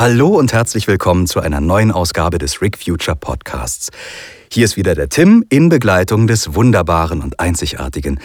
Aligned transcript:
Hallo 0.00 0.28
und 0.28 0.54
herzlich 0.54 0.86
willkommen 0.86 1.26
zu 1.26 1.40
einer 1.40 1.60
neuen 1.60 1.92
Ausgabe 1.92 2.38
des 2.38 2.62
Rick 2.62 2.78
Future 2.78 3.14
Podcasts. 3.14 3.90
Hier 4.50 4.64
ist 4.64 4.78
wieder 4.78 4.94
der 4.94 5.10
Tim 5.10 5.44
in 5.50 5.68
Begleitung 5.68 6.26
des 6.26 6.54
wunderbaren 6.54 7.20
und 7.20 7.38
einzigartigen 7.38 8.18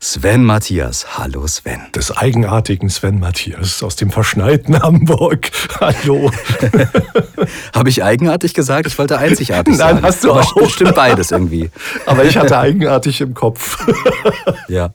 Sven 0.00 0.42
Matthias. 0.42 1.18
Hallo 1.18 1.46
Sven. 1.46 1.82
Des 1.94 2.10
eigenartigen 2.10 2.90
Sven 2.90 3.20
Matthias 3.20 3.80
aus 3.84 3.94
dem 3.94 4.10
verschneiten 4.10 4.82
Hamburg. 4.82 5.52
Hallo. 5.80 6.32
Habe 7.76 7.88
ich 7.90 8.02
eigenartig 8.02 8.52
gesagt? 8.52 8.88
Ich 8.88 8.98
wollte 8.98 9.16
einzigartig 9.18 9.76
sagen. 9.76 10.00
Nein, 10.00 10.04
hast 10.04 10.24
du 10.24 10.32
Aber 10.32 10.40
auch. 10.40 10.68
Stimmt 10.68 10.96
beides 10.96 11.30
irgendwie. 11.30 11.70
Aber 12.06 12.24
ich 12.24 12.36
hatte 12.36 12.58
eigenartig 12.58 13.20
im 13.20 13.34
Kopf. 13.34 13.86
Ja. 14.66 14.94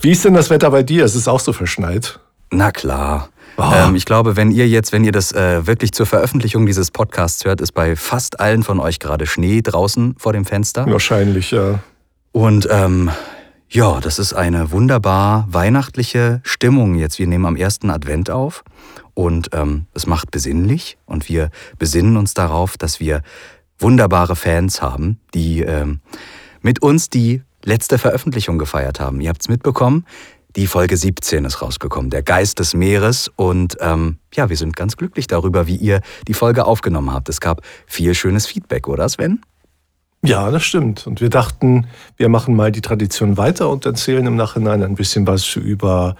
Wie 0.00 0.10
ist 0.10 0.24
denn 0.24 0.34
das 0.34 0.50
Wetter 0.50 0.72
bei 0.72 0.82
dir? 0.82 1.04
Es 1.04 1.14
ist 1.14 1.28
auch 1.28 1.38
so 1.38 1.52
verschneit. 1.52 2.18
Na 2.50 2.72
klar. 2.72 3.28
Oh. 3.56 3.70
Ähm, 3.74 3.94
ich 3.94 4.04
glaube, 4.04 4.36
wenn 4.36 4.50
ihr 4.50 4.68
jetzt, 4.68 4.92
wenn 4.92 5.04
ihr 5.04 5.12
das 5.12 5.32
äh, 5.32 5.66
wirklich 5.66 5.92
zur 5.92 6.06
Veröffentlichung 6.06 6.66
dieses 6.66 6.90
Podcasts 6.90 7.44
hört, 7.44 7.60
ist 7.60 7.72
bei 7.72 7.96
fast 7.96 8.40
allen 8.40 8.62
von 8.62 8.80
euch 8.80 8.98
gerade 8.98 9.26
Schnee 9.26 9.62
draußen 9.62 10.14
vor 10.18 10.32
dem 10.32 10.44
Fenster. 10.44 10.86
Wahrscheinlich, 10.86 11.50
ja. 11.50 11.80
Und 12.32 12.68
ähm, 12.70 13.10
ja, 13.68 14.00
das 14.00 14.18
ist 14.18 14.32
eine 14.32 14.72
wunderbar 14.72 15.46
weihnachtliche 15.48 16.40
Stimmung 16.42 16.96
jetzt. 16.96 17.18
Wir 17.18 17.26
nehmen 17.26 17.46
am 17.46 17.56
ersten 17.56 17.90
Advent 17.90 18.30
auf 18.30 18.64
und 19.14 19.50
ähm, 19.52 19.86
es 19.94 20.06
macht 20.06 20.30
besinnlich 20.30 20.98
und 21.06 21.28
wir 21.28 21.50
besinnen 21.78 22.16
uns 22.16 22.34
darauf, 22.34 22.76
dass 22.76 22.98
wir 22.98 23.22
wunderbare 23.78 24.36
Fans 24.36 24.82
haben, 24.82 25.20
die 25.34 25.60
ähm, 25.60 26.00
mit 26.62 26.82
uns 26.82 27.10
die 27.10 27.42
letzte 27.64 27.98
Veröffentlichung 27.98 28.58
gefeiert 28.58 29.00
haben. 29.00 29.20
Ihr 29.20 29.28
habt 29.28 29.42
es 29.42 29.48
mitbekommen, 29.48 30.04
die 30.56 30.66
Folge 30.66 30.96
17 30.96 31.44
ist 31.44 31.62
rausgekommen, 31.62 32.10
der 32.10 32.22
Geist 32.22 32.58
des 32.58 32.74
Meeres. 32.74 33.30
Und 33.36 33.76
ähm, 33.80 34.18
ja, 34.34 34.48
wir 34.48 34.56
sind 34.56 34.76
ganz 34.76 34.96
glücklich 34.96 35.26
darüber, 35.26 35.66
wie 35.66 35.76
ihr 35.76 36.00
die 36.26 36.34
Folge 36.34 36.64
aufgenommen 36.66 37.12
habt. 37.12 37.28
Es 37.28 37.40
gab 37.40 37.62
viel 37.86 38.14
schönes 38.14 38.46
Feedback, 38.46 38.88
oder 38.88 39.08
Sven? 39.08 39.42
Ja, 40.22 40.50
das 40.50 40.64
stimmt. 40.64 41.06
Und 41.06 41.20
wir 41.20 41.30
dachten, 41.30 41.86
wir 42.16 42.28
machen 42.28 42.54
mal 42.54 42.72
die 42.72 42.82
Tradition 42.82 43.36
weiter 43.36 43.70
und 43.70 43.86
erzählen 43.86 44.26
im 44.26 44.36
Nachhinein 44.36 44.82
ein 44.82 44.94
bisschen 44.94 45.26
was 45.26 45.56
über 45.56 46.16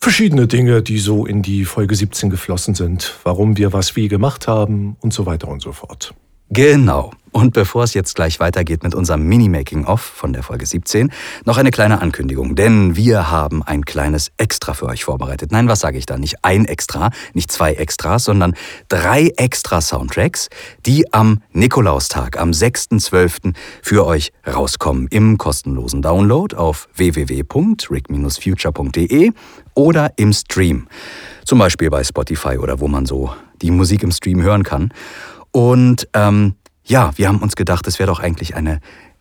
verschiedene 0.00 0.46
Dinge, 0.46 0.82
die 0.82 0.98
so 0.98 1.26
in 1.26 1.42
die 1.42 1.64
Folge 1.64 1.96
17 1.96 2.30
geflossen 2.30 2.74
sind, 2.74 3.14
warum 3.24 3.56
wir 3.56 3.72
was 3.72 3.96
wie 3.96 4.08
gemacht 4.08 4.46
haben 4.46 4.96
und 5.00 5.12
so 5.12 5.26
weiter 5.26 5.48
und 5.48 5.60
so 5.60 5.72
fort. 5.72 6.14
Genau. 6.50 7.12
Und 7.30 7.52
bevor 7.52 7.84
es 7.84 7.92
jetzt 7.94 8.14
gleich 8.14 8.40
weitergeht 8.40 8.82
mit 8.82 8.94
unserem 8.94 9.22
Mini-Making-of 9.22 10.00
von 10.00 10.32
der 10.32 10.42
Folge 10.42 10.64
17, 10.64 11.12
noch 11.44 11.58
eine 11.58 11.70
kleine 11.70 12.00
Ankündigung. 12.00 12.56
Denn 12.56 12.96
wir 12.96 13.30
haben 13.30 13.62
ein 13.62 13.84
kleines 13.84 14.32
Extra 14.38 14.72
für 14.72 14.86
euch 14.86 15.04
vorbereitet. 15.04 15.52
Nein, 15.52 15.68
was 15.68 15.80
sage 15.80 15.98
ich 15.98 16.06
da? 16.06 16.16
Nicht 16.16 16.42
ein 16.42 16.64
Extra, 16.64 17.10
nicht 17.34 17.52
zwei 17.52 17.74
Extras, 17.74 18.24
sondern 18.24 18.54
drei 18.88 19.30
extra 19.36 19.82
Soundtracks, 19.82 20.48
die 20.86 21.12
am 21.12 21.42
Nikolaustag, 21.52 22.40
am 22.40 22.52
6.12. 22.52 23.52
für 23.82 24.06
euch 24.06 24.32
rauskommen 24.46 25.08
im 25.08 25.36
kostenlosen 25.38 26.02
Download 26.02 26.54
auf 26.56 26.88
www.rick-future.de 26.96 29.32
oder 29.74 30.12
im 30.16 30.32
Stream. 30.32 30.86
Zum 31.44 31.58
Beispiel 31.58 31.90
bei 31.90 32.02
Spotify 32.02 32.56
oder 32.58 32.80
wo 32.80 32.88
man 32.88 33.04
so 33.06 33.30
die 33.62 33.70
Musik 33.70 34.02
im 34.02 34.10
Stream 34.10 34.42
hören 34.42 34.62
kann. 34.62 34.92
Und 35.58 36.08
ähm, 36.14 36.54
ja, 36.84 37.10
wir 37.16 37.26
haben 37.26 37.40
uns 37.40 37.56
gedacht, 37.56 37.88
es 37.88 37.98
wäre 37.98 38.06
doch 38.06 38.20
eigentlich 38.20 38.54
eine 38.54 38.78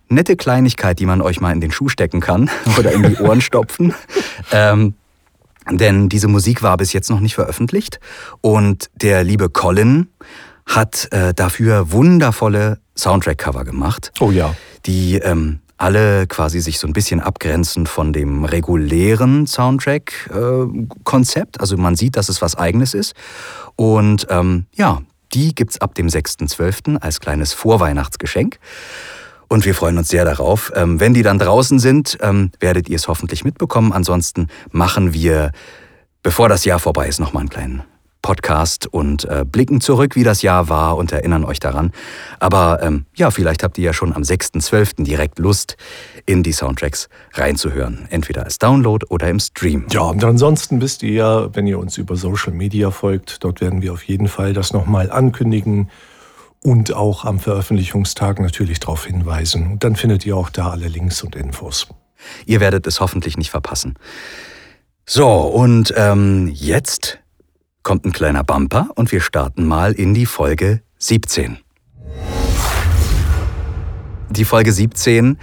nette 0.07 0.35
Kleinigkeit, 0.35 0.99
die 0.99 1.07
man 1.07 1.23
euch 1.23 1.41
mal 1.41 1.51
in 1.51 1.61
den 1.61 1.71
Schuh 1.71 1.89
stecken 1.89 2.19
kann 2.19 2.51
oder 2.77 2.91
in 2.91 3.01
die 3.01 3.17
Ohren 3.17 3.41
stopfen. 3.41 3.95
Ähm, 4.51 4.93
denn 5.69 6.07
diese 6.09 6.29
Musik 6.29 6.61
war 6.61 6.77
bis 6.77 6.93
jetzt 6.93 7.09
noch 7.09 7.19
nicht 7.19 7.35
veröffentlicht 7.35 7.99
und 8.39 8.89
der 8.93 9.25
liebe 9.25 9.49
Colin 9.49 10.07
hat 10.65 11.11
äh, 11.11 11.33
dafür 11.33 11.91
wundervolle 11.91 12.79
Soundtrack-Cover 12.95 13.65
gemacht. 13.65 14.13
Oh 14.21 14.31
ja. 14.31 14.55
Die 14.85 15.15
ähm, 15.15 15.59
alle 15.77 16.27
quasi 16.27 16.61
sich 16.61 16.79
so 16.79 16.87
ein 16.87 16.93
bisschen 16.93 17.19
abgrenzen 17.19 17.87
von 17.87 18.13
dem 18.13 18.45
regulären 18.45 19.47
Soundtrack-Konzept. 19.47 21.57
Äh, 21.57 21.59
also 21.59 21.75
man 21.75 21.95
sieht, 21.95 22.15
dass 22.15 22.29
es 22.29 22.41
was 22.41 22.55
eigenes 22.55 22.93
ist. 22.93 23.13
Und 23.75 24.27
ähm, 24.29 24.67
ja, 24.75 25.01
die 25.37 25.53
gibt's 25.53 25.79
ab 25.79 25.93
dem 25.93 26.07
6.12. 26.07 26.97
als 26.97 27.19
kleines 27.19 27.53
Vorweihnachtsgeschenk. 27.53 28.57
Und 29.47 29.65
wir 29.65 29.75
freuen 29.75 29.99
uns 29.99 30.09
sehr 30.09 30.25
darauf. 30.25 30.71
Ähm, 30.75 30.99
wenn 30.99 31.13
die 31.13 31.21
dann 31.21 31.37
draußen 31.37 31.77
sind, 31.77 32.17
ähm, 32.21 32.51
werdet 32.59 32.89
ihr 32.89 32.95
es 32.95 33.07
hoffentlich 33.07 33.45
mitbekommen. 33.45 33.93
Ansonsten 33.93 34.47
machen 34.71 35.13
wir, 35.13 35.51
bevor 36.23 36.49
das 36.49 36.65
Jahr 36.65 36.79
vorbei 36.79 37.07
ist, 37.07 37.19
nochmal 37.19 37.41
einen 37.41 37.49
kleinen 37.49 37.83
Podcast 38.21 38.87
und 38.87 39.25
äh, 39.25 39.45
blicken 39.45 39.81
zurück, 39.81 40.15
wie 40.15 40.23
das 40.23 40.41
Jahr 40.41 40.69
war 40.69 40.97
und 40.97 41.11
erinnern 41.11 41.43
euch 41.43 41.59
daran. 41.59 41.91
Aber 42.39 42.81
ähm, 42.81 43.05
ja, 43.15 43.31
vielleicht 43.31 43.63
habt 43.63 43.77
ihr 43.77 43.85
ja 43.85 43.93
schon 43.93 44.13
am 44.13 44.23
6.12. 44.23 45.03
direkt 45.03 45.39
Lust, 45.39 45.77
in 46.25 46.43
die 46.43 46.51
Soundtracks 46.51 47.09
reinzuhören. 47.33 48.07
Entweder 48.09 48.43
als 48.43 48.59
Download 48.59 49.05
oder 49.09 49.29
im 49.29 49.39
Stream. 49.39 49.85
Ja, 49.91 50.01
und 50.01 50.23
ansonsten 50.23 50.81
wisst 50.81 51.03
ihr 51.03 51.13
ja, 51.13 51.55
wenn 51.55 51.67
ihr 51.67 51.79
uns 51.79 51.97
über 51.97 52.15
Social 52.15 52.53
Media 52.53 52.91
folgt, 52.91 53.43
dort 53.43 53.61
werden 53.61 53.81
wir 53.81 53.93
auf 53.93 54.03
jeden 54.03 54.27
Fall 54.27 54.53
das 54.53 54.73
nochmal 54.73 55.09
ankündigen 55.09 55.89
und 56.61 56.93
auch 56.93 57.23
am 57.23 57.39
Veröffentlichungstag 57.39 58.39
natürlich 58.39 58.79
darauf 58.79 59.05
hinweisen. 59.05 59.71
Und 59.71 59.83
dann 59.83 59.95
findet 59.95 60.25
ihr 60.25 60.35
auch 60.35 60.49
da 60.49 60.69
alle 60.69 60.87
Links 60.87 61.23
und 61.23 61.35
Infos. 61.35 61.87
Ihr 62.45 62.59
werdet 62.59 62.87
es 62.87 62.99
hoffentlich 62.99 63.37
nicht 63.37 63.51
verpassen. 63.51 63.95
So, 65.05 65.29
und 65.29 65.93
ähm, 65.95 66.51
jetzt 66.53 67.19
kommt 67.87 68.03
ein 68.03 68.11
kleiner 68.11 68.43
Bumper 68.43 68.89
und 68.95 69.13
wir 69.13 69.21
starten 69.21 69.65
mal 69.65 69.93
in 69.93 70.13
die 70.13 70.25
Folge 70.25 70.81
17. 70.97 71.57
Die 74.29 74.43
Folge 74.43 74.73
17 74.73 75.37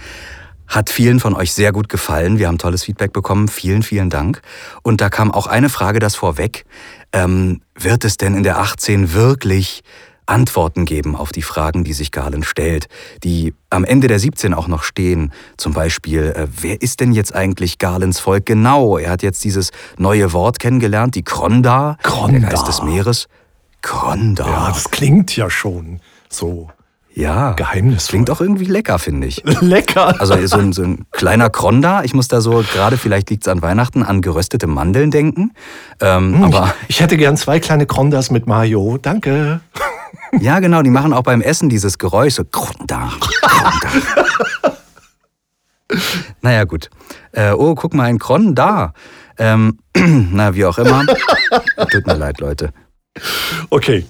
hat 0.67 0.91
vielen 0.91 1.19
von 1.19 1.33
euch 1.33 1.53
sehr 1.53 1.71
gut 1.71 1.89
gefallen. 1.89 2.37
Wir 2.37 2.47
haben 2.47 2.59
tolles 2.59 2.83
Feedback 2.83 3.13
bekommen. 3.13 3.47
Vielen, 3.47 3.81
vielen 3.81 4.11
Dank. 4.11 4.43
Und 4.83 5.01
da 5.01 5.09
kam 5.09 5.31
auch 5.31 5.47
eine 5.47 5.69
Frage 5.69 5.97
das 5.97 6.13
vorweg. 6.13 6.67
Ähm, 7.13 7.61
wird 7.73 8.05
es 8.05 8.17
denn 8.17 8.35
in 8.35 8.43
der 8.43 8.59
18 8.59 9.13
wirklich 9.13 9.81
Antworten 10.25 10.85
geben 10.85 11.15
auf 11.15 11.31
die 11.31 11.41
Fragen, 11.41 11.83
die 11.83 11.93
sich 11.93 12.11
Galen 12.11 12.43
stellt, 12.43 12.87
die 13.23 13.53
am 13.69 13.83
Ende 13.85 14.07
der 14.07 14.19
17 14.19 14.53
auch 14.53 14.67
noch 14.67 14.83
stehen. 14.83 15.31
Zum 15.57 15.73
Beispiel, 15.73 16.33
äh, 16.35 16.47
wer 16.61 16.81
ist 16.81 16.99
denn 16.99 17.11
jetzt 17.11 17.35
eigentlich 17.35 17.77
Galens 17.77 18.19
Volk 18.19 18.45
genau? 18.45 18.97
Er 18.97 19.11
hat 19.11 19.23
jetzt 19.23 19.43
dieses 19.43 19.71
neue 19.97 20.33
Wort 20.33 20.59
kennengelernt, 20.59 21.15
die 21.15 21.23
Kronda, 21.23 21.97
Kronda. 22.03 22.39
der 22.39 22.49
Geist 22.49 22.67
des 22.67 22.81
Meeres. 22.81 23.27
Kronda. 23.81 24.45
Ja, 24.47 24.67
das 24.69 24.89
klingt 24.89 25.35
ja 25.35 25.49
schon 25.49 25.99
so 26.29 26.69
ja, 27.15 27.53
geheimnisvoll. 27.53 28.11
Klingt 28.11 28.29
auch 28.29 28.41
irgendwie 28.41 28.65
lecker, 28.65 28.99
finde 28.99 29.27
ich. 29.27 29.41
Lecker. 29.61 30.19
Also 30.19 30.35
so 30.47 30.57
ein, 30.57 30.73
so 30.73 30.83
ein 30.83 31.05
kleiner 31.11 31.49
Kronda. 31.49 32.03
Ich 32.03 32.13
muss 32.13 32.27
da 32.27 32.41
so, 32.41 32.63
gerade 32.73 32.97
vielleicht 32.97 33.29
liegt 33.29 33.43
es 33.43 33.47
an 33.47 33.61
Weihnachten, 33.61 34.03
an 34.03 34.21
geröstete 34.21 34.67
Mandeln 34.67 35.11
denken. 35.11 35.53
Ähm, 36.01 36.35
Hm, 36.35 36.43
aber 36.43 36.73
ich, 36.87 36.95
ich 36.97 37.01
hätte 37.01 37.15
gern 37.15 37.37
zwei 37.37 37.59
kleine 37.61 37.85
Krondas 37.85 38.31
mit 38.31 38.47
Mayo. 38.47 38.97
Danke. 39.01 39.61
Ja, 40.39 40.59
genau, 40.59 40.81
die 40.81 40.89
machen 40.89 41.13
auch 41.13 41.23
beim 41.23 41.41
Essen 41.41 41.69
dieses 41.69 41.97
Geräusch, 41.97 42.35
so 42.35 42.43
naja, 46.41 46.63
gut. 46.63 46.89
Äh, 47.31 47.51
oh, 47.51 47.75
guck 47.75 47.93
mal, 47.93 48.05
ein 48.05 48.19
Kronda. 48.19 48.93
Ähm, 49.37 49.79
na, 49.95 50.55
wie 50.55 50.65
auch 50.65 50.77
immer. 50.77 51.05
Tut 51.91 52.07
mir 52.07 52.15
leid, 52.15 52.39
Leute. 52.39 52.71
Okay. 53.69 54.05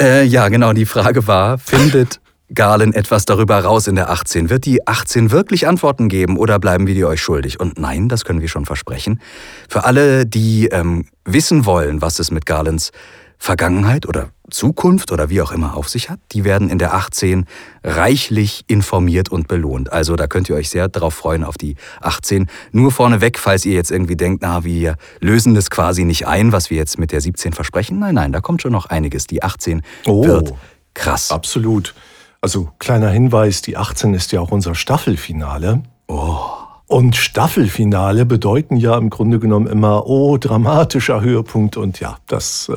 Äh, 0.00 0.24
ja, 0.24 0.48
genau, 0.48 0.72
die 0.72 0.86
Frage 0.86 1.26
war, 1.26 1.58
findet 1.58 2.20
Galen 2.54 2.94
etwas 2.94 3.24
darüber 3.24 3.58
raus 3.62 3.88
in 3.88 3.96
der 3.96 4.10
18? 4.10 4.48
Wird 4.48 4.64
die 4.64 4.86
18 4.86 5.30
wirklich 5.30 5.66
Antworten 5.66 6.08
geben 6.08 6.38
oder 6.38 6.58
bleiben 6.58 6.86
wir 6.86 6.94
die 6.94 7.04
euch 7.04 7.20
schuldig? 7.20 7.60
Und 7.60 7.78
nein, 7.78 8.08
das 8.08 8.24
können 8.24 8.40
wir 8.40 8.48
schon 8.48 8.64
versprechen. 8.64 9.20
Für 9.68 9.84
alle, 9.84 10.24
die 10.24 10.68
ähm, 10.68 11.06
wissen 11.24 11.66
wollen, 11.66 12.00
was 12.00 12.18
es 12.18 12.30
mit 12.30 12.46
Galens 12.46 12.90
Vergangenheit 13.38 14.06
oder 14.06 14.30
Zukunft 14.50 15.12
oder 15.12 15.30
wie 15.30 15.40
auch 15.42 15.52
immer 15.52 15.76
auf 15.76 15.88
sich 15.88 16.10
hat, 16.10 16.18
die 16.32 16.44
werden 16.44 16.68
in 16.70 16.78
der 16.78 16.94
18 16.94 17.46
reichlich 17.84 18.64
informiert 18.68 19.28
und 19.28 19.48
belohnt. 19.48 19.92
Also 19.92 20.16
da 20.16 20.26
könnt 20.26 20.48
ihr 20.48 20.56
euch 20.56 20.68
sehr 20.70 20.88
darauf 20.88 21.14
freuen 21.14 21.44
auf 21.44 21.56
die 21.58 21.76
18. 22.00 22.48
Nur 22.72 22.92
vorneweg, 22.92 23.38
falls 23.38 23.64
ihr 23.64 23.74
jetzt 23.74 23.90
irgendwie 23.90 24.16
denkt, 24.16 24.42
na, 24.42 24.64
wir 24.64 24.96
lösen 25.20 25.54
das 25.54 25.70
quasi 25.70 26.04
nicht 26.04 26.26
ein, 26.26 26.52
was 26.52 26.70
wir 26.70 26.76
jetzt 26.76 26.98
mit 26.98 27.12
der 27.12 27.20
17 27.20 27.52
versprechen. 27.52 27.98
Nein, 27.98 28.14
nein, 28.14 28.32
da 28.32 28.40
kommt 28.40 28.62
schon 28.62 28.72
noch 28.72 28.86
einiges. 28.86 29.26
Die 29.26 29.42
18 29.42 29.82
Oh. 30.06 30.24
wird 30.26 30.54
krass. 30.94 31.30
Absolut. 31.30 31.94
Also 32.40 32.70
kleiner 32.78 33.10
Hinweis, 33.10 33.62
die 33.62 33.76
18 33.76 34.14
ist 34.14 34.32
ja 34.32 34.40
auch 34.40 34.50
unser 34.52 34.74
Staffelfinale. 34.74 35.82
Oh. 36.06 36.40
Und 36.88 37.16
Staffelfinale 37.16 38.24
bedeuten 38.24 38.76
ja 38.76 38.96
im 38.96 39.10
Grunde 39.10 39.38
genommen 39.38 39.66
immer, 39.66 40.06
oh, 40.06 40.38
dramatischer 40.38 41.20
Höhepunkt. 41.20 41.76
Und 41.76 42.00
ja, 42.00 42.16
das 42.26 42.70
äh, 42.70 42.74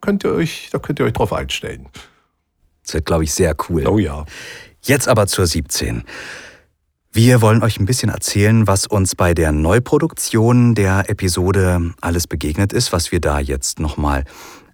könnt 0.00 0.24
ihr 0.24 0.32
euch, 0.32 0.70
da 0.72 0.78
könnt 0.78 0.98
ihr 0.98 1.04
euch 1.04 1.12
drauf 1.12 1.34
einstellen. 1.34 1.86
Das 2.82 2.94
wird, 2.94 3.04
glaube 3.04 3.24
ich, 3.24 3.34
sehr 3.34 3.54
cool. 3.68 3.86
Oh 3.86 3.98
ja. 3.98 4.24
Jetzt 4.80 5.08
aber 5.08 5.26
zur 5.26 5.46
17. 5.46 6.04
Wir 7.12 7.42
wollen 7.42 7.62
euch 7.62 7.78
ein 7.78 7.84
bisschen 7.84 8.08
erzählen, 8.08 8.66
was 8.66 8.86
uns 8.86 9.14
bei 9.14 9.34
der 9.34 9.52
Neuproduktion 9.52 10.74
der 10.74 11.10
Episode 11.10 11.92
alles 12.00 12.26
begegnet 12.26 12.72
ist, 12.72 12.94
was 12.94 13.12
wir 13.12 13.20
da 13.20 13.40
jetzt 13.40 13.78
nochmal 13.78 14.24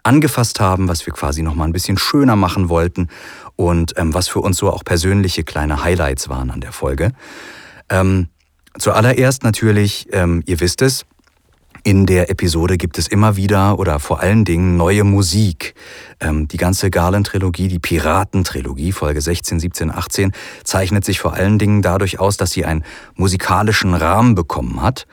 angefasst 0.05 0.61
haben, 0.61 0.87
was 0.87 1.06
wir 1.06 1.12
quasi 1.12 1.43
noch 1.43 1.56
mal 1.56 1.65
ein 1.65 1.73
bisschen 1.73 1.99
schöner 1.99 2.37
machen 2.37 2.69
wollten 2.69 3.09
und 3.56 3.95
ähm, 3.97 4.15
was 4.15 4.29
für 4.29 4.41
uns 4.41 4.59
so 4.59 4.71
auch 4.71 4.85
persönliche 4.85 5.43
kleine 5.43 5.83
Highlights 5.83 6.29
waren 6.29 6.53
an 6.53 6.61
der 6.61 6.73
Folge. 6.73 7.11
Ähm, 7.89 8.29
zuallererst 8.79 9.43
natürlich, 9.43 10.09
ähm, 10.12 10.43
ihr 10.47 10.61
wisst 10.61 10.82
es, 10.82 11.05
in 11.87 12.06
der 12.06 12.31
Episode 12.31 12.79
gibt 12.79 12.97
es 12.97 13.09
immer 13.09 13.37
wieder 13.37 13.79
oder 13.79 14.00
vor 14.00 14.21
allen 14.21 14.47
Dingen 14.47 14.79
neue 14.79 15.05
Musik. 15.05 15.75
Ähm, 16.19 16.49
die 16.49 16.56
ganze 16.56 16.88
Garland-Trilogie, 16.88 17.69
die 17.69 17.79
Piraten-Trilogie, 17.79 18.93
Folge 18.93 19.21
16, 19.21 19.61
17, 19.61 19.91
18, 19.91 20.32
zeichnet 20.65 21.05
sich 21.05 21.21
vor 21.21 21.35
allen 21.35 21.59
Dingen 21.59 21.82
dadurch 21.82 22.19
aus, 22.19 22.38
dass 22.38 22.53
sie 22.53 22.65
einen 22.65 22.85
musikalischen 23.17 23.93
Rahmen 23.93 24.35
bekommen 24.35 24.81
hat. 24.81 25.06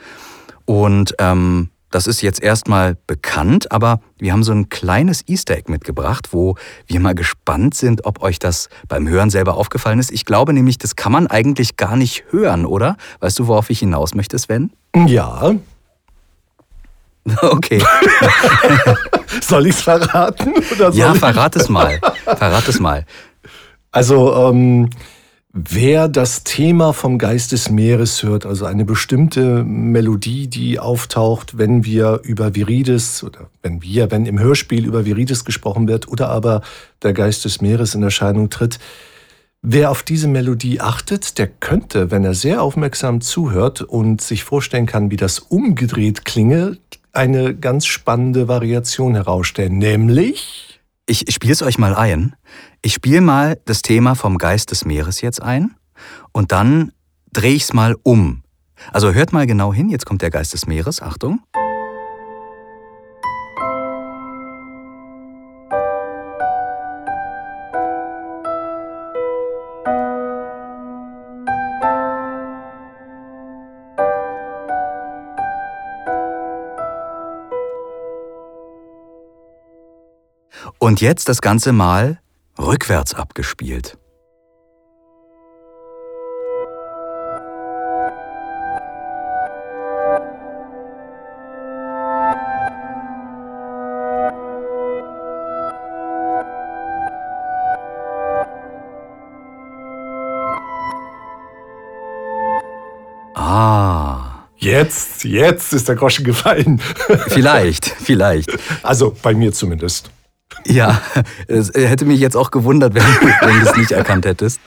Und 0.63 1.13
ähm, 1.19 1.70
das 1.91 2.07
ist 2.07 2.21
jetzt 2.21 2.41
erstmal 2.41 2.97
bekannt, 3.05 3.71
aber 3.71 3.99
wir 4.17 4.31
haben 4.31 4.43
so 4.43 4.51
ein 4.51 4.69
kleines 4.69 5.27
Easter 5.27 5.55
Egg 5.55 5.69
mitgebracht, 5.69 6.29
wo 6.31 6.55
wir 6.87 6.99
mal 6.99 7.15
gespannt 7.15 7.75
sind, 7.75 8.05
ob 8.05 8.21
euch 8.23 8.39
das 8.39 8.69
beim 8.87 9.07
Hören 9.07 9.29
selber 9.29 9.55
aufgefallen 9.55 9.99
ist. 9.99 10.11
Ich 10.11 10.25
glaube 10.25 10.53
nämlich, 10.53 10.77
das 10.77 10.95
kann 10.95 11.11
man 11.11 11.27
eigentlich 11.27 11.77
gar 11.77 11.95
nicht 11.95 12.23
hören, 12.31 12.65
oder? 12.65 12.97
Weißt 13.19 13.37
du, 13.39 13.47
worauf 13.47 13.69
ich 13.69 13.79
hinaus 13.79 14.15
möchte, 14.15 14.39
Sven? 14.39 14.71
Ja, 14.95 15.53
Okay. 17.41 17.83
soll 19.41 19.67
ich 19.67 19.75
es 19.75 19.81
verraten? 19.81 20.53
Oder 20.71 20.91
soll 20.91 20.99
ja, 20.99 21.13
verrat 21.13 21.55
es 21.55 21.69
mal. 21.69 21.99
Verrat 22.25 22.67
es 22.67 22.79
mal. 22.79 23.05
Also, 23.91 24.49
ähm, 24.49 24.89
wer 25.53 26.07
das 26.07 26.43
Thema 26.43 26.93
vom 26.93 27.17
Geist 27.17 27.51
des 27.51 27.69
Meeres 27.69 28.23
hört, 28.23 28.45
also 28.45 28.65
eine 28.65 28.85
bestimmte 28.85 29.63
Melodie, 29.63 30.47
die 30.47 30.79
auftaucht, 30.79 31.57
wenn 31.57 31.83
wir 31.83 32.21
über 32.23 32.55
Virides 32.55 33.23
oder 33.23 33.49
wenn 33.61 33.81
wir, 33.81 34.11
wenn 34.11 34.25
im 34.25 34.39
Hörspiel 34.39 34.85
über 34.85 35.05
Virides 35.05 35.43
gesprochen 35.43 35.87
wird 35.87 36.07
oder 36.07 36.29
aber 36.29 36.61
der 37.03 37.13
Geist 37.13 37.45
des 37.45 37.61
Meeres 37.61 37.95
in 37.95 38.03
Erscheinung 38.03 38.49
tritt, 38.49 38.79
Wer 39.63 39.91
auf 39.91 40.01
diese 40.01 40.27
Melodie 40.27 40.81
achtet, 40.81 41.37
der 41.37 41.45
könnte, 41.45 42.09
wenn 42.09 42.25
er 42.25 42.33
sehr 42.33 42.63
aufmerksam 42.63 43.21
zuhört 43.21 43.81
und 43.81 44.19
sich 44.19 44.43
vorstellen 44.43 44.87
kann, 44.87 45.11
wie 45.11 45.17
das 45.17 45.37
umgedreht 45.37 46.25
klinge, 46.25 46.77
eine 47.13 47.55
ganz 47.55 47.85
spannende 47.85 48.47
Variation 48.47 49.13
herausstellen, 49.13 49.77
nämlich... 49.77 50.70
Ich 51.11 51.25
spiele 51.27 51.51
es 51.51 51.61
euch 51.61 51.77
mal 51.77 51.93
ein. 51.93 52.37
Ich 52.81 52.93
spiele 52.93 53.19
mal 53.19 53.59
das 53.65 53.81
Thema 53.81 54.15
vom 54.15 54.37
Geist 54.37 54.71
des 54.71 54.85
Meeres 54.85 55.19
jetzt 55.19 55.41
ein 55.41 55.75
und 56.31 56.53
dann 56.53 56.93
drehe 57.33 57.53
ich 57.53 57.63
es 57.63 57.73
mal 57.73 57.97
um. 58.03 58.43
Also 58.93 59.11
hört 59.11 59.33
mal 59.33 59.45
genau 59.45 59.73
hin, 59.73 59.89
jetzt 59.89 60.05
kommt 60.05 60.21
der 60.21 60.29
Geist 60.29 60.53
des 60.53 60.67
Meeres, 60.67 61.01
Achtung. 61.01 61.41
Und 80.83 80.99
jetzt 80.99 81.29
das 81.29 81.41
Ganze 81.43 81.73
mal 81.73 82.19
rückwärts 82.57 83.13
abgespielt. 83.13 83.99
Ah. 103.35 104.47
Jetzt, 104.57 105.25
jetzt 105.25 105.73
ist 105.73 105.87
der 105.87 105.95
Groschen 105.95 106.25
gefallen. 106.25 106.81
Vielleicht, 107.27 107.85
vielleicht. 107.85 108.49
Also 108.81 109.15
bei 109.21 109.35
mir 109.35 109.53
zumindest. 109.53 110.09
Ja, 110.71 111.01
es 111.47 111.71
hätte 111.73 112.05
mich 112.05 112.19
jetzt 112.19 112.35
auch 112.37 112.51
gewundert, 112.51 112.93
wenn, 112.93 113.03
wenn 113.41 113.59
du 113.59 113.69
es 113.69 113.77
nicht 113.77 113.91
erkannt 113.91 114.25
hättest. 114.25 114.59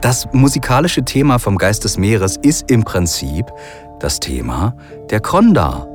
Das 0.00 0.28
musikalische 0.32 1.04
Thema 1.04 1.38
vom 1.38 1.56
Geist 1.56 1.84
des 1.84 1.96
Meeres 1.96 2.36
ist 2.42 2.70
im 2.70 2.84
Prinzip 2.84 3.46
das 4.00 4.20
Thema 4.20 4.76
der 5.10 5.20
Konda. 5.20 5.86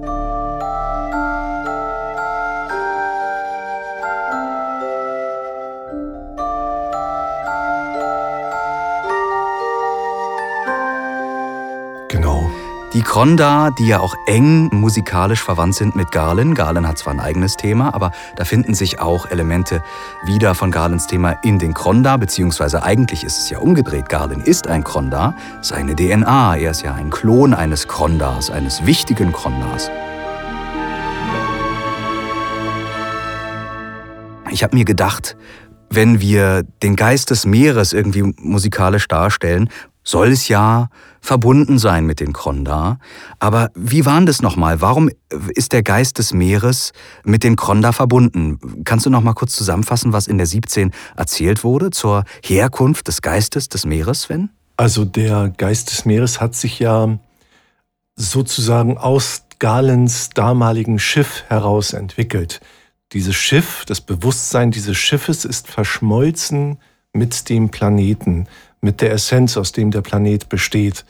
Die 12.94 13.04
Kronda, 13.04 13.70
die 13.70 13.86
ja 13.86 14.00
auch 14.00 14.16
eng 14.26 14.70
musikalisch 14.72 15.44
verwandt 15.44 15.76
sind 15.76 15.96
mit 15.96 16.12
Garlin. 16.12 16.56
Garlin 16.56 16.88
hat 16.88 16.98
zwar 16.98 17.14
ein 17.14 17.20
eigenes 17.20 17.56
Thema, 17.56 17.94
aber 17.94 18.12
da 18.36 18.46
finden 18.46 18.74
sich 18.74 19.00
auch 19.00 19.28
Elemente 19.30 19.84
wieder 20.24 20.56
von 20.56 20.72
Garlins 20.72 21.06
Thema 21.06 21.34
in 21.44 21.60
den 21.60 21.76
Kronda, 21.76 22.18
beziehungsweise 22.18 22.82
eigentlich 22.82 23.24
ist 23.24 23.38
es 23.38 23.52
ja 23.52 23.60
umgedreht. 23.60 24.10
Garlin 24.10 24.42
ist 24.42 24.68
ein 24.68 24.84
Kronda, 24.84 25.36
seine 25.62 25.96
DNA. 25.96 26.56
Er 26.56 26.72
ist 26.72 26.82
ja 26.82 26.96
ein 26.96 27.12
Klon 27.12 27.54
eines 27.54 27.88
Krondas, 27.88 28.50
eines 28.50 28.84
wichtigen 28.88 29.34
Krondas. 29.34 29.92
Ich 34.50 34.64
habe 34.64 34.76
mir 34.76 34.86
gedacht, 34.86 35.38
wenn 35.92 36.22
wir 36.22 36.64
den 36.84 36.96
Geist 36.96 37.30
des 37.30 37.46
Meeres 37.46 37.94
irgendwie 37.94 38.34
musikalisch 38.38 39.08
darstellen, 39.08 39.70
soll 40.04 40.30
es 40.30 40.48
ja 40.48 40.90
verbunden 41.22 41.78
sein 41.78 42.06
mit 42.06 42.20
den 42.20 42.34
Kronda. 42.34 42.98
Aber 43.40 43.70
wie 43.76 44.06
waren 44.06 44.26
das 44.26 44.42
nochmal? 44.42 44.82
Warum 44.82 45.10
ist 45.50 45.74
der 45.74 45.84
Geist 45.84 46.18
des 46.18 46.34
Meeres 46.34 46.94
mit 47.24 47.44
den 47.44 47.56
Kronda 47.56 47.92
verbunden? 47.92 48.84
Kannst 48.86 49.06
du 49.06 49.10
noch 49.10 49.22
mal 49.22 49.34
kurz 49.34 49.56
zusammenfassen, 49.56 50.14
was 50.14 50.28
in 50.28 50.38
der 50.38 50.48
17 50.48 50.92
erzählt 51.16 51.64
wurde 51.64 51.92
zur 51.92 52.24
Herkunft 52.44 53.08
des 53.08 53.22
Geistes 53.22 53.70
des 53.70 53.86
Meeres, 53.86 54.24
Sven? 54.24 54.50
Also 54.78 55.04
der 55.04 55.50
Geist 55.58 55.92
des 55.92 56.06
Meeres 56.06 56.40
hat 56.40 56.56
sich 56.56 56.80
ja 56.80 57.20
sozusagen 58.16 58.98
aus 58.98 59.44
Galens 59.60 60.30
damaligen 60.30 61.00
Schiff 61.00 61.44
heraus 61.50 61.94
entwickelt. 61.94 62.62
Dieses 63.12 63.36
Schiff, 63.36 63.84
das 63.86 64.02
Bewusstsein 64.02 64.72
dieses 64.72 64.98
Schiffes 64.98 65.44
ist 65.44 65.68
verschmolzen 65.68 66.78
mit 67.12 67.50
dem 67.50 67.70
Planeten 67.70 68.48
mit 68.82 69.02
der 69.02 69.12
Essenz, 69.12 69.58
aus 69.58 69.72
dem 69.72 69.92
der 69.92 70.02
Planet 70.02 70.50
besteht. 70.50 71.06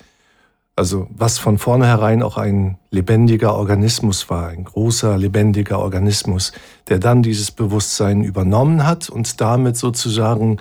Also 0.75 1.07
was 1.11 1.38
von 1.38 1.57
vornherein 1.57 2.23
auch 2.23 2.38
ein 2.38 2.77
lebendiger 2.89 3.55
Organismus 3.55 4.29
war, 4.29 4.47
ein 4.47 4.63
großer 4.63 5.17
lebendiger 5.17 5.79
Organismus, 5.79 6.53
der 6.88 6.99
dann 6.99 7.21
dieses 7.21 7.51
Bewusstsein 7.51 8.23
übernommen 8.23 8.85
hat 8.85 9.09
und 9.09 9.41
damit 9.41 9.75
sozusagen 9.75 10.57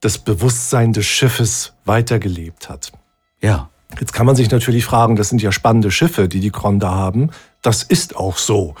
das 0.00 0.18
Bewusstsein 0.18 0.92
des 0.92 1.06
Schiffes 1.06 1.74
weitergelebt 1.84 2.68
hat. 2.68 2.92
Ja. 3.42 3.68
Jetzt 3.98 4.12
kann 4.12 4.26
man 4.26 4.36
sich 4.36 4.50
natürlich 4.50 4.84
fragen, 4.84 5.16
das 5.16 5.28
sind 5.28 5.40
ja 5.40 5.52
spannende 5.52 5.90
Schiffe, 5.90 6.28
die 6.28 6.40
die 6.40 6.50
Kronda 6.50 6.90
haben. 6.90 7.30
Das 7.62 7.82
ist 7.82 8.16
auch 8.16 8.36
so. 8.36 8.74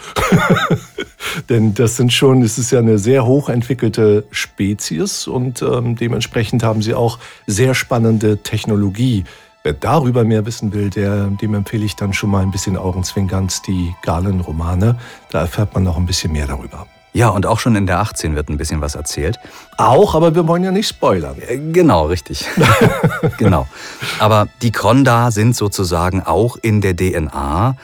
Denn 1.48 1.74
das 1.74 1.96
sind 1.96 2.12
schon, 2.12 2.42
es 2.42 2.58
ist 2.58 2.70
ja 2.70 2.80
eine 2.80 2.98
sehr 2.98 3.24
hochentwickelte 3.24 4.24
Spezies 4.30 5.26
und 5.26 5.62
ähm, 5.62 5.96
dementsprechend 5.96 6.62
haben 6.62 6.82
sie 6.82 6.94
auch 6.94 7.18
sehr 7.46 7.74
spannende 7.74 8.38
Technologie. 8.42 9.24
Wer 9.62 9.72
darüber 9.72 10.24
mehr 10.24 10.44
wissen 10.46 10.72
will, 10.72 10.90
der, 10.90 11.26
dem 11.26 11.54
empfehle 11.54 11.84
ich 11.84 11.96
dann 11.96 12.12
schon 12.12 12.30
mal 12.30 12.42
ein 12.42 12.50
bisschen 12.50 12.76
augenzwinkernd 12.76 13.66
die 13.66 13.94
Galen-Romane. 14.02 14.98
Da 15.30 15.40
erfährt 15.40 15.74
man 15.74 15.82
noch 15.82 15.96
ein 15.96 16.06
bisschen 16.06 16.32
mehr 16.32 16.46
darüber. 16.46 16.86
Ja, 17.16 17.30
und 17.30 17.46
auch 17.46 17.60
schon 17.60 17.76
in 17.76 17.86
der 17.86 18.00
18 18.00 18.34
wird 18.34 18.50
ein 18.50 18.58
bisschen 18.58 18.82
was 18.82 18.94
erzählt. 18.94 19.40
Auch, 19.78 20.14
aber 20.14 20.34
wir 20.34 20.46
wollen 20.46 20.62
ja 20.62 20.70
nicht 20.70 20.86
spoilern. 20.86 21.36
Äh, 21.48 21.56
genau, 21.72 22.08
richtig. 22.08 22.44
genau. 23.38 23.66
Aber 24.18 24.48
die 24.60 24.70
Kronda 24.70 25.30
sind 25.30 25.56
sozusagen 25.56 26.20
auch 26.20 26.58
in 26.60 26.82
der 26.82 26.94
DNA, 26.94 27.74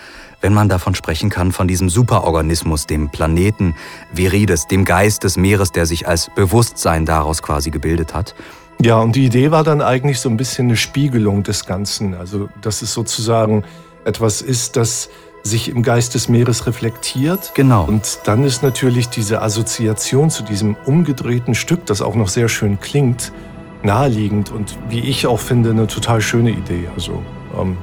wenn 0.42 0.52
man 0.52 0.68
davon 0.68 0.94
sprechen 0.94 1.30
kann, 1.30 1.50
von 1.50 1.66
diesem 1.66 1.88
Superorganismus, 1.88 2.86
dem 2.86 3.10
Planeten 3.10 3.74
Virides, 4.12 4.66
dem 4.66 4.84
Geist 4.84 5.24
des 5.24 5.38
Meeres, 5.38 5.72
der 5.72 5.86
sich 5.86 6.06
als 6.06 6.30
Bewusstsein 6.34 7.06
daraus 7.06 7.40
quasi 7.40 7.70
gebildet 7.70 8.12
hat. 8.12 8.34
Ja, 8.82 8.98
und 8.98 9.16
die 9.16 9.24
Idee 9.24 9.50
war 9.50 9.64
dann 9.64 9.80
eigentlich 9.80 10.20
so 10.20 10.28
ein 10.28 10.36
bisschen 10.36 10.66
eine 10.66 10.76
Spiegelung 10.76 11.42
des 11.42 11.64
Ganzen. 11.64 12.12
Also, 12.12 12.50
dass 12.60 12.82
es 12.82 12.92
sozusagen 12.92 13.64
etwas 14.04 14.42
ist, 14.42 14.76
das 14.76 15.08
sich 15.42 15.68
im 15.68 15.82
Geist 15.82 16.14
des 16.14 16.28
Meeres 16.28 16.66
reflektiert. 16.66 17.52
Genau. 17.54 17.84
Und 17.84 18.20
dann 18.24 18.44
ist 18.44 18.62
natürlich 18.62 19.08
diese 19.08 19.42
Assoziation 19.42 20.30
zu 20.30 20.42
diesem 20.42 20.76
umgedrehten 20.86 21.54
Stück, 21.54 21.86
das 21.86 22.02
auch 22.02 22.14
noch 22.14 22.28
sehr 22.28 22.48
schön 22.48 22.80
klingt, 22.80 23.32
naheliegend 23.82 24.52
und 24.52 24.78
wie 24.88 25.00
ich 25.00 25.26
auch 25.26 25.40
finde, 25.40 25.70
eine 25.70 25.86
total 25.86 26.20
schöne 26.20 26.50
Idee. 26.50 26.88
Also 26.94 27.22
ähm, 27.58 27.76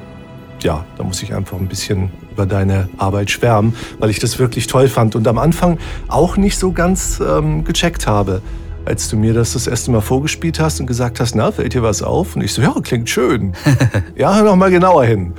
ja, 0.61 0.85
da 0.97 1.03
muss 1.03 1.21
ich 1.21 1.33
einfach 1.33 1.57
ein 1.57 1.67
bisschen 1.67 2.11
über 2.31 2.45
deine 2.45 2.89
Arbeit 2.97 3.31
schwärmen, 3.31 3.75
weil 3.99 4.09
ich 4.09 4.19
das 4.19 4.39
wirklich 4.39 4.67
toll 4.67 4.87
fand 4.87 5.15
und 5.15 5.27
am 5.27 5.37
Anfang 5.37 5.77
auch 6.07 6.37
nicht 6.37 6.57
so 6.57 6.71
ganz 6.71 7.19
ähm, 7.19 7.63
gecheckt 7.63 8.07
habe 8.07 8.41
als 8.89 9.07
du 9.07 9.17
mir 9.17 9.35
das 9.35 9.53
das 9.53 9.67
erste 9.67 9.91
Mal 9.91 10.01
vorgespielt 10.01 10.59
hast 10.59 10.79
und 10.79 10.87
gesagt 10.87 11.19
hast, 11.19 11.35
na, 11.35 11.51
fällt 11.51 11.75
dir 11.75 11.83
was 11.83 12.01
auf? 12.01 12.35
Und 12.35 12.41
ich 12.41 12.53
so, 12.53 12.61
ja, 12.63 12.73
klingt 12.81 13.07
schön. 13.07 13.53
ja, 14.15 14.35
hör 14.35 14.43
noch 14.43 14.55
mal 14.55 14.71
genauer 14.71 15.05
hin. 15.05 15.33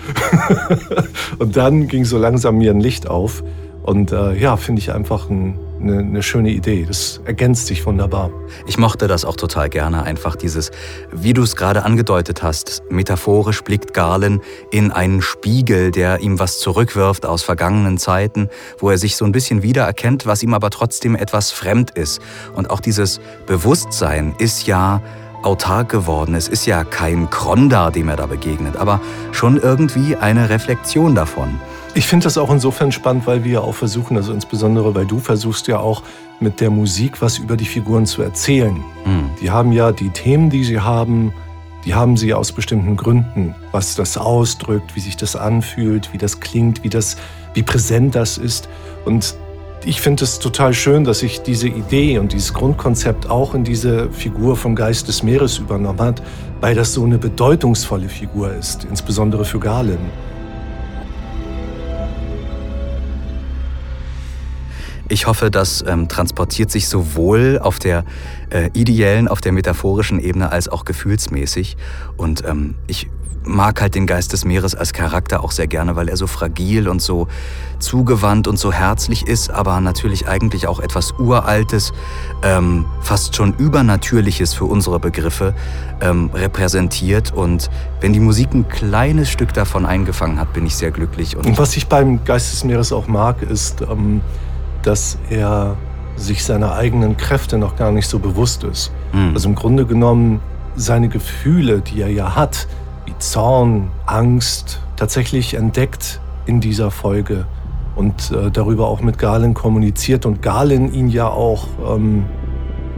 und 1.38 1.56
dann 1.56 1.88
ging 1.88 2.04
so 2.04 2.16
langsam 2.16 2.58
mir 2.58 2.70
ein 2.70 2.78
Licht 2.78 3.08
auf. 3.08 3.42
Und 3.82 4.12
äh, 4.12 4.38
ja, 4.38 4.56
finde 4.56 4.80
ich 4.80 4.92
einfach 4.94 5.28
ein, 5.28 5.58
eine, 5.80 5.98
eine 5.98 6.22
schöne 6.22 6.50
Idee. 6.50 6.84
Das 6.86 7.20
ergänzt 7.24 7.66
sich 7.66 7.84
wunderbar. 7.86 8.30
Ich 8.66 8.78
mochte 8.78 9.08
das 9.08 9.24
auch 9.24 9.36
total 9.36 9.68
gerne, 9.68 10.02
einfach 10.02 10.36
dieses, 10.36 10.70
wie 11.12 11.32
du 11.32 11.42
es 11.42 11.56
gerade 11.56 11.84
angedeutet 11.84 12.42
hast, 12.42 12.82
metaphorisch 12.90 13.62
blickt 13.62 13.94
Galen 13.94 14.40
in 14.70 14.90
einen 14.90 15.22
Spiegel, 15.22 15.90
der 15.90 16.20
ihm 16.20 16.38
was 16.38 16.58
zurückwirft 16.58 17.26
aus 17.26 17.42
vergangenen 17.42 17.98
Zeiten, 17.98 18.48
wo 18.78 18.90
er 18.90 18.98
sich 18.98 19.16
so 19.16 19.24
ein 19.24 19.32
bisschen 19.32 19.62
wiedererkennt, 19.62 20.26
was 20.26 20.42
ihm 20.42 20.54
aber 20.54 20.70
trotzdem 20.70 21.16
etwas 21.16 21.50
fremd 21.50 21.92
ist. 21.92 22.20
Und 22.54 22.70
auch 22.70 22.80
dieses 22.80 23.20
Bewusstsein 23.46 24.34
ist 24.38 24.66
ja 24.66 25.02
autark 25.42 25.88
geworden. 25.88 26.34
Es 26.34 26.48
ist 26.48 26.66
ja 26.66 26.84
kein 26.84 27.30
Krondar, 27.30 27.90
dem 27.90 28.08
er 28.08 28.16
da 28.16 28.26
begegnet, 28.26 28.76
aber 28.76 29.00
schon 29.32 29.56
irgendwie 29.56 30.16
eine 30.16 30.50
Reflexion 30.50 31.14
davon. 31.14 31.60
Ich 32.00 32.06
finde 32.06 32.24
das 32.24 32.38
auch 32.38 32.50
insofern 32.50 32.92
spannend, 32.92 33.26
weil 33.26 33.44
wir 33.44 33.62
auch 33.62 33.74
versuchen, 33.74 34.16
also 34.16 34.32
insbesondere 34.32 34.94
weil 34.94 35.04
du 35.04 35.18
versuchst 35.18 35.68
ja 35.68 35.80
auch 35.80 36.02
mit 36.40 36.62
der 36.62 36.70
Musik 36.70 37.20
was 37.20 37.36
über 37.36 37.58
die 37.58 37.66
Figuren 37.66 38.06
zu 38.06 38.22
erzählen. 38.22 38.72
Mhm. 39.04 39.28
Die 39.42 39.50
haben 39.50 39.70
ja 39.70 39.92
die 39.92 40.08
Themen, 40.08 40.48
die 40.48 40.64
sie 40.64 40.80
haben, 40.80 41.34
die 41.84 41.94
haben 41.94 42.16
sie 42.16 42.32
aus 42.32 42.52
bestimmten 42.52 42.96
Gründen, 42.96 43.54
was 43.70 43.96
das 43.96 44.16
ausdrückt, 44.16 44.96
wie 44.96 45.00
sich 45.00 45.18
das 45.18 45.36
anfühlt, 45.36 46.10
wie 46.14 46.16
das 46.16 46.40
klingt, 46.40 46.84
wie 46.84 46.88
das, 46.88 47.18
wie 47.52 47.62
präsent 47.62 48.14
das 48.14 48.38
ist. 48.38 48.70
Und 49.04 49.34
ich 49.84 50.00
finde 50.00 50.24
es 50.24 50.38
total 50.38 50.72
schön, 50.72 51.04
dass 51.04 51.18
sich 51.18 51.42
diese 51.42 51.68
Idee 51.68 52.18
und 52.18 52.32
dieses 52.32 52.54
Grundkonzept 52.54 53.28
auch 53.28 53.54
in 53.54 53.62
diese 53.62 54.10
Figur 54.10 54.56
vom 54.56 54.74
Geist 54.74 55.06
des 55.08 55.22
Meeres 55.22 55.58
übernommen 55.58 56.00
hat, 56.00 56.22
weil 56.62 56.74
das 56.74 56.94
so 56.94 57.04
eine 57.04 57.18
bedeutungsvolle 57.18 58.08
Figur 58.08 58.54
ist, 58.54 58.84
insbesondere 58.84 59.44
für 59.44 59.60
Galen. 59.60 59.98
Ich 65.10 65.26
hoffe, 65.26 65.50
das 65.50 65.84
ähm, 65.86 66.06
transportiert 66.06 66.70
sich 66.70 66.88
sowohl 66.88 67.58
auf 67.60 67.80
der 67.80 68.04
äh, 68.50 68.70
ideellen, 68.74 69.26
auf 69.26 69.40
der 69.40 69.50
metaphorischen 69.50 70.20
Ebene 70.20 70.52
als 70.52 70.68
auch 70.68 70.84
gefühlsmäßig. 70.84 71.76
Und 72.16 72.44
ähm, 72.46 72.76
ich 72.86 73.08
mag 73.44 73.80
halt 73.80 73.96
den 73.96 74.06
Geist 74.06 74.32
des 74.32 74.44
Meeres 74.44 74.76
als 74.76 74.92
Charakter 74.92 75.42
auch 75.42 75.50
sehr 75.50 75.66
gerne, 75.66 75.96
weil 75.96 76.08
er 76.08 76.16
so 76.16 76.28
fragil 76.28 76.88
und 76.88 77.02
so 77.02 77.26
zugewandt 77.80 78.46
und 78.46 78.56
so 78.56 78.72
herzlich 78.72 79.26
ist, 79.26 79.50
aber 79.50 79.80
natürlich 79.80 80.28
eigentlich 80.28 80.68
auch 80.68 80.78
etwas 80.78 81.12
Uraltes, 81.18 81.92
ähm, 82.44 82.84
fast 83.00 83.34
schon 83.34 83.54
Übernatürliches 83.54 84.54
für 84.54 84.66
unsere 84.66 85.00
Begriffe 85.00 85.56
ähm, 86.00 86.30
repräsentiert. 86.32 87.32
Und 87.32 87.68
wenn 88.00 88.12
die 88.12 88.20
Musik 88.20 88.54
ein 88.54 88.68
kleines 88.68 89.28
Stück 89.28 89.54
davon 89.54 89.86
eingefangen 89.86 90.38
hat, 90.38 90.52
bin 90.52 90.66
ich 90.66 90.76
sehr 90.76 90.92
glücklich. 90.92 91.36
Und, 91.36 91.46
und 91.46 91.58
was 91.58 91.76
ich 91.76 91.88
beim 91.88 92.24
Geist 92.24 92.52
des 92.52 92.62
Meeres 92.62 92.92
auch 92.92 93.08
mag, 93.08 93.42
ist, 93.42 93.80
ähm 93.80 94.20
dass 94.82 95.18
er 95.28 95.76
sich 96.16 96.44
seiner 96.44 96.74
eigenen 96.74 97.16
Kräfte 97.16 97.58
noch 97.58 97.76
gar 97.76 97.92
nicht 97.92 98.08
so 98.08 98.18
bewusst 98.18 98.64
ist. 98.64 98.92
Mhm. 99.12 99.32
Also 99.34 99.48
im 99.48 99.54
Grunde 99.54 99.86
genommen 99.86 100.40
seine 100.76 101.08
Gefühle, 101.08 101.80
die 101.80 102.02
er 102.02 102.10
ja 102.10 102.34
hat, 102.34 102.68
wie 103.06 103.14
Zorn, 103.18 103.90
Angst, 104.06 104.80
tatsächlich 104.96 105.54
entdeckt 105.54 106.20
in 106.46 106.60
dieser 106.60 106.90
Folge 106.90 107.46
und 107.96 108.30
äh, 108.30 108.50
darüber 108.50 108.88
auch 108.88 109.00
mit 109.00 109.18
Galen 109.18 109.54
kommuniziert 109.54 110.26
und 110.26 110.42
Galen 110.42 110.92
ihn 110.92 111.08
ja 111.08 111.28
auch 111.28 111.66
ähm, 111.88 112.24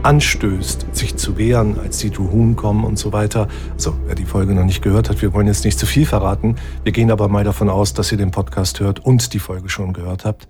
anstößt, 0.03 0.87
sich 0.91 1.15
zu 1.15 1.37
wehren, 1.37 1.79
als 1.79 1.99
die 1.99 2.09
Duhun 2.09 2.55
kommen 2.55 2.83
und 2.83 2.99
so 2.99 3.13
weiter. 3.13 3.47
Also, 3.73 3.95
wer 4.05 4.15
die 4.15 4.25
Folge 4.25 4.53
noch 4.53 4.65
nicht 4.65 4.81
gehört 4.81 5.09
hat, 5.09 5.21
wir 5.21 5.33
wollen 5.33 5.47
jetzt 5.47 5.65
nicht 5.65 5.79
zu 5.79 5.85
viel 5.85 6.05
verraten. 6.05 6.57
Wir 6.83 6.91
gehen 6.91 7.09
aber 7.09 7.29
mal 7.29 7.43
davon 7.43 7.69
aus, 7.69 7.93
dass 7.93 8.11
ihr 8.11 8.17
den 8.17 8.31
Podcast 8.31 8.79
hört 8.79 8.99
und 8.99 9.33
die 9.33 9.39
Folge 9.39 9.69
schon 9.69 9.93
gehört 9.93 10.25
habt. 10.25 10.47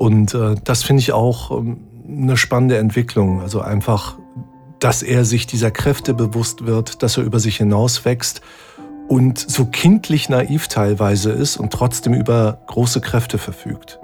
Und 0.00 0.32
äh, 0.32 0.54
das 0.64 0.82
finde 0.82 1.00
ich 1.00 1.12
auch 1.12 1.50
ähm, 1.50 1.86
eine 2.08 2.38
spannende 2.38 2.78
Entwicklung. 2.78 3.42
Also 3.42 3.60
einfach, 3.60 4.16
dass 4.78 5.02
er 5.02 5.26
sich 5.26 5.46
dieser 5.46 5.70
Kräfte 5.70 6.14
bewusst 6.14 6.64
wird, 6.64 7.02
dass 7.02 7.18
er 7.18 7.24
über 7.24 7.38
sich 7.38 7.58
hinaus 7.58 8.06
wächst 8.06 8.40
und 9.08 9.38
so 9.38 9.66
kindlich 9.66 10.30
naiv 10.30 10.68
teilweise 10.68 11.32
ist 11.32 11.58
und 11.58 11.74
trotzdem 11.74 12.14
über 12.14 12.62
große 12.66 13.02
Kräfte 13.02 13.36
verfügt. 13.36 14.00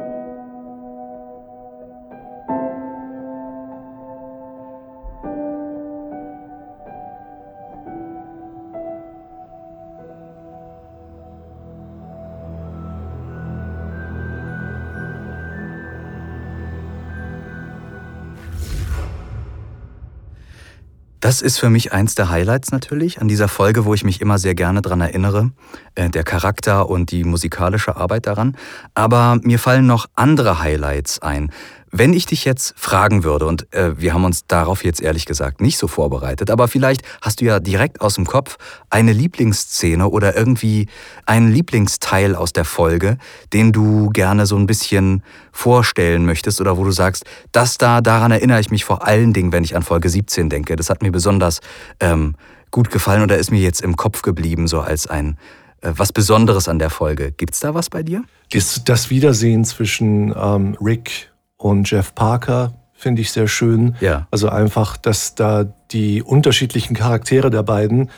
Das 21.21 21.41
ist 21.41 21.59
für 21.59 21.71
mich 21.71 21.93
eins 21.93 22.15
der 22.15 22.29
Highlights 22.29 22.73
natürlich 22.73 23.21
an 23.21 23.29
dieser 23.29 23.49
Folge, 23.49 23.85
wo 23.85 23.95
ich 23.95 24.05
mich 24.05 24.21
immer 24.21 24.39
sehr 24.39 24.55
gerne 24.55 24.83
daran 24.83 25.01
erinnere, 25.01 25.51
äh, 25.95 26.11
der 26.11 26.25
Charakter 26.25 26.89
und 26.91 27.11
die 27.11 27.25
musikalische 27.25 27.97
Arbeit 27.97 28.27
daran. 28.27 28.57
Aber 28.95 29.39
mir 29.43 29.59
fallen 29.59 29.87
noch 29.87 30.07
andere 30.15 30.61
Highlights 30.61 31.21
ein. 31.21 31.51
Wenn 31.99 32.13
ich 32.13 32.27
dich 32.27 32.45
jetzt 32.45 32.75
fragen 32.77 33.25
würde, 33.25 33.47
und 33.47 33.73
äh, 33.73 33.99
wir 33.99 34.13
haben 34.13 34.27
uns 34.27 34.47
darauf 34.47 34.85
jetzt 34.85 35.01
ehrlich 35.01 35.25
gesagt 35.25 35.63
nicht 35.63 35.79
so 35.79 35.89
vorbereitet, 35.89 36.51
aber 36.51 36.69
vielleicht 36.69 37.01
hast 37.23 37.41
du 37.41 37.47
ja 37.47 37.59
direkt 37.59 38.03
aus 38.03 38.17
dem 38.17 38.27
Kopf 38.27 38.59
eine 38.91 39.15
Lieblingsszene 39.15 40.07
oder 40.07 40.37
irgendwie 40.37 40.89
einen 41.25 41.51
Lieblingsteil 41.51 42.35
aus 42.35 42.53
der 42.53 42.67
Folge, 42.67 43.17
den 43.55 43.73
du 43.73 44.11
gerne 44.11 44.45
so 44.45 44.57
ein 44.57 44.67
bisschen 44.67 45.23
vorstellen 45.53 46.27
möchtest 46.27 46.61
oder 46.61 46.77
wo 46.77 46.85
du 46.85 46.91
sagst, 46.91 47.25
das 47.53 47.79
da, 47.79 48.03
daran 48.03 48.31
erinnere 48.31 48.61
ich 48.61 48.71
mich 48.71 48.85
vor 48.85 49.07
allen 49.07 49.33
Dingen, 49.33 49.51
wenn 49.53 49.65
ich 49.65 49.75
an 49.75 49.83
Folge 49.83 50.11
17 50.11 50.51
denke. 50.51 50.77
Das 50.77 50.91
hat 50.91 51.01
mir 51.01 51.13
besonders 51.13 51.61
ähm, 52.01 52.35
gut 52.71 52.91
gefallen 52.91 53.23
oder 53.23 53.39
ist 53.39 53.51
mir 53.51 53.61
jetzt 53.61 53.81
im 53.81 53.97
Kopf 53.97 54.21
geblieben, 54.21 54.69
so 54.69 54.81
als 54.81 55.07
ein 55.07 55.39
äh, 55.81 55.93
was 55.97 56.13
Besonderes 56.13 56.69
an 56.69 56.79
der 56.79 56.91
Folge. 56.91 57.33
Gibt's 57.33 57.61
da 57.61 57.73
was 57.73 57.89
bei 57.89 58.03
dir? 58.03 58.23
Das, 58.53 58.85
das 58.85 59.09
Wiedersehen 59.09 59.65
zwischen 59.65 60.35
ähm, 60.37 60.77
Rick 60.79 61.31
und 61.69 61.91
Jeff 61.91 62.15
Parker 62.15 62.73
finde 62.97 63.23
ich 63.23 63.31
sehr 63.31 63.47
schön. 63.47 63.95
Ja. 64.01 64.27
Also 64.31 64.49
einfach, 64.49 64.97
dass 64.97 65.35
da 65.35 65.67
die 65.93 66.23
unterschiedlichen 66.23 66.95
Charaktere 66.95 67.51
der 67.51 67.63
beiden 67.63 68.11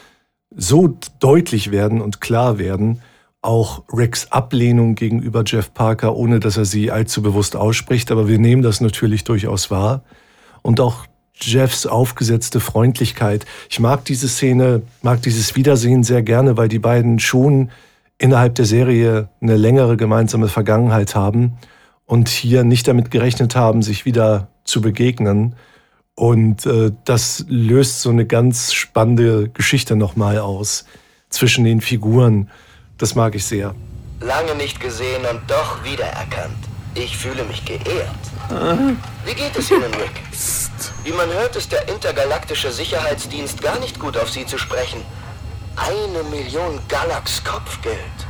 so 0.55 0.97
deutlich 1.21 1.71
werden 1.71 2.01
und 2.01 2.21
klar 2.21 2.59
werden. 2.59 3.03
Auch 3.43 3.83
Ricks 3.93 4.33
Ablehnung 4.33 4.95
gegenüber 4.95 5.43
Jeff 5.47 5.75
Parker, 5.75 6.17
ohne 6.17 6.41
dass 6.41 6.57
er 6.57 6.65
sie 6.65 6.91
allzu 6.91 7.23
bewusst 7.23 7.55
ausspricht, 7.55 8.11
aber 8.11 8.29
wir 8.29 8.39
nehmen 8.39 8.63
das 8.63 8.81
natürlich 8.81 9.25
durchaus 9.25 9.71
wahr. 9.71 10.03
Und 10.63 10.81
auch 10.81 11.07
Jeffs 11.35 11.87
aufgesetzte 11.87 12.59
Freundlichkeit. 12.59 13.47
Ich 13.71 13.79
mag 13.79 14.05
diese 14.05 14.29
Szene, 14.29 14.83
mag 15.03 15.23
dieses 15.23 15.55
Wiedersehen 15.55 16.03
sehr 16.03 16.23
gerne, 16.23 16.57
weil 16.57 16.69
die 16.69 16.81
beiden 16.81 17.21
schon 17.21 17.71
innerhalb 18.19 18.57
der 18.57 18.65
Serie 18.65 19.29
eine 19.41 19.57
längere 19.57 19.97
gemeinsame 19.97 20.49
Vergangenheit 20.49 21.15
haben 21.15 21.59
und 22.09 22.29
hier 22.29 22.65
nicht 22.65 22.89
damit 22.89 23.11
gerechnet 23.11 23.55
haben, 23.55 23.83
sich 23.83 24.07
wieder 24.07 24.49
zu 24.65 24.81
begegnen. 24.81 25.55
Und 26.15 26.67
äh, 26.67 26.91
das 27.05 27.45
löst 27.49 28.01
so 28.01 28.09
eine 28.09 28.27
ganz 28.27 28.73
spannende 28.73 29.51
Geschichte 29.51 29.95
nochmal 29.95 30.39
aus 30.39 30.87
zwischen 31.29 31.65
den 31.65 31.81
Figuren. 31.81 32.51
Das 32.97 33.15
mag 33.15 33.35
ich 33.35 33.45
sehr. 33.45 33.75
Lange 34.21 34.55
nicht 34.57 34.81
gesehen 34.81 35.23
und 35.31 35.49
doch 35.49 35.85
wiedererkannt. 35.85 36.57
Ich 36.95 37.17
fühle 37.17 37.45
mich 37.45 37.65
geehrt. 37.65 37.85
Wie 39.27 39.35
geht 39.35 39.57
es 39.57 39.71
Ihnen, 39.71 39.83
Rick? 39.95 40.23
Wie 41.05 41.13
man 41.13 41.29
hört, 41.29 41.55
ist 41.57 41.71
der 41.71 41.89
intergalaktische 41.89 42.73
Sicherheitsdienst 42.73 43.61
gar 43.61 43.79
nicht 43.81 44.01
gut 44.01 44.17
auf 44.17 44.31
Sie 44.31 44.47
zu 44.47 44.57
sprechen. 44.57 45.03
Eine 45.77 46.25
Million 46.31 46.81
Galax 46.89 47.45
Kopfgeld. 47.45 48.28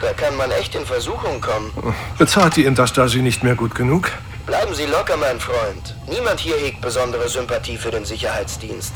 Da 0.00 0.12
kann 0.14 0.34
man 0.36 0.50
echt 0.50 0.74
in 0.74 0.86
Versuchung 0.86 1.40
kommen. 1.40 1.70
Bezahlt 2.18 2.56
die 2.56 2.64
Interstasi 2.64 3.20
nicht 3.20 3.42
mehr 3.42 3.54
gut 3.54 3.74
genug? 3.74 4.10
Bleiben 4.46 4.74
Sie 4.74 4.86
locker, 4.86 5.16
mein 5.16 5.38
Freund. 5.38 5.94
Niemand 6.08 6.40
hier 6.40 6.56
hegt 6.56 6.80
besondere 6.80 7.28
Sympathie 7.28 7.76
für 7.76 7.90
den 7.90 8.04
Sicherheitsdienst. 8.04 8.94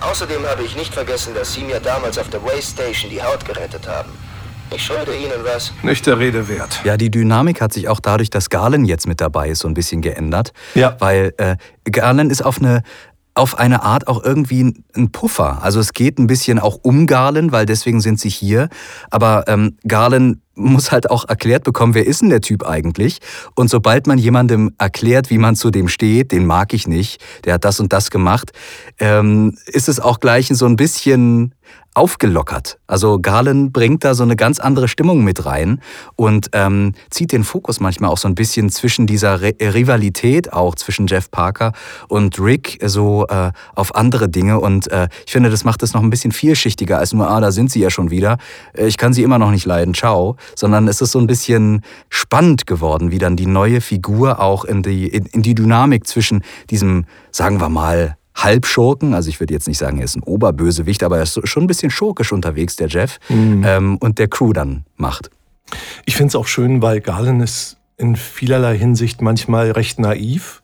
Außerdem 0.00 0.44
habe 0.46 0.62
ich 0.62 0.76
nicht 0.76 0.92
vergessen, 0.92 1.34
dass 1.34 1.54
Sie 1.54 1.62
mir 1.62 1.80
damals 1.80 2.18
auf 2.18 2.28
der 2.28 2.42
Waste 2.44 2.82
Station 2.82 3.10
die 3.10 3.22
Haut 3.22 3.44
gerettet 3.44 3.88
haben. 3.88 4.10
Ich 4.74 4.84
schulde 4.84 5.14
Ihnen 5.14 5.44
was. 5.44 5.72
Nicht 5.82 6.06
der 6.06 6.18
Rede 6.18 6.48
wert. 6.48 6.80
Ja, 6.84 6.96
die 6.96 7.10
Dynamik 7.10 7.60
hat 7.60 7.72
sich 7.72 7.88
auch 7.88 8.00
dadurch, 8.00 8.30
dass 8.30 8.48
Galen 8.48 8.84
jetzt 8.84 9.06
mit 9.06 9.20
dabei 9.20 9.48
ist, 9.50 9.60
so 9.60 9.68
ein 9.68 9.74
bisschen 9.74 10.00
geändert. 10.00 10.52
Ja. 10.74 10.96
Weil 10.98 11.34
äh, 11.36 11.56
Galen 11.90 12.30
ist 12.30 12.44
auf 12.44 12.58
eine 12.58 12.82
auf 13.34 13.58
eine 13.58 13.82
Art 13.82 14.08
auch 14.08 14.22
irgendwie 14.22 14.74
ein 14.94 15.10
Puffer. 15.10 15.62
Also 15.62 15.80
es 15.80 15.92
geht 15.92 16.18
ein 16.18 16.26
bisschen 16.26 16.58
auch 16.58 16.78
um 16.82 17.06
Galen, 17.06 17.50
weil 17.50 17.64
deswegen 17.64 18.00
sind 18.00 18.20
sie 18.20 18.28
hier. 18.28 18.68
Aber 19.10 19.44
ähm, 19.48 19.76
Galen 19.86 20.42
muss 20.54 20.92
halt 20.92 21.10
auch 21.10 21.26
erklärt 21.28 21.64
bekommen, 21.64 21.94
wer 21.94 22.06
ist 22.06 22.20
denn 22.20 22.28
der 22.28 22.42
Typ 22.42 22.66
eigentlich? 22.66 23.20
Und 23.54 23.70
sobald 23.70 24.06
man 24.06 24.18
jemandem 24.18 24.74
erklärt, 24.76 25.30
wie 25.30 25.38
man 25.38 25.56
zu 25.56 25.70
dem 25.70 25.88
steht, 25.88 26.30
den 26.30 26.44
mag 26.44 26.74
ich 26.74 26.86
nicht, 26.86 27.22
der 27.44 27.54
hat 27.54 27.64
das 27.64 27.80
und 27.80 27.92
das 27.92 28.10
gemacht, 28.10 28.52
ähm, 28.98 29.56
ist 29.66 29.88
es 29.88 29.98
auch 29.98 30.20
gleich 30.20 30.48
so 30.48 30.66
ein 30.66 30.76
bisschen 30.76 31.54
aufgelockert. 31.94 32.78
Also 32.86 33.20
Garland 33.20 33.72
bringt 33.72 34.04
da 34.04 34.14
so 34.14 34.22
eine 34.22 34.36
ganz 34.36 34.58
andere 34.58 34.88
Stimmung 34.88 35.24
mit 35.24 35.44
rein 35.44 35.80
und 36.16 36.48
ähm, 36.52 36.94
zieht 37.10 37.32
den 37.32 37.44
Fokus 37.44 37.80
manchmal 37.80 38.10
auch 38.10 38.18
so 38.18 38.28
ein 38.28 38.34
bisschen 38.34 38.70
zwischen 38.70 39.06
dieser 39.06 39.42
Re 39.42 39.52
Rivalität 39.60 40.52
auch 40.52 40.74
zwischen 40.74 41.06
Jeff 41.06 41.30
Parker 41.30 41.72
und 42.08 42.38
Rick 42.40 42.78
so 42.84 43.26
äh, 43.28 43.52
auf 43.74 43.94
andere 43.94 44.28
Dinge 44.28 44.60
und 44.60 44.90
äh, 44.90 45.08
ich 45.26 45.32
finde, 45.32 45.50
das 45.50 45.64
macht 45.64 45.82
es 45.82 45.92
noch 45.92 46.02
ein 46.02 46.10
bisschen 46.10 46.32
vielschichtiger 46.32 46.98
als 46.98 47.12
nur, 47.12 47.28
ah, 47.28 47.40
da 47.40 47.52
sind 47.52 47.70
sie 47.70 47.80
ja 47.80 47.90
schon 47.90 48.10
wieder. 48.10 48.38
Äh, 48.72 48.86
ich 48.86 48.96
kann 48.96 49.12
sie 49.12 49.22
immer 49.22 49.38
noch 49.38 49.50
nicht 49.50 49.66
leiden, 49.66 49.92
ciao, 49.92 50.36
sondern 50.56 50.88
es 50.88 51.00
ist 51.00 51.12
so 51.12 51.18
ein 51.18 51.26
bisschen 51.26 51.82
spannend 52.08 52.66
geworden, 52.66 53.10
wie 53.10 53.18
dann 53.18 53.36
die 53.36 53.46
neue 53.46 53.80
Figur 53.80 54.40
auch 54.40 54.64
in 54.64 54.82
die, 54.82 55.08
in, 55.08 55.26
in 55.26 55.42
die 55.42 55.54
Dynamik 55.54 56.06
zwischen 56.06 56.42
diesem, 56.70 57.04
sagen 57.30 57.60
wir 57.60 57.68
mal, 57.68 58.16
Halbschurken, 58.34 59.14
also 59.14 59.28
ich 59.28 59.40
würde 59.40 59.54
jetzt 59.54 59.68
nicht 59.68 59.78
sagen, 59.78 59.98
er 59.98 60.04
ist 60.04 60.16
ein 60.16 60.22
Oberbösewicht, 60.22 61.02
aber 61.02 61.18
er 61.18 61.24
ist 61.24 61.46
schon 61.46 61.64
ein 61.64 61.66
bisschen 61.66 61.90
schurkisch 61.90 62.32
unterwegs, 62.32 62.76
der 62.76 62.88
Jeff, 62.88 63.18
mhm. 63.28 63.62
ähm, 63.66 63.96
und 63.98 64.18
der 64.18 64.28
Crew 64.28 64.52
dann 64.52 64.84
macht. 64.96 65.30
Ich 66.06 66.16
finde 66.16 66.28
es 66.28 66.36
auch 66.36 66.46
schön, 66.46 66.82
weil 66.82 67.00
Galen 67.00 67.40
ist 67.40 67.76
in 67.96 68.16
vielerlei 68.16 68.76
Hinsicht 68.76 69.22
manchmal 69.22 69.70
recht 69.70 69.98
naiv 69.98 70.62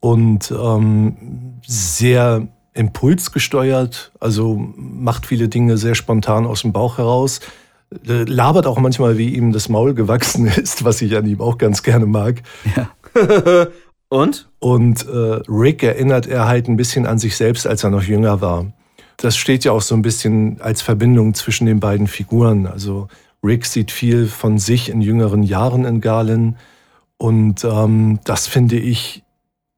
und 0.00 0.50
ähm, 0.52 1.58
sehr 1.66 2.48
impulsgesteuert, 2.74 4.12
also 4.20 4.56
macht 4.76 5.26
viele 5.26 5.48
Dinge 5.48 5.76
sehr 5.78 5.94
spontan 5.94 6.46
aus 6.46 6.62
dem 6.62 6.72
Bauch 6.72 6.98
heraus, 6.98 7.40
äh, 8.06 8.22
labert 8.24 8.66
auch 8.66 8.78
manchmal, 8.78 9.18
wie 9.18 9.34
ihm 9.34 9.52
das 9.52 9.68
Maul 9.68 9.94
gewachsen 9.94 10.46
ist, 10.56 10.84
was 10.84 11.02
ich 11.02 11.16
an 11.16 11.26
ihm 11.26 11.40
auch 11.40 11.58
ganz 11.58 11.82
gerne 11.82 12.06
mag. 12.06 12.42
Ja. 12.76 12.90
Und? 14.08 14.48
Und 14.58 15.06
äh, 15.06 15.40
Rick 15.48 15.82
erinnert 15.82 16.26
er 16.26 16.46
halt 16.46 16.68
ein 16.68 16.76
bisschen 16.76 17.06
an 17.06 17.18
sich 17.18 17.36
selbst, 17.36 17.66
als 17.66 17.84
er 17.84 17.90
noch 17.90 18.02
jünger 18.02 18.40
war. 18.40 18.66
Das 19.18 19.36
steht 19.36 19.64
ja 19.64 19.72
auch 19.72 19.82
so 19.82 19.94
ein 19.94 20.02
bisschen 20.02 20.60
als 20.60 20.80
Verbindung 20.80 21.34
zwischen 21.34 21.66
den 21.66 21.80
beiden 21.80 22.06
Figuren. 22.06 22.66
Also 22.66 23.08
Rick 23.42 23.66
sieht 23.66 23.90
viel 23.90 24.26
von 24.26 24.58
sich 24.58 24.88
in 24.88 25.00
jüngeren 25.00 25.42
Jahren 25.42 25.84
in 25.84 26.00
Galen. 26.00 26.56
Und 27.18 27.64
ähm, 27.64 28.20
das 28.24 28.46
finde 28.46 28.78
ich, 28.78 29.24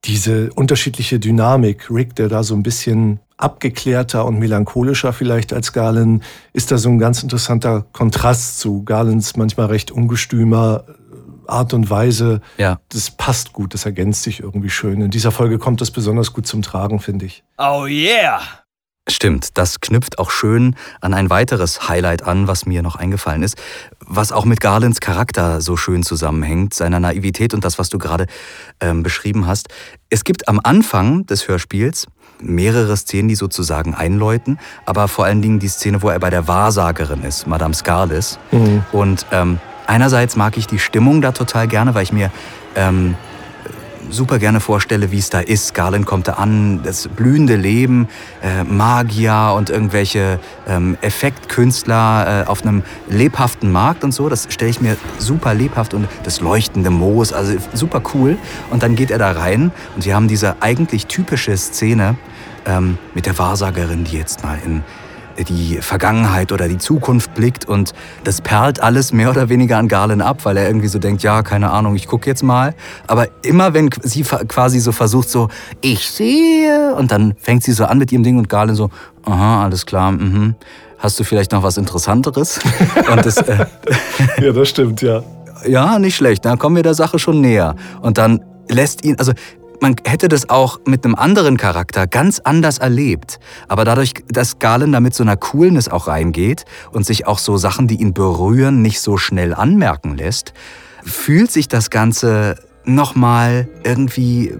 diese 0.05 0.51
unterschiedliche 0.55 1.19
Dynamik. 1.19 1.91
Rick, 1.91 2.15
der 2.17 2.29
da 2.29 2.43
so 2.43 2.55
ein 2.55 2.63
bisschen 2.63 3.21
abgeklärter 3.37 4.25
und 4.25 4.39
melancholischer 4.39 5.13
vielleicht 5.13 5.53
als 5.53 5.73
Galen, 5.73 6.23
ist 6.53 6.71
da 6.71 6.79
so 6.79 6.89
ein 6.89 6.99
ganz 6.99 7.23
interessanter 7.23 7.87
Kontrast 7.93 8.61
zu 8.61 8.83
Galens 8.85 9.37
manchmal 9.37 9.67
recht 9.67 9.91
ungestümer, 9.91 10.85
Art 11.51 11.75
und 11.75 11.91
Weise, 11.91 12.41
ja. 12.59 12.81
das 12.89 13.11
passt 13.11 13.53
gut, 13.53 13.75
das 13.75 13.85
ergänzt 13.85 14.23
sich 14.23 14.41
irgendwie 14.41 14.71
schön. 14.71 15.01
In 15.01 15.11
dieser 15.11 15.31
Folge 15.31 15.59
kommt 15.59 15.81
das 15.81 15.91
besonders 15.91 16.33
gut 16.33 16.47
zum 16.47 16.63
Tragen, 16.63 17.01
finde 17.01 17.27
ich. 17.27 17.43
Oh 17.59 17.87
yeah! 17.87 18.41
Stimmt, 19.09 19.59
das 19.59 19.81
knüpft 19.81 20.19
auch 20.19 20.31
schön 20.31 20.77
an 21.01 21.15
ein 21.15 21.31
weiteres 21.31 21.89
Highlight 21.89 22.23
an, 22.23 22.47
was 22.47 22.65
mir 22.67 22.83
noch 22.83 22.97
eingefallen 22.97 23.43
ist, 23.43 23.57
was 24.07 24.31
auch 24.31 24.45
mit 24.45 24.61
Garlands 24.61 25.01
Charakter 25.01 25.61
so 25.61 25.77
schön 25.77 26.03
zusammenhängt, 26.03 26.75
seiner 26.75 27.01
Naivität 27.01 27.53
und 27.55 27.65
das, 27.65 27.79
was 27.79 27.89
du 27.89 27.99
gerade 27.99 28.27
ähm, 28.81 29.03
beschrieben 29.03 29.47
hast. 29.47 29.69
Es 30.11 30.23
gibt 30.23 30.49
am 30.49 30.61
Anfang 30.63 31.27
des 31.27 31.49
Hörspiels 31.49 32.07
mehrere 32.41 32.97
Szenen, 32.97 33.29
die 33.29 33.35
sozusagen 33.35 33.95
einläuten, 33.95 34.59
aber 34.87 35.09
vor 35.09 35.25
allen 35.25 35.43
Dingen 35.43 35.59
die 35.59 35.69
Szene, 35.69 36.03
wo 36.03 36.09
er 36.09 36.19
bei 36.21 36.31
der 36.31 36.47
Wahrsagerin 36.47 37.23
ist, 37.23 37.47
Madame 37.47 37.75
Scarlis. 37.75 38.39
Mhm. 38.53 38.85
Und 38.93 39.27
ähm, 39.33 39.59
einerseits 39.91 40.37
mag 40.37 40.57
ich 40.57 40.67
die 40.67 40.79
Stimmung 40.79 41.21
da 41.21 41.33
total 41.33 41.67
gerne, 41.67 41.95
weil 41.95 42.05
ich 42.05 42.13
mir 42.13 42.31
ähm, 42.77 43.17
super 44.09 44.39
gerne 44.39 44.61
vorstelle, 44.61 45.11
wie 45.11 45.19
es 45.19 45.31
da 45.31 45.41
ist. 45.41 45.75
Garland 45.75 46.07
kommt 46.07 46.29
da 46.29 46.35
an, 46.35 46.81
das 46.83 47.09
blühende 47.09 47.57
Leben, 47.57 48.09
äh, 48.43 48.65
Magier 48.65 49.53
und 49.57 49.69
irgendwelche 49.69 50.39
ähm, 50.67 50.97
Effektkünstler 51.01 52.45
äh, 52.45 52.49
auf 52.49 52.63
einem 52.63 52.83
lebhaften 53.09 53.71
Markt 53.73 54.05
und 54.05 54.13
so. 54.13 54.29
Das 54.29 54.47
stelle 54.51 54.71
ich 54.71 54.81
mir 54.81 54.97
super 55.19 55.55
lebhaft 55.55 55.93
und 55.93 56.09
das 56.23 56.41
leuchtende 56.41 56.91
Moos, 56.91 57.33
also 57.33 57.55
super 57.73 58.01
cool. 58.15 58.39
Und 58.71 58.83
dann 58.83 58.95
geht 58.95 59.11
er 59.11 59.19
da 59.19 59.33
rein 59.33 59.73
und 59.97 60.05
wir 60.05 60.15
haben 60.15 60.29
diese 60.29 60.63
eigentlich 60.63 61.07
typische 61.07 61.57
Szene 61.57 62.17
ähm, 62.65 62.97
mit 63.15 63.27
der 63.27 63.37
Wahrsagerin, 63.39 64.05
die 64.05 64.17
jetzt 64.17 64.45
mal 64.45 64.59
in 64.65 64.83
die 65.39 65.79
Vergangenheit 65.81 66.53
oder 66.53 66.69
die 66.69 66.79
Zukunft 66.79 67.35
blickt 67.35 67.67
und 67.67 67.93
das 68.25 68.41
perlt 68.41 68.83
alles 68.83 69.13
mehr 69.13 69.31
oder 69.31 69.49
weniger 69.49 69.79
an 69.79 69.89
Garland 69.89 70.23
ab, 70.23 70.45
weil 70.45 70.57
er 70.57 70.67
irgendwie 70.67 70.89
so 70.89 70.99
denkt, 70.99 71.23
ja, 71.23 71.43
keine 71.43 71.71
Ahnung, 71.71 71.97
ich 71.97 72.07
gucke 72.07 72.29
jetzt 72.29 72.43
mal. 72.43 72.75
Aber 73.07 73.29
immer 73.43 73.75
wenn 73.75 73.91
sie 74.03 74.23
quasi 74.23 74.81
so 74.81 74.93
versucht, 74.93 75.31
so, 75.31 75.49
ich 75.81 76.09
sehe, 76.11 76.95
und 76.95 77.13
dann 77.13 77.35
fängt 77.39 77.63
sie 77.63 77.73
so 77.73 77.85
an 77.85 77.99
mit 77.99 78.13
ihrem 78.13 78.23
Ding 78.23 78.39
und 78.39 78.49
Garland 78.49 78.77
so, 78.77 78.91
aha, 79.25 79.65
alles 79.65 79.87
klar, 79.87 80.13
mhm. 80.13 80.55
Hast 81.01 81.19
du 81.19 81.25
vielleicht 81.25 81.53
noch 81.53 81.63
was 81.63 81.79
Interessanteres? 81.79 82.61
und 83.11 83.25
das, 83.25 83.39
äh, 83.39 83.65
ja, 84.39 84.53
das 84.53 84.69
stimmt, 84.69 85.01
ja. 85.01 85.23
Ja, 85.67 85.99
nicht 85.99 86.15
schlecht. 86.15 86.45
Dann 86.45 86.59
kommen 86.59 86.77
wir 86.77 86.83
der 86.83 86.93
Sache 86.93 87.19
schon 87.19 87.41
näher. 87.41 87.75
Und 88.03 88.19
dann 88.19 88.41
lässt 88.69 89.03
ihn, 89.03 89.17
also 89.19 89.33
man 89.81 89.97
hätte 90.05 90.29
das 90.29 90.49
auch 90.51 90.81
mit 90.87 91.05
einem 91.05 91.15
anderen 91.15 91.57
Charakter 91.57 92.07
ganz 92.07 92.39
anders 92.39 92.79
erlebt. 92.79 93.41
Aber 93.69 93.85
dadurch, 93.85 94.13
dass 94.29 94.59
Galen 94.59 94.93
da 94.93 95.01
mit 95.01 95.15
so 95.15 95.23
einer 95.23 95.37
Coolness 95.37 95.89
auch 95.89 96.07
reingeht 96.07 96.65
und 96.93 97.07
sich 97.07 97.27
auch 97.27 97.39
so 97.39 97.57
Sachen, 97.57 97.89
die 97.89 98.01
ihn 98.01 98.15
berühren, 98.15 98.83
nicht 98.83 99.01
so 99.01 99.17
schnell 99.17 99.55
anmerken 99.55 100.17
lässt, 100.17 100.53
fühlt 101.03 101.51
sich 101.51 101.69
das 101.69 101.91
Ganze 101.91 102.57
nochmal 102.85 103.69
irgendwie 103.85 104.55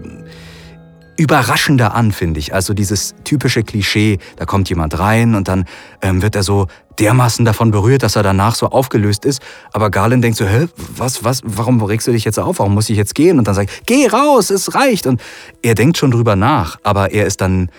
überraschender 1.21 1.93
an, 1.93 2.11
finde 2.11 2.39
ich. 2.39 2.53
Also 2.53 2.73
dieses 2.73 3.13
typische 3.23 3.63
Klischee, 3.63 4.17
da 4.37 4.45
kommt 4.45 4.69
jemand 4.69 4.97
rein 4.97 5.35
und 5.35 5.47
dann 5.47 5.65
ähm, 6.01 6.23
wird 6.23 6.35
er 6.35 6.41
so 6.41 6.65
dermaßen 6.97 7.45
davon 7.45 7.69
berührt, 7.69 8.01
dass 8.01 8.15
er 8.15 8.23
danach 8.23 8.55
so 8.55 8.67
aufgelöst 8.67 9.23
ist. 9.23 9.39
Aber 9.71 9.91
Garland 9.91 10.23
denkt 10.23 10.37
so, 10.37 10.45
hä, 10.45 10.67
was, 10.97 11.23
was, 11.23 11.41
warum 11.43 11.81
regst 11.83 12.07
du 12.07 12.11
dich 12.11 12.25
jetzt 12.25 12.39
auf? 12.39 12.57
Warum 12.57 12.73
muss 12.73 12.89
ich 12.89 12.97
jetzt 12.97 13.13
gehen? 13.13 13.37
Und 13.37 13.47
dann 13.47 13.53
sagt, 13.53 13.85
geh 13.85 14.07
raus, 14.07 14.49
es 14.49 14.73
reicht. 14.73 15.05
Und 15.05 15.21
er 15.61 15.75
denkt 15.75 15.97
schon 15.97 16.09
drüber 16.09 16.35
nach, 16.35 16.79
aber 16.81 17.11
er 17.11 17.27
ist 17.27 17.39
dann 17.39 17.69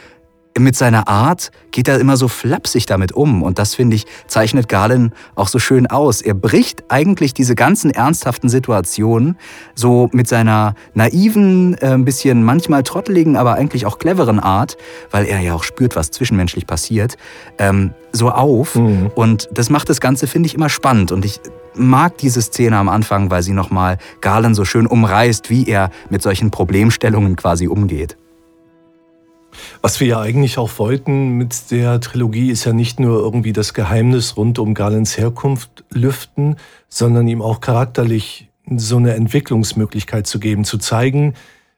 mit 0.58 0.76
seiner 0.76 1.08
Art 1.08 1.50
geht 1.70 1.88
er 1.88 1.98
immer 1.98 2.16
so 2.16 2.28
flapsig 2.28 2.86
damit 2.86 3.12
um. 3.12 3.42
Und 3.42 3.58
das, 3.58 3.74
finde 3.74 3.96
ich, 3.96 4.06
zeichnet 4.26 4.68
Galen 4.68 5.12
auch 5.34 5.48
so 5.48 5.58
schön 5.58 5.86
aus. 5.86 6.20
Er 6.20 6.34
bricht 6.34 6.84
eigentlich 6.88 7.34
diese 7.34 7.54
ganzen 7.54 7.90
ernsthaften 7.90 8.48
Situationen 8.48 9.36
so 9.74 10.08
mit 10.12 10.28
seiner 10.28 10.74
naiven, 10.94 11.74
äh, 11.78 11.94
ein 11.94 12.04
bisschen 12.04 12.44
manchmal 12.44 12.82
trotteligen, 12.82 13.36
aber 13.36 13.54
eigentlich 13.54 13.86
auch 13.86 13.98
cleveren 13.98 14.40
Art, 14.40 14.76
weil 15.10 15.24
er 15.24 15.40
ja 15.40 15.54
auch 15.54 15.64
spürt, 15.64 15.96
was 15.96 16.10
zwischenmenschlich 16.10 16.66
passiert, 16.66 17.16
ähm, 17.58 17.92
so 18.12 18.30
auf. 18.30 18.74
Mhm. 18.74 19.10
Und 19.14 19.48
das 19.52 19.70
macht 19.70 19.88
das 19.88 20.00
Ganze, 20.00 20.26
finde 20.26 20.48
ich, 20.48 20.54
immer 20.54 20.68
spannend. 20.68 21.12
Und 21.12 21.24
ich 21.24 21.40
mag 21.74 22.18
diese 22.18 22.42
Szene 22.42 22.76
am 22.76 22.88
Anfang, 22.88 23.30
weil 23.30 23.42
sie 23.42 23.52
nochmal 23.52 23.96
Galen 24.20 24.54
so 24.54 24.64
schön 24.64 24.86
umreißt, 24.86 25.48
wie 25.48 25.66
er 25.66 25.90
mit 26.10 26.22
solchen 26.22 26.50
Problemstellungen 26.50 27.36
quasi 27.36 27.66
umgeht. 27.66 28.16
Was 29.80 30.00
wir 30.00 30.06
ja 30.06 30.20
eigentlich 30.20 30.58
auch 30.58 30.78
wollten 30.78 31.36
mit 31.36 31.70
der 31.70 32.00
Trilogie 32.00 32.50
ist 32.50 32.64
ja 32.64 32.72
nicht 32.72 33.00
nur 33.00 33.20
irgendwie 33.20 33.52
das 33.52 33.74
Geheimnis 33.74 34.36
rund 34.36 34.58
um 34.58 34.74
Galens 34.74 35.18
Herkunft 35.18 35.84
lüften, 35.90 36.56
sondern 36.88 37.28
ihm 37.28 37.42
auch 37.42 37.60
charakterlich 37.60 38.48
so 38.76 38.96
eine 38.96 39.14
Entwicklungsmöglichkeit 39.14 40.26
zu 40.26 40.38
geben, 40.38 40.64
zu 40.64 40.78
zeigen, 40.78 41.34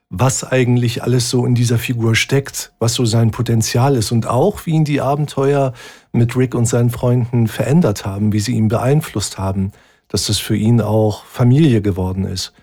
was 0.09 0.43
eigentlich 0.43 1.03
alles 1.03 1.29
so 1.29 1.45
in 1.45 1.55
dieser 1.55 1.77
Figur 1.77 2.15
steckt, 2.15 2.71
was 2.79 2.93
so 2.93 3.05
sein 3.05 3.31
Potenzial 3.31 3.95
ist 3.95 4.11
und 4.11 4.27
auch, 4.27 4.65
wie 4.65 4.71
ihn 4.71 4.85
die 4.85 5.01
Abenteuer 5.01 5.73
mit 6.11 6.37
Rick 6.37 6.55
und 6.55 6.67
seinen 6.67 6.91
Freunden 6.91 7.47
verändert 7.47 8.05
haben, 8.05 8.31
wie 8.31 8.39
sie 8.39 8.53
ihn 8.53 8.67
beeinflusst 8.67 9.37
haben, 9.37 9.71
dass 10.07 10.27
das 10.27 10.37
für 10.37 10.55
ihn 10.55 10.79
auch 10.79 11.25
Familie 11.25 11.81
geworden 11.81 12.23
ist. 12.25 12.53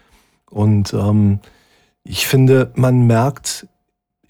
Und 0.50 0.94
ähm, 0.94 1.40
ich 2.04 2.26
finde, 2.26 2.70
man 2.74 3.06
merkt 3.06 3.66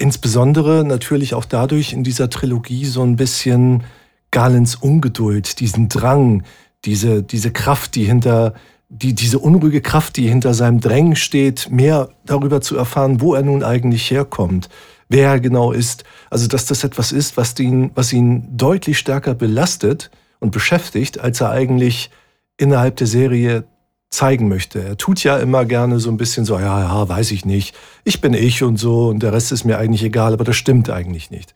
Insbesondere 0.02 0.84
natürlich 0.84 1.32
auch 1.32 1.44
dadurch 1.44 1.92
in 1.92 2.02
dieser 2.02 2.28
Trilogie 2.28 2.86
so 2.86 3.04
ein 3.04 3.14
bisschen 3.14 3.84
Galens 4.32 4.74
Ungeduld, 4.74 5.60
diesen 5.60 5.88
Drang, 5.88 6.42
diese, 6.84 7.22
diese 7.22 7.52
Kraft, 7.52 7.94
die 7.94 8.06
hinter, 8.06 8.54
die, 8.88 9.14
diese 9.14 9.38
unruhige 9.38 9.80
Kraft, 9.80 10.16
die 10.16 10.28
hinter 10.28 10.54
seinem 10.54 10.80
Drängen 10.80 11.14
steht, 11.14 11.70
mehr 11.70 12.08
darüber 12.26 12.60
zu 12.60 12.76
erfahren, 12.76 13.20
wo 13.20 13.34
er 13.34 13.42
nun 13.42 13.62
eigentlich 13.62 14.10
herkommt, 14.10 14.68
wer 15.08 15.28
er 15.28 15.38
genau 15.38 15.70
ist. 15.70 16.02
Also, 16.30 16.48
dass 16.48 16.66
das 16.66 16.82
etwas 16.82 17.12
ist, 17.12 17.36
was 17.36 17.56
ihn, 17.60 17.92
was 17.94 18.12
ihn 18.12 18.48
deutlich 18.56 18.98
stärker 18.98 19.34
belastet 19.34 20.10
und 20.40 20.50
beschäftigt, 20.50 21.20
als 21.20 21.40
er 21.40 21.50
eigentlich 21.50 22.10
innerhalb 22.56 22.96
der 22.96 23.06
Serie 23.06 23.66
zeigen 24.12 24.48
möchte. 24.48 24.82
Er 24.82 24.96
tut 24.96 25.24
ja 25.24 25.38
immer 25.38 25.64
gerne 25.64 25.98
so 25.98 26.10
ein 26.10 26.16
bisschen 26.16 26.44
so, 26.44 26.58
ja, 26.58 26.80
ja, 26.80 27.08
weiß 27.08 27.32
ich 27.32 27.44
nicht, 27.44 27.74
ich 28.04 28.20
bin 28.20 28.34
ich 28.34 28.62
und 28.62 28.76
so 28.76 29.08
und 29.08 29.22
der 29.22 29.32
Rest 29.32 29.52
ist 29.52 29.64
mir 29.64 29.78
eigentlich 29.78 30.04
egal, 30.04 30.32
aber 30.32 30.44
das 30.44 30.56
stimmt 30.56 30.90
eigentlich 30.90 31.30
nicht. 31.30 31.54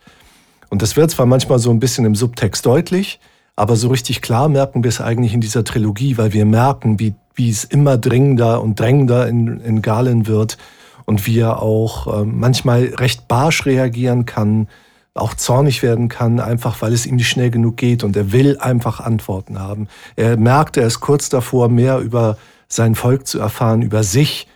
Und 0.71 0.83
das 0.83 0.97
wird 0.97 1.11
zwar 1.11 1.27
manchmal 1.27 1.59
so 1.59 1.71
ein 1.71 1.79
bisschen 1.79 2.05
im 2.05 2.15
Subtext 2.15 2.67
deutlich, 2.67 3.21
Aber 3.57 3.77
so 3.77 3.89
richtig 3.89 4.21
klar 4.21 4.49
merken 4.51 4.85
wir 4.85 4.91
es 4.91 5.01
eigentlich 5.01 5.33
in 5.33 5.41
dieser 5.41 5.65
Trilogie, 5.65 6.19
weil 6.19 6.35
wir 6.35 6.45
merken, 6.45 7.01
wie, 7.01 7.15
wie 7.35 7.49
es 7.49 7.65
immer 7.65 7.97
dringender 7.97 8.63
und 8.63 8.79
drängender 8.79 9.27
in, 9.27 9.61
in 9.61 9.81
Galen 9.81 10.27
wird 10.27 10.59
und 11.07 11.27
wie 11.27 11.39
er 11.39 11.63
auch 11.63 12.07
äh, 12.07 12.25
manchmal 12.25 12.93
recht 12.99 13.29
barsch 13.29 13.65
reagieren 13.65 14.27
kann, 14.27 14.69
auch 15.19 15.35
zornig 15.35 15.83
werden 15.83 16.09
kann, 16.09 16.41
einfach 16.41 16.81
weil 16.83 16.93
es 16.93 17.07
ihm 17.07 17.17
nicht 17.17 17.29
schnell 17.29 17.51
genug 17.51 17.77
geht 17.77 18.05
und 18.05 18.17
er 18.17 18.33
will 18.33 18.59
einfach 18.59 19.01
Antworten 19.01 19.59
haben. 19.59 19.89
Er 20.17 20.37
merkt, 20.37 20.77
er 20.77 20.87
ist 20.87 21.01
kurz 21.01 21.29
davor, 21.29 21.69
mehr 21.69 21.99
über 21.99 22.37
sein 22.69 22.95
Volk 22.95 23.27
zu 23.27 23.39
erfahren, 23.39 23.83
über 23.83 24.03
sich 24.03 24.49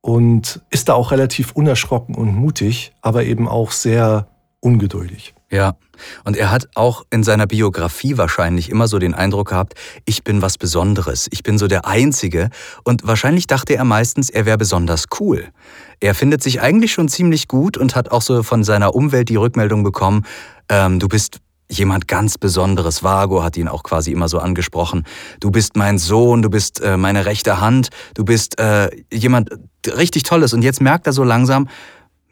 und 0.00 0.60
ist 0.70 0.88
da 0.88 0.94
auch 0.94 1.12
relativ 1.12 1.52
unerschrocken 1.52 2.14
und 2.14 2.34
mutig, 2.34 2.92
aber 3.00 3.24
eben 3.24 3.48
auch 3.48 3.70
sehr 3.70 4.26
ungeduldig. 4.60 5.34
Ja, 5.50 5.74
und 6.24 6.36
er 6.36 6.50
hat 6.50 6.68
auch 6.74 7.04
in 7.10 7.22
seiner 7.22 7.46
Biografie 7.46 8.16
wahrscheinlich 8.16 8.70
immer 8.70 8.88
so 8.88 8.98
den 8.98 9.12
Eindruck 9.12 9.48
gehabt, 9.48 9.74
ich 10.06 10.24
bin 10.24 10.40
was 10.40 10.56
Besonderes, 10.56 11.28
ich 11.30 11.42
bin 11.42 11.58
so 11.58 11.68
der 11.68 11.86
Einzige 11.86 12.48
und 12.84 13.06
wahrscheinlich 13.06 13.46
dachte 13.46 13.76
er 13.76 13.84
meistens, 13.84 14.30
er 14.30 14.46
wäre 14.46 14.56
besonders 14.56 15.04
cool. 15.20 15.48
Er 16.02 16.16
findet 16.16 16.42
sich 16.42 16.60
eigentlich 16.60 16.92
schon 16.92 17.08
ziemlich 17.08 17.46
gut 17.46 17.76
und 17.76 17.94
hat 17.94 18.10
auch 18.10 18.22
so 18.22 18.42
von 18.42 18.64
seiner 18.64 18.96
Umwelt 18.96 19.28
die 19.28 19.36
Rückmeldung 19.36 19.84
bekommen, 19.84 20.26
ähm, 20.68 20.98
du 20.98 21.06
bist 21.06 21.38
jemand 21.70 22.08
ganz 22.08 22.38
Besonderes. 22.38 23.04
Vago 23.04 23.44
hat 23.44 23.56
ihn 23.56 23.68
auch 23.68 23.84
quasi 23.84 24.10
immer 24.10 24.28
so 24.28 24.40
angesprochen. 24.40 25.04
Du 25.38 25.52
bist 25.52 25.76
mein 25.76 25.98
Sohn, 25.98 26.42
du 26.42 26.50
bist 26.50 26.80
äh, 26.80 26.96
meine 26.96 27.24
rechte 27.24 27.60
Hand, 27.60 27.90
du 28.14 28.24
bist 28.24 28.58
äh, 28.58 28.90
jemand 29.12 29.50
richtig 29.86 30.24
Tolles. 30.24 30.52
Und 30.52 30.62
jetzt 30.62 30.80
merkt 30.80 31.06
er 31.06 31.12
so 31.12 31.22
langsam, 31.22 31.68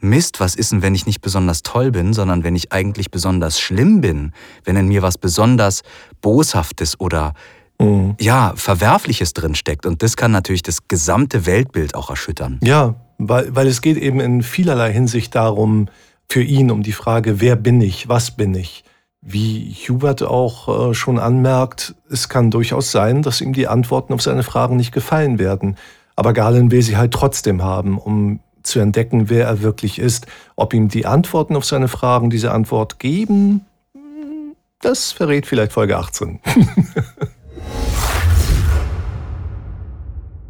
Mist, 0.01 0.41
was 0.41 0.57
ist 0.57 0.73
denn, 0.73 0.83
wenn 0.83 0.97
ich 0.97 1.07
nicht 1.07 1.21
besonders 1.21 1.63
toll 1.63 1.93
bin, 1.93 2.13
sondern 2.13 2.43
wenn 2.43 2.57
ich 2.57 2.73
eigentlich 2.73 3.13
besonders 3.13 3.61
schlimm 3.61 4.01
bin, 4.01 4.33
wenn 4.65 4.75
in 4.75 4.89
mir 4.89 5.03
was 5.03 5.17
besonders 5.17 5.83
Boshaftes 6.23 6.99
oder 6.99 7.35
mhm. 7.79 8.17
ja, 8.19 8.53
Verwerfliches 8.57 9.33
drinsteckt. 9.33 9.87
Und 9.87 10.03
das 10.03 10.17
kann 10.17 10.33
natürlich 10.33 10.63
das 10.63 10.89
gesamte 10.89 11.47
Weltbild 11.47 11.95
auch 11.95 12.11
erschüttern. 12.11 12.59
Ja, 12.65 12.97
weil, 13.29 13.55
weil 13.55 13.67
es 13.67 13.83
geht 13.83 13.99
eben 13.99 14.19
in 14.21 14.43
vielerlei 14.43 14.93
Hinsicht 14.93 15.35
darum, 15.35 15.89
für 16.29 16.43
ihn 16.43 16.71
um 16.71 16.83
die 16.83 16.93
Frage, 16.93 17.41
wer 17.41 17.57
bin 17.57 17.81
ich, 17.81 18.09
was 18.09 18.31
bin 18.31 18.55
ich. 18.55 18.85
Wie 19.21 19.75
Hubert 19.75 20.23
auch 20.23 20.91
äh, 20.91 20.95
schon 20.95 21.19
anmerkt, 21.19 21.95
es 22.09 22.29
kann 22.29 22.51
durchaus 22.51 22.91
sein, 22.91 23.23
dass 23.23 23.41
ihm 23.41 23.53
die 23.53 23.69
Antworten 23.69 24.15
auf 24.15 24.23
seine 24.23 24.43
Fragen 24.43 24.77
nicht 24.77 24.93
gefallen 24.93 25.39
werden. 25.39 25.77
Aber 26.17 26.33
Galen 26.33 26.71
will 26.71 26.83
sie 26.83 26.97
halt 26.97 27.13
trotzdem 27.13 27.63
haben, 27.63 27.99
um 27.99 28.41
zu 28.63 28.79
entdecken, 28.79 29.29
wer 29.29 29.47
er 29.47 29.61
wirklich 29.61 29.99
ist. 29.99 30.27
Ob 30.57 30.73
ihm 30.73 30.89
die 30.89 31.05
Antworten 31.05 31.57
auf 31.57 31.65
seine 31.65 31.89
Fragen 31.89 32.31
diese 32.31 32.53
Antwort 32.53 32.99
geben, 32.99 33.67
das 34.81 35.13
verrät 35.13 35.47
vielleicht 35.47 35.73
Folge 35.73 35.99
18. 35.99 36.41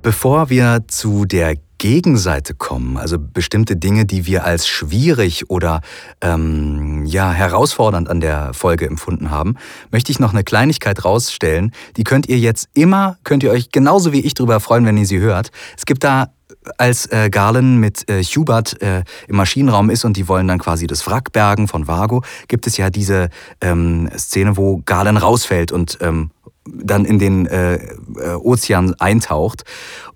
Bevor 0.03 0.51
wir 0.51 0.85
zu 0.87 1.25
der 1.25 1.57
Gegenseite 1.81 2.53
kommen, 2.53 2.99
also 2.99 3.17
bestimmte 3.19 3.75
Dinge, 3.75 4.05
die 4.05 4.27
wir 4.27 4.45
als 4.45 4.69
schwierig 4.69 5.49
oder 5.49 5.81
ähm, 6.21 7.07
ja 7.07 7.33
herausfordernd 7.33 8.07
an 8.11 8.21
der 8.21 8.53
Folge 8.53 8.87
empfunden 8.87 9.31
haben, 9.31 9.55
möchte 9.91 10.13
ich 10.13 10.21
noch 10.21 10.35
eine 10.35 10.45
Kleinigkeit 10.45 11.07
rausstellen. 11.07 11.73
Die 11.97 12.05
könnt 12.05 12.29
ihr 12.29 12.39
jetzt 12.39 12.69
immer, 12.75 13.17
könnt 13.25 13.43
ihr 13.43 13.51
euch 13.51 13.71
genauso 13.71 14.13
wie 14.13 14.21
ich 14.21 14.35
darüber 14.35 14.61
freuen, 14.61 14.85
wenn 14.85 14.99
ihr 14.99 15.07
sie 15.07 15.21
hört. 15.21 15.53
Es 15.75 15.87
gibt 15.87 16.05
da 16.05 16.35
als 16.77 17.07
äh, 17.07 17.31
Garland 17.31 17.79
mit 17.79 18.11
äh, 18.11 18.23
Hubert 18.23 18.83
äh, 18.83 19.03
im 19.27 19.37
Maschinenraum 19.37 19.89
ist 19.89 20.05
und 20.05 20.19
die 20.19 20.29
wollen 20.29 20.49
dann 20.49 20.59
quasi 20.59 20.87
das 20.87 21.07
Wrack 21.07 21.33
bergen 21.33 21.67
von 21.67 21.89
Vago, 21.89 22.23
gibt 22.49 22.67
es 22.67 22.77
ja 22.77 22.91
diese 22.91 23.31
ähm, 23.63 24.11
Szene, 24.19 24.59
wo 24.59 24.83
Garland 24.85 25.23
rausfällt 25.23 25.73
und 25.73 25.97
ähm, 26.03 26.31
dann 26.73 27.05
in 27.05 27.19
den 27.19 27.47
äh, 27.47 27.75
äh, 27.77 28.35
Ozean 28.43 28.95
eintaucht. 28.99 29.65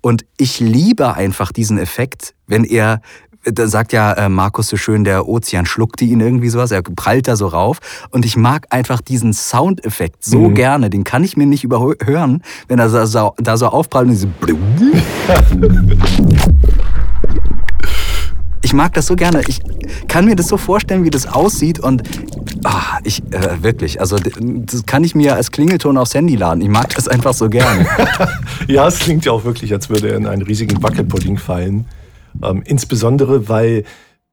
Und 0.01 0.25
ich 0.37 0.59
liebe 0.59 1.13
einfach 1.13 1.51
diesen 1.51 1.77
Effekt, 1.77 2.35
wenn 2.47 2.63
er 2.63 3.01
da 3.45 3.67
sagt 3.67 3.93
ja 3.93 4.13
äh, 4.13 4.27
Markus 4.27 4.69
so 4.69 4.77
schön, 4.77 5.03
der 5.03 5.27
Ozean 5.27 5.67
schluckte 5.67 6.03
ihn 6.05 6.19
irgendwie 6.19 6.49
sowas, 6.49 6.71
er 6.71 6.81
prallt 6.81 7.27
da 7.27 7.35
so 7.35 7.45
rauf. 7.47 7.79
Und 8.09 8.25
ich 8.25 8.37
mag 8.37 8.65
einfach 8.71 9.01
diesen 9.01 9.33
Soundeffekt 9.33 10.23
so 10.23 10.49
mhm. 10.49 10.55
gerne, 10.55 10.89
den 10.89 11.03
kann 11.03 11.23
ich 11.23 11.37
mir 11.37 11.45
nicht 11.45 11.63
überhören, 11.63 12.41
wenn 12.67 12.79
er 12.79 12.89
da 12.89 13.05
so, 13.05 13.35
da 13.37 13.57
so 13.57 13.67
aufprallt 13.67 14.07
und 14.07 14.13
diese 14.13 14.27
Ich 18.61 18.73
mag 18.73 18.93
das 18.93 19.05
so 19.05 19.15
gerne. 19.15 19.43
Ich 19.47 19.61
kann 20.07 20.25
mir 20.25 20.35
das 20.35 20.47
so 20.47 20.57
vorstellen, 20.57 21.03
wie 21.03 21.11
das 21.11 21.27
aussieht 21.27 21.79
und 21.79 22.01
ach, 22.65 22.99
ich 23.03 23.21
äh, 23.31 23.63
wirklich, 23.63 23.99
also 23.99 24.17
das 24.17 24.85
kann 24.85 25.03
ich 25.03 25.15
mir 25.15 25.35
als 25.35 25.51
Klingelton 25.51 25.97
aufs 25.97 26.13
Handy 26.13 26.35
laden. 26.35 26.61
Ich 26.61 26.69
mag 26.69 26.93
das 26.95 27.07
einfach 27.07 27.33
so 27.33 27.49
gerne. 27.49 27.85
ja, 28.67 28.87
es 28.87 28.99
klingt 28.99 29.25
ja 29.25 29.31
auch 29.31 29.45
wirklich, 29.45 29.71
als 29.71 29.89
würde 29.89 30.09
er 30.09 30.17
in 30.17 30.27
einen 30.27 30.41
riesigen 30.41 30.81
Wackelpudding 30.81 31.37
fallen. 31.37 31.85
Ähm, 32.43 32.63
insbesondere, 32.65 33.47
weil 33.47 33.83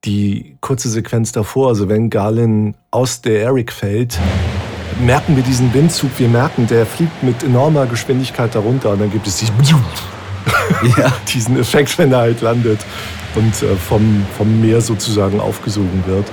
die 0.04 0.56
kurze 0.60 0.88
Sequenz 0.88 1.30
davor, 1.32 1.68
also 1.68 1.88
wenn 1.88 2.10
Garlin 2.10 2.74
aus 2.90 3.20
der 3.20 3.42
Eric 3.42 3.72
fällt, 3.72 4.18
merken 5.00 5.36
wir 5.36 5.42
diesen 5.42 5.72
Windzug, 5.72 6.10
wir 6.18 6.28
merken, 6.28 6.66
der 6.66 6.86
fliegt 6.86 7.22
mit 7.22 7.42
enormer 7.44 7.86
Geschwindigkeit 7.86 8.54
darunter 8.54 8.90
und 8.90 9.00
dann 9.00 9.12
gibt 9.12 9.26
es 9.26 9.38
diesen, 9.38 9.54
ja. 10.96 11.12
diesen 11.32 11.58
Effekt, 11.58 11.96
wenn 11.98 12.12
er 12.12 12.18
halt 12.18 12.40
landet 12.40 12.80
und 13.34 13.62
äh, 13.62 13.76
vom, 13.76 14.26
vom 14.36 14.60
Meer 14.60 14.80
sozusagen 14.80 15.40
aufgesogen 15.40 16.02
wird. 16.06 16.26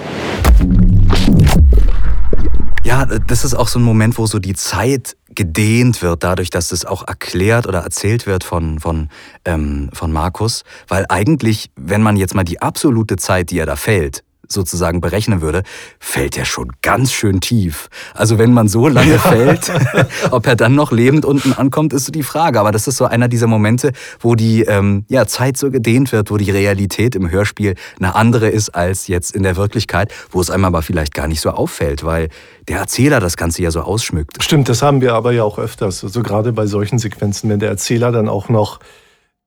Ja, 2.89 3.05
das 3.05 3.45
ist 3.45 3.53
auch 3.53 3.67
so 3.67 3.77
ein 3.77 3.83
Moment, 3.83 4.17
wo 4.17 4.25
so 4.25 4.39
die 4.39 4.55
Zeit 4.55 5.15
gedehnt 5.35 6.01
wird, 6.01 6.23
dadurch, 6.23 6.49
dass 6.49 6.71
es 6.71 6.85
auch 6.85 7.07
erklärt 7.07 7.67
oder 7.67 7.81
erzählt 7.81 8.25
wird 8.25 8.43
von, 8.43 8.79
von, 8.79 9.09
ähm, 9.45 9.91
von 9.93 10.11
Markus. 10.11 10.63
Weil 10.87 11.05
eigentlich, 11.07 11.69
wenn 11.75 12.01
man 12.01 12.17
jetzt 12.17 12.33
mal 12.33 12.43
die 12.43 12.63
absolute 12.63 13.17
Zeit, 13.17 13.51
die 13.51 13.59
er 13.59 13.67
da 13.67 13.75
fällt, 13.75 14.23
sozusagen 14.51 15.01
berechnen 15.01 15.41
würde, 15.41 15.63
fällt 15.99 16.37
er 16.37 16.45
schon 16.45 16.71
ganz 16.81 17.11
schön 17.11 17.39
tief. 17.39 17.89
Also 18.13 18.37
wenn 18.37 18.51
man 18.53 18.67
so 18.67 18.87
lange 18.87 19.19
fällt, 19.19 19.71
ob 20.31 20.47
er 20.47 20.55
dann 20.55 20.75
noch 20.75 20.91
lebend 20.91 21.25
unten 21.25 21.53
ankommt, 21.53 21.93
ist 21.93 22.05
so 22.05 22.11
die 22.11 22.23
Frage. 22.23 22.59
Aber 22.59 22.71
das 22.71 22.87
ist 22.87 22.97
so 22.97 23.05
einer 23.05 23.27
dieser 23.27 23.47
Momente, 23.47 23.91
wo 24.19 24.35
die 24.35 24.61
ähm, 24.63 25.05
ja, 25.07 25.27
Zeit 25.27 25.57
so 25.57 25.71
gedehnt 25.71 26.11
wird, 26.11 26.31
wo 26.31 26.37
die 26.37 26.51
Realität 26.51 27.15
im 27.15 27.29
Hörspiel 27.29 27.75
eine 27.99 28.15
andere 28.15 28.49
ist 28.49 28.69
als 28.69 29.07
jetzt 29.07 29.35
in 29.35 29.43
der 29.43 29.55
Wirklichkeit, 29.55 30.11
wo 30.31 30.41
es 30.41 30.49
einem 30.49 30.65
aber 30.65 30.81
vielleicht 30.81 31.13
gar 31.13 31.27
nicht 31.27 31.41
so 31.41 31.51
auffällt, 31.51 32.03
weil 32.03 32.29
der 32.67 32.79
Erzähler 32.79 33.19
das 33.19 33.37
Ganze 33.37 33.61
ja 33.61 33.71
so 33.71 33.81
ausschmückt. 33.81 34.41
Stimmt, 34.41 34.69
das 34.69 34.81
haben 34.81 35.01
wir 35.01 35.13
aber 35.13 35.31
ja 35.31 35.43
auch 35.43 35.59
öfters. 35.59 36.03
Also 36.03 36.23
gerade 36.23 36.53
bei 36.53 36.65
solchen 36.65 36.99
Sequenzen, 36.99 37.49
wenn 37.49 37.59
der 37.59 37.69
Erzähler 37.69 38.11
dann 38.11 38.29
auch 38.29 38.49
noch 38.49 38.79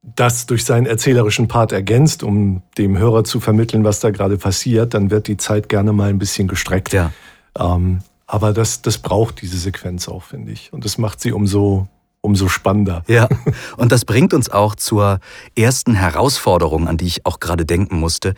das 0.03 0.47
durch 0.47 0.65
seinen 0.65 0.87
erzählerischen 0.87 1.49
Part 1.49 1.73
ergänzt, 1.73 2.23
um 2.23 2.63
dem 2.77 2.99
Hörer 2.99 3.25
zu 3.25 3.39
vermitteln, 3.39 3.85
was 3.85 4.01
da 4.01 4.11
gerade 4.11 4.37
passiert, 4.37 4.95
dann 4.95 5.11
wird 5.11 5.29
die 5.29 5.37
Zeit 5.37 5.69
gerne 5.69 5.93
mal 5.93 6.11
ein 6.11 6.19
bisschen 6.19 6.49
gestreckt. 6.49 6.93
Ja. 6.93 7.13
Ähm, 7.59 8.01
aber 8.27 8.53
das, 8.53 8.83
das 8.83 8.99
braucht 8.99 9.43
diese 9.43 9.59
Sequenz 9.59 10.09
auch, 10.09 10.25
finde 10.25 10.53
ich. 10.53 10.73
Und 10.73 10.85
das 10.85 10.99
macht 10.99 11.21
sie 11.21 11.33
umso, 11.33 11.87
umso 12.21 12.49
spannender. 12.49 13.05
Ja, 13.07 13.29
und 13.77 13.93
das 13.93 14.05
bringt 14.05 14.35
uns 14.35 14.51
auch 14.51 14.75
zur 14.75 15.21
ersten 15.57 15.95
Herausforderung, 15.95 16.89
an 16.89 16.97
die 16.97 17.07
ich 17.07 17.25
auch 17.25 17.39
gerade 17.39 17.65
denken 17.65 18.01
musste. 18.01 18.35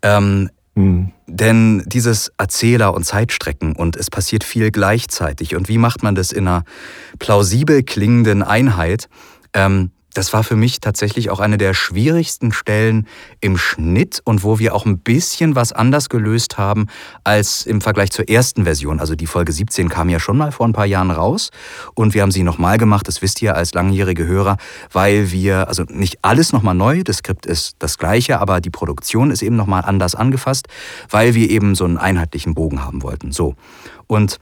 Ähm, 0.00 0.48
hm. 0.74 1.12
Denn 1.26 1.82
dieses 1.86 2.32
Erzähler 2.38 2.94
und 2.94 3.04
Zeitstrecken 3.04 3.76
und 3.76 3.96
es 3.96 4.08
passiert 4.08 4.44
viel 4.44 4.70
gleichzeitig. 4.70 5.54
Und 5.56 5.68
wie 5.68 5.76
macht 5.76 6.02
man 6.02 6.14
das 6.14 6.32
in 6.32 6.48
einer 6.48 6.64
plausibel 7.18 7.82
klingenden 7.82 8.42
Einheit? 8.42 9.10
Ähm, 9.52 9.90
das 10.14 10.32
war 10.32 10.44
für 10.44 10.56
mich 10.56 10.80
tatsächlich 10.80 11.30
auch 11.30 11.40
eine 11.40 11.58
der 11.58 11.74
schwierigsten 11.74 12.52
Stellen 12.52 13.06
im 13.40 13.56
Schnitt 13.56 14.20
und 14.24 14.44
wo 14.44 14.58
wir 14.58 14.74
auch 14.74 14.84
ein 14.86 14.98
bisschen 14.98 15.54
was 15.54 15.72
anders 15.72 16.08
gelöst 16.08 16.58
haben 16.58 16.86
als 17.24 17.66
im 17.66 17.80
Vergleich 17.80 18.10
zur 18.10 18.28
ersten 18.28 18.64
Version. 18.64 19.00
Also 19.00 19.14
die 19.14 19.26
Folge 19.26 19.52
17 19.52 19.88
kam 19.88 20.08
ja 20.08 20.20
schon 20.20 20.36
mal 20.36 20.52
vor 20.52 20.66
ein 20.66 20.72
paar 20.72 20.86
Jahren 20.86 21.10
raus 21.10 21.50
und 21.94 22.14
wir 22.14 22.22
haben 22.22 22.30
sie 22.30 22.42
nochmal 22.42 22.78
gemacht, 22.78 23.08
das 23.08 23.22
wisst 23.22 23.42
ihr 23.42 23.56
als 23.56 23.74
langjährige 23.74 24.26
Hörer, 24.26 24.56
weil 24.92 25.30
wir, 25.30 25.68
also 25.68 25.84
nicht 25.84 26.18
alles 26.22 26.52
nochmal 26.52 26.74
neu, 26.74 27.02
das 27.02 27.18
Skript 27.18 27.46
ist 27.46 27.76
das 27.78 27.98
gleiche, 27.98 28.40
aber 28.40 28.60
die 28.60 28.70
Produktion 28.70 29.30
ist 29.30 29.42
eben 29.42 29.56
nochmal 29.56 29.82
anders 29.84 30.14
angefasst, 30.14 30.68
weil 31.10 31.34
wir 31.34 31.50
eben 31.50 31.74
so 31.74 31.84
einen 31.84 31.98
einheitlichen 31.98 32.54
Bogen 32.54 32.84
haben 32.84 33.02
wollten. 33.02 33.32
So. 33.32 33.54
Und 34.06 34.38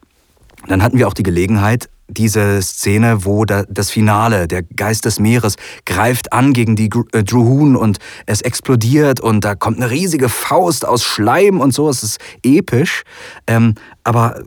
dann 0.66 0.82
hatten 0.82 0.98
wir 0.98 1.08
auch 1.08 1.14
die 1.14 1.22
Gelegenheit, 1.22 1.88
diese 2.10 2.60
Szene, 2.62 3.24
wo 3.24 3.44
das 3.44 3.90
Finale, 3.90 4.48
der 4.48 4.62
Geist 4.62 5.04
des 5.04 5.18
Meeres, 5.18 5.56
greift 5.86 6.32
an 6.32 6.52
gegen 6.52 6.76
die 6.76 6.90
äh, 7.12 7.22
Druhun 7.22 7.76
und 7.76 7.98
es 8.26 8.42
explodiert 8.42 9.20
und 9.20 9.44
da 9.44 9.54
kommt 9.54 9.78
eine 9.78 9.90
riesige 9.90 10.28
Faust 10.28 10.86
aus 10.86 11.04
Schleim 11.04 11.60
und 11.60 11.72
so. 11.72 11.88
Es 11.88 12.02
ist 12.02 12.18
episch. 12.42 13.02
Ähm, 13.46 13.74
aber 14.04 14.42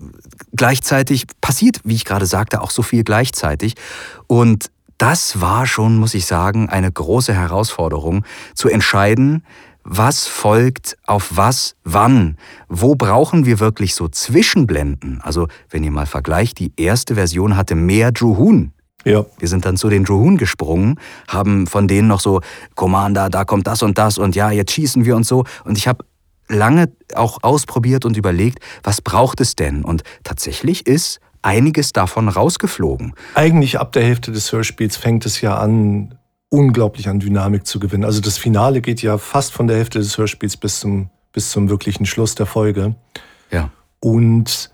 gleichzeitig 0.55 1.25
passiert, 1.41 1.79
wie 1.83 1.95
ich 1.95 2.05
gerade 2.05 2.25
sagte, 2.25 2.61
auch 2.61 2.71
so 2.71 2.81
viel 2.81 3.03
gleichzeitig. 3.03 3.75
Und 4.27 4.69
das 4.97 5.41
war 5.41 5.65
schon, 5.65 5.97
muss 5.97 6.13
ich 6.13 6.25
sagen, 6.25 6.69
eine 6.69 6.91
große 6.91 7.33
Herausforderung, 7.33 8.25
zu 8.55 8.69
entscheiden, 8.69 9.43
was 9.83 10.27
folgt 10.27 10.97
auf 11.05 11.31
was, 11.35 11.75
wann? 11.83 12.37
Wo 12.69 12.95
brauchen 12.95 13.45
wir 13.45 13.59
wirklich 13.59 13.95
so 13.95 14.07
Zwischenblenden? 14.07 15.19
Also, 15.21 15.47
wenn 15.69 15.83
ihr 15.83 15.91
mal 15.91 16.05
vergleicht, 16.05 16.59
die 16.59 16.71
erste 16.77 17.15
Version 17.15 17.57
hatte 17.57 17.75
mehr 17.75 18.11
Hoon. 18.21 18.71
Ja. 19.05 19.25
Wir 19.37 19.47
sind 19.47 19.65
dann 19.65 19.75
zu 19.75 19.89
den 19.89 20.07
Hoon 20.07 20.37
gesprungen, 20.37 20.99
haben 21.27 21.67
von 21.67 21.87
denen 21.87 22.07
noch 22.07 22.21
so, 22.21 22.41
Commander, 22.75 23.29
da 23.29 23.43
kommt 23.43 23.67
das 23.67 23.83
und 23.83 23.97
das 23.97 24.17
und 24.17 24.35
ja, 24.35 24.51
jetzt 24.51 24.71
schießen 24.71 25.03
wir 25.03 25.15
und 25.15 25.25
so. 25.25 25.43
Und 25.65 25.77
ich 25.77 25.87
habe 25.87 26.05
lange 26.47 26.89
auch 27.15 27.39
ausprobiert 27.41 28.05
und 28.05 28.15
überlegt, 28.15 28.59
was 28.83 29.01
braucht 29.01 29.41
es 29.41 29.55
denn? 29.55 29.83
Und 29.83 30.03
tatsächlich 30.23 30.87
ist 30.87 31.19
einiges 31.41 31.91
davon 31.91 32.29
rausgeflogen. 32.29 33.13
Eigentlich 33.35 33.79
ab 33.79 33.91
der 33.91 34.03
Hälfte 34.03 34.31
des 34.31 34.51
Hörspiels 34.51 34.95
fängt 34.95 35.25
es 35.25 35.41
ja 35.41 35.57
an, 35.57 36.15
unglaublich 36.53 37.09
an 37.09 37.19
Dynamik 37.19 37.65
zu 37.65 37.79
gewinnen. 37.79 38.05
Also 38.05 38.21
das 38.21 38.37
Finale 38.37 38.81
geht 38.81 39.01
ja 39.01 39.17
fast 39.17 39.53
von 39.53 39.65
der 39.65 39.77
Hälfte 39.77 39.97
des 39.97 40.19
Hörspiels 40.19 40.55
bis 40.55 40.79
zum, 40.81 41.09
bis 41.31 41.49
zum 41.49 41.67
wirklichen 41.67 42.05
Schluss 42.05 42.35
der 42.35 42.45
Folge. 42.45 42.93
Ja. 43.49 43.71
Und 43.99 44.69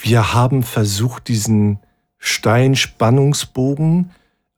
wir 0.00 0.32
haben 0.32 0.62
versucht, 0.62 1.26
diesen 1.26 1.80
Steinspannungsbogen 2.18 4.12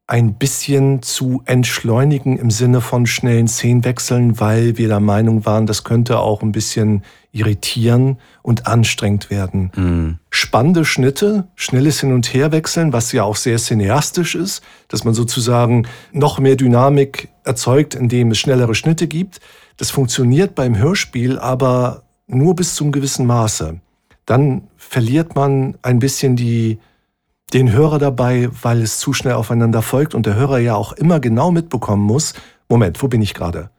ein 0.07 0.35
bisschen 0.35 1.01
zu 1.01 1.43
entschleunigen 1.47 2.39
im 2.39 2.51
Sinne 2.51 2.83
von 2.83 3.07
schnellen 3.07 3.49
Szenenwechseln, 3.49 4.39
weil 4.39 4.77
wir 4.77 4.89
der 4.89 5.01
Meinung 5.01 5.47
waren, 5.47 5.67
das 5.67 5.83
könnte 5.83 6.19
auch 6.19 6.43
ein 6.43 6.53
bisschen 6.53 7.03
irritieren 7.33 8.19
und 8.43 8.67
anstrengend 8.67 9.31
werden. 9.31 9.73
Mhm. 9.75 10.19
Spannende 10.29 10.85
Schnitte, 10.85 11.49
schnelles 11.55 12.01
Hin- 12.01 12.13
und 12.13 12.35
Herwechseln, 12.35 12.93
was 12.93 13.13
ja 13.13 13.25
auch 13.25 13.37
sehr 13.37 13.57
cineastisch 13.57 14.35
ist, 14.35 14.63
dass 14.89 15.05
man 15.05 15.15
sozusagen 15.15 15.87
noch 16.13 16.39
mehr 16.39 16.57
Dynamik 16.57 17.29
erzeugt, 17.43 17.95
indem 17.95 18.31
es 18.31 18.39
schnellere 18.39 18.75
Schnitte 18.75 19.09
gibt. 19.09 19.41
Das 19.79 19.91
funktioniert 19.91 20.55
beim 20.55 20.77
Hörspiel 20.77 21.39
aber 21.39 22.03
nur 22.27 22.55
bis 22.55 22.75
zum 22.75 22.93
gewissen 22.93 23.27
Maße. 23.27 23.81
Dann 24.27 24.69
verliert 24.77 25.35
man 25.35 25.77
ein 25.83 25.99
bisschen 25.99 26.37
die, 26.37 26.79
den 27.55 27.73
Hörer 27.73 27.99
dabei, 27.99 28.51
weil 28.63 28.83
es 28.83 28.99
zu 28.99 29.13
schnell 29.13 29.35
aufeinander 29.35 29.81
folgt 29.81 30.15
und 30.15 30.27
der 30.27 30.35
Hörer 30.35 30.59
ja 30.59 30.75
auch 30.75 30.93
immer 30.93 31.21
genau 31.21 31.51
mitbekommen 31.51 32.03
muss, 32.03 32.35
Moment, 32.69 33.03
wo 33.03 33.09
bin 33.09 33.23
ich 33.23 33.35
gerade? 33.35 33.71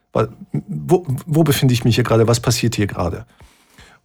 Wo, 0.67 1.05
wo 1.25 1.43
befinde 1.43 1.73
ich 1.73 1.83
mich 1.83 1.95
hier 1.95 2.05
gerade? 2.05 2.27
Was 2.27 2.39
passiert 2.39 2.75
hier 2.75 2.87
gerade? 2.87 3.25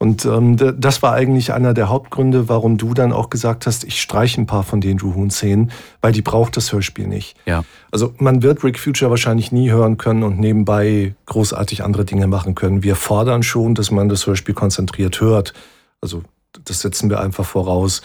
Und 0.03 0.25
ähm, 0.25 0.57
das 0.57 1.03
war 1.03 1.13
eigentlich 1.13 1.53
einer 1.53 1.75
der 1.75 1.91
Hauptgründe, 1.91 2.49
warum 2.49 2.79
du 2.79 2.95
dann 2.95 3.13
auch 3.13 3.29
gesagt 3.29 3.67
hast, 3.67 3.85
ich 3.85 4.01
streiche 4.01 4.41
ein 4.41 4.47
paar 4.47 4.63
von 4.63 4.81
den 4.81 4.97
Drew 4.97 5.15
Hoon-Szenen, 5.15 5.71
weil 6.01 6.13
die 6.13 6.23
braucht 6.23 6.57
das 6.57 6.73
Hörspiel 6.73 7.07
nicht. 7.07 7.37
Ja. 7.45 7.65
Also 7.91 8.15
man 8.17 8.43
wird 8.43 8.65
Rick 8.65 8.79
Future 8.79 9.11
wahrscheinlich 9.11 9.53
nie 9.53 9.71
hören 9.71 9.99
können 9.99 10.23
und 10.23 10.41
nebenbei 10.41 11.15
großartig 11.27 11.85
andere 11.85 12.07
Dinge 12.07 12.27
machen 12.29 12.55
können. 12.55 12.83
Wir 12.83 12.97
fordern 12.97 13.43
schon, 13.43 13.75
dass 13.75 13.91
man 13.91 14.09
das 14.09 14.27
Hörspiel 14.27 14.55
konzentriert 14.55 15.21
hört. 15.21 15.53
Also 16.01 16.23
das 16.65 16.81
setzen 16.81 17.11
wir 17.11 17.21
einfach 17.21 17.45
voraus. 17.45 18.01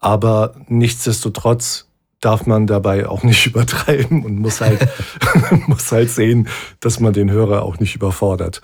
Aber 0.00 0.54
nichtsdestotrotz 0.68 1.86
darf 2.20 2.46
man 2.46 2.66
dabei 2.66 3.08
auch 3.08 3.22
nicht 3.22 3.46
übertreiben 3.48 4.24
und 4.24 4.38
muss 4.38 4.60
halt, 4.60 4.88
muss 5.66 5.90
halt 5.92 6.10
sehen, 6.10 6.48
dass 6.80 7.00
man 7.00 7.12
den 7.12 7.30
Hörer 7.30 7.62
auch 7.62 7.78
nicht 7.78 7.94
überfordert. 7.94 8.60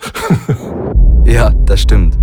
ja, 1.25 1.51
das 1.65 1.81
stimmt 1.81 2.17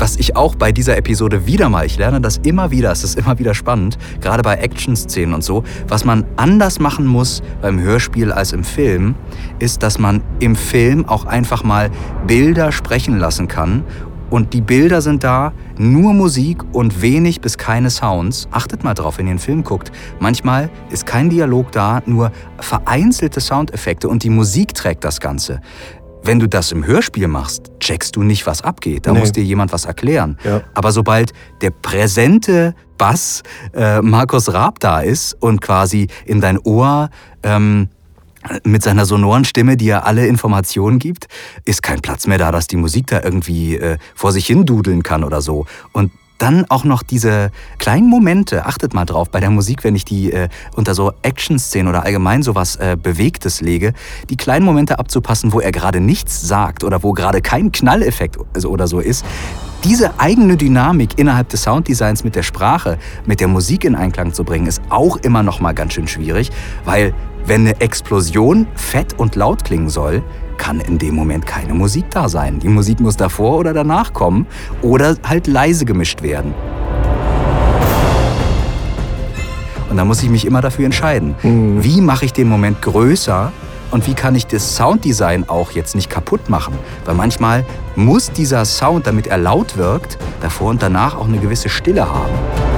was 0.00 0.16
ich 0.16 0.34
auch 0.34 0.54
bei 0.54 0.72
dieser 0.72 0.96
Episode 0.96 1.46
wieder 1.46 1.68
mal, 1.68 1.84
ich 1.84 1.98
lerne 1.98 2.20
das 2.20 2.38
immer 2.38 2.70
wieder, 2.70 2.90
es 2.90 3.04
ist 3.04 3.18
immer 3.18 3.38
wieder 3.38 3.54
spannend, 3.54 3.98
gerade 4.20 4.42
bei 4.42 4.54
Action-Szenen 4.56 5.34
und 5.34 5.44
so, 5.44 5.62
was 5.88 6.04
man 6.04 6.24
anders 6.36 6.78
machen 6.78 7.06
muss 7.06 7.42
beim 7.60 7.80
Hörspiel 7.80 8.32
als 8.32 8.52
im 8.52 8.64
Film, 8.64 9.14
ist, 9.58 9.82
dass 9.82 9.98
man 9.98 10.22
im 10.38 10.56
Film 10.56 11.06
auch 11.06 11.26
einfach 11.26 11.64
mal 11.64 11.90
Bilder 12.26 12.72
sprechen 12.72 13.18
lassen 13.18 13.46
kann 13.46 13.84
und 14.30 14.54
die 14.54 14.60
Bilder 14.60 15.02
sind 15.02 15.24
da, 15.24 15.52
nur 15.76 16.14
Musik 16.14 16.62
und 16.72 17.02
wenig 17.02 17.40
bis 17.40 17.58
keine 17.58 17.90
Sounds. 17.90 18.48
Achtet 18.50 18.84
mal 18.84 18.94
drauf, 18.94 19.18
wenn 19.18 19.26
ihr 19.26 19.30
einen 19.30 19.38
Film 19.38 19.64
guckt. 19.64 19.92
Manchmal 20.20 20.70
ist 20.90 21.04
kein 21.04 21.28
Dialog 21.28 21.72
da, 21.72 22.02
nur 22.06 22.32
vereinzelte 22.60 23.40
Soundeffekte 23.40 24.08
und 24.08 24.22
die 24.22 24.30
Musik 24.30 24.74
trägt 24.74 25.04
das 25.04 25.20
Ganze. 25.20 25.60
Wenn 26.22 26.38
du 26.38 26.48
das 26.48 26.70
im 26.70 26.86
Hörspiel 26.86 27.28
machst, 27.28 27.70
checkst 27.80 28.14
du 28.14 28.22
nicht, 28.22 28.46
was 28.46 28.62
abgeht. 28.62 29.06
Da 29.06 29.12
nee. 29.12 29.20
muss 29.20 29.32
dir 29.32 29.42
jemand 29.42 29.72
was 29.72 29.86
erklären. 29.86 30.36
Ja. 30.44 30.60
Aber 30.74 30.92
sobald 30.92 31.32
der 31.62 31.70
präsente 31.70 32.74
Bass 32.98 33.42
äh, 33.72 34.02
Markus 34.02 34.52
Raab 34.52 34.78
da 34.80 35.00
ist 35.00 35.34
und 35.40 35.62
quasi 35.62 36.08
in 36.26 36.42
dein 36.42 36.58
Ohr 36.58 37.08
ähm, 37.42 37.88
mit 38.64 38.82
seiner 38.82 39.04
sonoren 39.04 39.44
Stimme, 39.44 39.76
die 39.76 39.88
er 39.88 40.06
alle 40.06 40.26
Informationen 40.26 40.98
gibt, 40.98 41.26
ist 41.64 41.82
kein 41.82 42.00
Platz 42.00 42.26
mehr 42.26 42.38
da, 42.38 42.52
dass 42.52 42.66
die 42.66 42.76
Musik 42.76 43.06
da 43.08 43.22
irgendwie 43.22 43.76
äh, 43.76 43.98
vor 44.14 44.32
sich 44.32 44.46
hin 44.46 44.64
dudeln 44.64 45.02
kann 45.02 45.24
oder 45.24 45.40
so. 45.42 45.66
Und 45.92 46.10
dann 46.40 46.64
auch 46.70 46.84
noch 46.84 47.02
diese 47.02 47.50
kleinen 47.78 48.08
Momente, 48.08 48.64
achtet 48.64 48.94
mal 48.94 49.04
drauf 49.04 49.30
bei 49.30 49.40
der 49.40 49.50
Musik, 49.50 49.84
wenn 49.84 49.94
ich 49.94 50.06
die 50.06 50.32
äh, 50.32 50.48
unter 50.74 50.94
so 50.94 51.12
Action-Szenen 51.22 51.88
oder 51.88 52.04
allgemein 52.04 52.42
sowas 52.42 52.76
äh, 52.76 52.96
Bewegtes 53.00 53.60
lege, 53.60 53.92
die 54.30 54.36
kleinen 54.36 54.64
Momente 54.64 54.98
abzupassen, 54.98 55.52
wo 55.52 55.60
er 55.60 55.70
gerade 55.70 56.00
nichts 56.00 56.40
sagt 56.40 56.82
oder 56.82 57.02
wo 57.02 57.12
gerade 57.12 57.42
kein 57.42 57.72
Knalleffekt 57.72 58.38
oder 58.64 58.86
so 58.86 59.00
ist. 59.00 59.24
Diese 59.84 60.18
eigene 60.18 60.56
Dynamik 60.56 61.18
innerhalb 61.18 61.48
des 61.50 61.62
Sounddesigns 61.62 62.24
mit 62.24 62.34
der 62.34 62.42
Sprache, 62.42 62.98
mit 63.26 63.40
der 63.40 63.48
Musik 63.48 63.84
in 63.84 63.94
Einklang 63.94 64.32
zu 64.32 64.44
bringen, 64.44 64.66
ist 64.66 64.82
auch 64.90 65.16
immer 65.18 65.42
noch 65.42 65.60
mal 65.60 65.72
ganz 65.72 65.94
schön 65.94 66.08
schwierig, 66.08 66.50
weil 66.84 67.14
wenn 67.46 67.62
eine 67.62 67.80
Explosion 67.80 68.66
fett 68.74 69.18
und 69.18 69.36
laut 69.36 69.64
klingen 69.64 69.88
soll, 69.88 70.22
kann 70.58 70.80
in 70.80 70.98
dem 70.98 71.14
Moment 71.14 71.46
keine 71.46 71.74
Musik 71.74 72.04
da 72.10 72.28
sein. 72.28 72.60
Die 72.60 72.68
Musik 72.68 73.00
muss 73.00 73.16
davor 73.16 73.58
oder 73.58 73.72
danach 73.72 74.12
kommen 74.12 74.46
oder 74.82 75.16
halt 75.26 75.46
leise 75.46 75.84
gemischt 75.84 76.22
werden. 76.22 76.54
Und 79.88 79.96
da 79.96 80.04
muss 80.04 80.22
ich 80.22 80.28
mich 80.28 80.46
immer 80.46 80.60
dafür 80.60 80.84
entscheiden, 80.84 81.34
mhm. 81.42 81.82
wie 81.82 82.00
mache 82.00 82.24
ich 82.24 82.32
den 82.32 82.48
Moment 82.48 82.80
größer 82.80 83.52
und 83.90 84.06
wie 84.06 84.14
kann 84.14 84.36
ich 84.36 84.46
das 84.46 84.76
Sounddesign 84.76 85.48
auch 85.48 85.72
jetzt 85.72 85.96
nicht 85.96 86.08
kaputt 86.08 86.48
machen. 86.48 86.74
Weil 87.04 87.16
manchmal 87.16 87.64
muss 87.96 88.30
dieser 88.30 88.64
Sound, 88.64 89.06
damit 89.06 89.26
er 89.26 89.38
laut 89.38 89.76
wirkt, 89.76 90.16
davor 90.40 90.70
und 90.70 90.82
danach 90.82 91.16
auch 91.16 91.26
eine 91.26 91.38
gewisse 91.38 91.68
Stille 91.68 92.08
haben. 92.08 92.69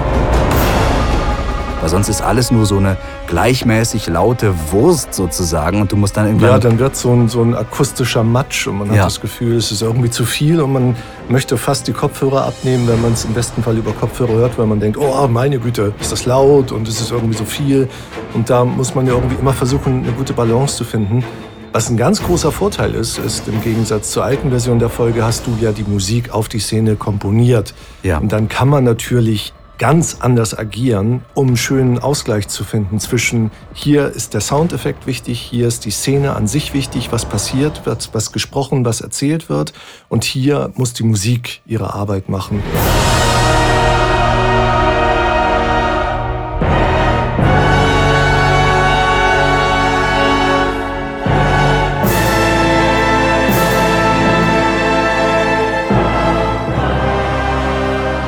Weil 1.82 1.88
sonst 1.88 2.08
ist 2.08 2.22
alles 2.22 2.52
nur 2.52 2.64
so 2.64 2.78
eine 2.78 2.96
gleichmäßig 3.26 4.06
laute 4.06 4.54
Wurst 4.70 5.14
sozusagen 5.14 5.80
und 5.80 5.90
du 5.90 5.96
musst 5.96 6.16
dann 6.16 6.26
irgendwann... 6.26 6.50
Ja, 6.50 6.58
dann 6.60 6.78
wird 6.78 6.94
so 6.94 7.12
ein, 7.12 7.28
so 7.28 7.42
ein 7.42 7.56
akustischer 7.56 8.22
Matsch 8.22 8.68
und 8.68 8.78
man 8.78 8.90
hat 8.90 8.98
das 8.98 9.20
Gefühl, 9.20 9.56
es 9.56 9.72
ist 9.72 9.82
irgendwie 9.82 10.08
zu 10.08 10.24
viel 10.24 10.60
und 10.60 10.72
man 10.72 10.96
möchte 11.28 11.56
fast 11.56 11.88
die 11.88 11.92
Kopfhörer 11.92 12.46
abnehmen, 12.46 12.86
wenn 12.86 13.02
man 13.02 13.14
es 13.14 13.24
im 13.24 13.34
besten 13.34 13.64
Fall 13.64 13.76
über 13.76 13.90
Kopfhörer 13.90 14.32
hört, 14.32 14.58
weil 14.58 14.66
man 14.66 14.78
denkt, 14.78 14.96
oh 14.96 15.26
meine 15.26 15.58
Güte, 15.58 15.92
ist 16.00 16.12
das 16.12 16.24
laut 16.24 16.70
und 16.70 16.86
es 16.86 17.00
ist 17.00 17.10
irgendwie 17.10 17.36
so 17.36 17.44
viel. 17.44 17.88
Und 18.32 18.48
da 18.48 18.64
muss 18.64 18.94
man 18.94 19.04
ja 19.08 19.14
irgendwie 19.14 19.34
immer 19.34 19.52
versuchen, 19.52 20.04
eine 20.04 20.12
gute 20.12 20.34
Balance 20.34 20.76
zu 20.76 20.84
finden. 20.84 21.24
Was 21.72 21.90
ein 21.90 21.96
ganz 21.96 22.22
großer 22.22 22.52
Vorteil 22.52 22.94
ist, 22.94 23.18
ist 23.18 23.48
im 23.48 23.60
Gegensatz 23.60 24.12
zur 24.12 24.22
alten 24.22 24.50
Version 24.50 24.78
der 24.78 24.88
Folge 24.88 25.24
hast 25.24 25.48
du 25.48 25.56
ja 25.60 25.72
die 25.72 25.82
Musik 25.84 26.32
auf 26.32 26.48
die 26.48 26.60
Szene 26.60 26.94
komponiert. 26.94 27.74
Ja. 28.04 28.18
Und 28.18 28.30
dann 28.30 28.48
kann 28.48 28.68
man 28.68 28.84
natürlich 28.84 29.52
ganz 29.82 30.18
anders 30.20 30.56
agieren, 30.56 31.24
um 31.34 31.48
einen 31.48 31.56
schönen 31.56 31.98
Ausgleich 31.98 32.46
zu 32.46 32.62
finden 32.62 33.00
zwischen 33.00 33.50
hier 33.74 34.06
ist 34.06 34.32
der 34.32 34.40
Soundeffekt 34.40 35.08
wichtig, 35.08 35.40
hier 35.40 35.66
ist 35.66 35.84
die 35.84 35.90
Szene 35.90 36.36
an 36.36 36.46
sich 36.46 36.72
wichtig, 36.72 37.10
was 37.10 37.24
passiert, 37.24 37.84
wird 37.84 38.10
was 38.12 38.30
gesprochen, 38.30 38.84
was 38.84 39.00
erzählt 39.00 39.48
wird 39.48 39.72
und 40.08 40.22
hier 40.22 40.70
muss 40.76 40.92
die 40.92 41.02
Musik 41.02 41.62
ihre 41.66 41.94
Arbeit 41.94 42.28
machen. 42.28 42.62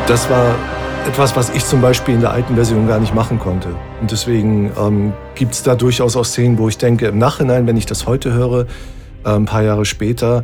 Das 0.08 0.28
war 0.28 0.56
etwas, 1.14 1.36
was 1.36 1.50
ich 1.50 1.64
zum 1.64 1.80
Beispiel 1.80 2.16
in 2.16 2.22
der 2.22 2.32
alten 2.32 2.56
Version 2.56 2.88
gar 2.88 2.98
nicht 2.98 3.14
machen 3.14 3.38
konnte. 3.38 3.68
Und 4.00 4.10
deswegen 4.10 4.72
ähm, 4.76 5.12
gibt 5.36 5.52
es 5.52 5.62
da 5.62 5.76
durchaus 5.76 6.16
auch 6.16 6.24
Szenen, 6.24 6.58
wo 6.58 6.68
ich 6.68 6.76
denke, 6.76 7.06
im 7.06 7.18
Nachhinein, 7.18 7.68
wenn 7.68 7.76
ich 7.76 7.86
das 7.86 8.08
heute 8.08 8.32
höre, 8.32 8.66
äh, 9.24 9.28
ein 9.28 9.44
paar 9.44 9.62
Jahre 9.62 9.84
später, 9.84 10.42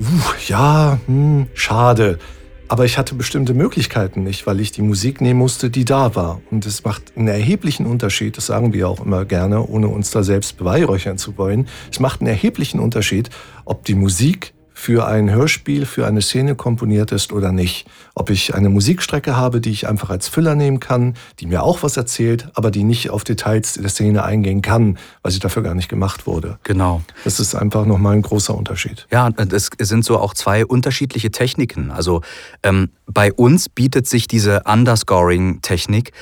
uh, 0.00 0.04
ja, 0.48 0.98
hm, 1.06 1.46
schade. 1.54 2.18
Aber 2.66 2.84
ich 2.84 2.98
hatte 2.98 3.14
bestimmte 3.14 3.54
Möglichkeiten 3.54 4.24
nicht, 4.24 4.44
weil 4.44 4.58
ich 4.58 4.72
die 4.72 4.82
Musik 4.82 5.20
nehmen 5.20 5.38
musste, 5.38 5.70
die 5.70 5.84
da 5.84 6.16
war. 6.16 6.40
Und 6.50 6.66
es 6.66 6.82
macht 6.82 7.12
einen 7.14 7.28
erheblichen 7.28 7.86
Unterschied, 7.86 8.36
das 8.36 8.46
sagen 8.46 8.72
wir 8.72 8.88
auch 8.88 8.98
immer 8.98 9.24
gerne, 9.24 9.64
ohne 9.68 9.86
uns 9.86 10.10
da 10.10 10.24
selbst 10.24 10.58
beweihräuchern 10.58 11.18
zu 11.18 11.38
wollen. 11.38 11.68
Es 11.92 12.00
macht 12.00 12.22
einen 12.22 12.28
erheblichen 12.28 12.80
Unterschied, 12.80 13.30
ob 13.64 13.84
die 13.84 13.94
Musik 13.94 14.52
für 14.78 15.08
ein 15.08 15.28
Hörspiel, 15.28 15.86
für 15.86 16.06
eine 16.06 16.22
Szene 16.22 16.54
komponiert 16.54 17.10
ist 17.10 17.32
oder 17.32 17.50
nicht. 17.50 17.88
Ob 18.14 18.30
ich 18.30 18.54
eine 18.54 18.68
Musikstrecke 18.68 19.36
habe, 19.36 19.60
die 19.60 19.72
ich 19.72 19.88
einfach 19.88 20.08
als 20.08 20.28
Füller 20.28 20.54
nehmen 20.54 20.78
kann, 20.78 21.14
die 21.40 21.46
mir 21.46 21.64
auch 21.64 21.82
was 21.82 21.96
erzählt, 21.96 22.48
aber 22.54 22.70
die 22.70 22.84
nicht 22.84 23.10
auf 23.10 23.24
Details 23.24 23.74
der 23.74 23.88
Szene 23.88 24.22
eingehen 24.22 24.62
kann, 24.62 24.96
weil 25.22 25.32
sie 25.32 25.40
dafür 25.40 25.64
gar 25.64 25.74
nicht 25.74 25.88
gemacht 25.88 26.28
wurde. 26.28 26.60
Genau. 26.62 27.02
Das 27.24 27.40
ist 27.40 27.56
einfach 27.56 27.86
nochmal 27.86 28.14
ein 28.14 28.22
großer 28.22 28.54
Unterschied. 28.54 29.08
Ja, 29.10 29.28
es 29.50 29.68
sind 29.80 30.04
so 30.04 30.16
auch 30.16 30.32
zwei 30.32 30.64
unterschiedliche 30.64 31.32
Techniken. 31.32 31.90
Also 31.90 32.22
ähm, 32.62 32.90
bei 33.06 33.32
uns 33.32 33.68
bietet 33.68 34.06
sich 34.06 34.28
diese 34.28 34.62
Underscoring-Technik 34.62 36.12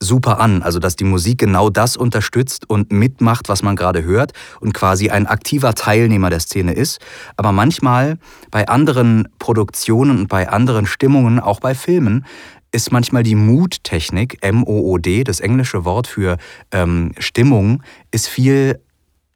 super 0.00 0.40
an. 0.40 0.62
Also, 0.62 0.78
dass 0.78 0.96
die 0.96 1.04
Musik 1.04 1.38
genau 1.38 1.70
das 1.70 1.96
unterstützt 1.96 2.68
und 2.68 2.92
mitmacht, 2.92 3.48
was 3.48 3.62
man 3.62 3.76
gerade 3.76 4.02
hört 4.04 4.32
und 4.60 4.74
quasi 4.74 5.10
ein 5.10 5.26
aktiver 5.26 5.74
Teilnehmer 5.74 6.30
der 6.30 6.40
Szene 6.40 6.72
ist. 6.72 7.00
Aber 7.36 7.52
manchmal 7.52 8.18
bei 8.50 8.68
anderen 8.68 9.28
Produktionen 9.38 10.18
und 10.18 10.28
bei 10.28 10.48
anderen 10.48 10.86
Stimmungen, 10.86 11.40
auch 11.40 11.60
bei 11.60 11.74
Filmen, 11.74 12.24
ist 12.72 12.92
manchmal 12.92 13.22
die 13.22 13.34
Mood-Technik, 13.34 14.38
M-O-O-D, 14.42 15.24
das 15.24 15.40
englische 15.40 15.84
Wort 15.84 16.06
für 16.06 16.36
ähm, 16.72 17.12
Stimmung, 17.18 17.82
ist 18.10 18.28
viel 18.28 18.80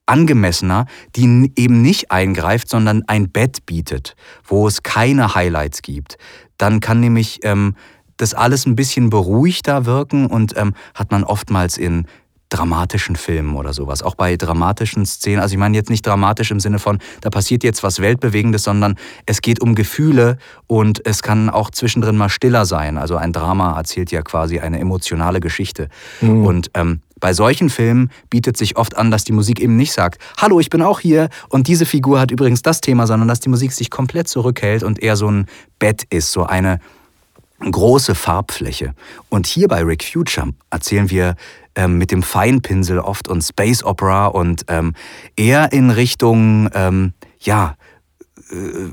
angemessener, 0.07 0.87
die 1.17 1.53
eben 1.57 1.83
nicht 1.83 2.11
eingreift, 2.11 2.69
sondern 2.69 3.05
ein 3.07 3.31
Bett 3.31 3.65
bietet, 3.65 4.17
wo 4.45 4.67
es 4.67 4.83
keine 4.83 5.35
Highlights 5.35 5.83
gibt. 5.83 6.19
Dann 6.59 6.81
kann 6.81 7.01
nämlich 7.01 7.41
ähm, 7.45 7.77
das 8.21 8.35
alles 8.35 8.67
ein 8.67 8.77
bisschen 8.77 9.11
beruhigter 9.11 9.87
wirken 9.87 10.27
und 10.27 10.57
ähm, 10.57 10.75
hat 10.95 11.11
man 11.11 11.25
oftmals 11.25 11.79
in 11.79 12.07
dramatischen 12.51 13.17
Filmen 13.17 13.55
oder 13.55 13.73
sowas, 13.73 14.03
auch 14.03 14.17
bei 14.17 14.37
dramatischen 14.37 15.07
Szenen. 15.07 15.41
Also 15.41 15.55
ich 15.55 15.59
meine 15.59 15.77
jetzt 15.77 15.89
nicht 15.89 16.05
dramatisch 16.05 16.51
im 16.51 16.61
Sinne 16.61 16.79
von, 16.79 16.99
da 17.21 17.31
passiert 17.31 17.63
jetzt 17.63 17.83
was 17.83 18.01
Weltbewegendes, 18.01 18.65
sondern 18.65 18.97
es 19.25 19.41
geht 19.41 19.61
um 19.61 19.75
Gefühle 19.75 20.37
und 20.67 21.07
es 21.07 21.23
kann 21.23 21.49
auch 21.49 21.71
zwischendrin 21.71 22.17
mal 22.17 22.29
stiller 22.29 22.67
sein. 22.67 22.99
Also 22.99 23.17
ein 23.17 23.33
Drama 23.33 23.77
erzählt 23.77 24.11
ja 24.11 24.23
quasi 24.23 24.59
eine 24.59 24.81
emotionale 24.81 25.39
Geschichte. 25.39 25.89
Mhm. 26.21 26.45
Und 26.45 26.71
ähm, 26.75 27.01
bei 27.21 27.35
solchen 27.35 27.71
Filmen 27.71 28.11
bietet 28.31 28.57
sich 28.57 28.77
oft 28.77 28.97
an, 28.97 29.13
dass 29.13 29.25
die 29.25 29.33
Musik 29.33 29.61
eben 29.61 29.77
nicht 29.77 29.93
sagt, 29.93 30.21
hallo, 30.37 30.59
ich 30.59 30.71
bin 30.71 30.83
auch 30.83 31.01
hier 31.01 31.29
und 31.51 31.69
diese 31.69 31.87
Figur 31.87 32.19
hat 32.19 32.33
übrigens 32.33 32.63
das 32.63 32.81
Thema, 32.81 33.07
sondern 33.07 33.29
dass 33.29 33.41
die 33.41 33.49
Musik 33.49 33.73
sich 33.73 33.91
komplett 33.91 34.27
zurückhält 34.27 34.83
und 34.83 35.01
eher 35.01 35.17
so 35.17 35.31
ein 35.31 35.47
Bett 35.79 36.05
ist, 36.11 36.33
so 36.33 36.45
eine 36.47 36.81
große 37.61 38.15
Farbfläche. 38.15 38.95
Und 39.29 39.47
hier 39.47 39.69
bei 39.69 39.83
Rick 39.83 40.05
Future 40.05 40.49
erzählen 40.71 41.11
wir 41.11 41.37
ähm, 41.75 41.99
mit 41.99 42.11
dem 42.11 42.23
Feinpinsel 42.23 42.99
oft 42.99 43.29
und 43.29 43.43
Space 43.43 43.85
Opera 43.85 44.27
und 44.27 44.65
ähm, 44.69 44.95
eher 45.37 45.73
in 45.73 45.91
Richtung, 45.91 46.69
ähm, 46.75 47.13
ja, 47.41 47.77
äh, 48.51 48.91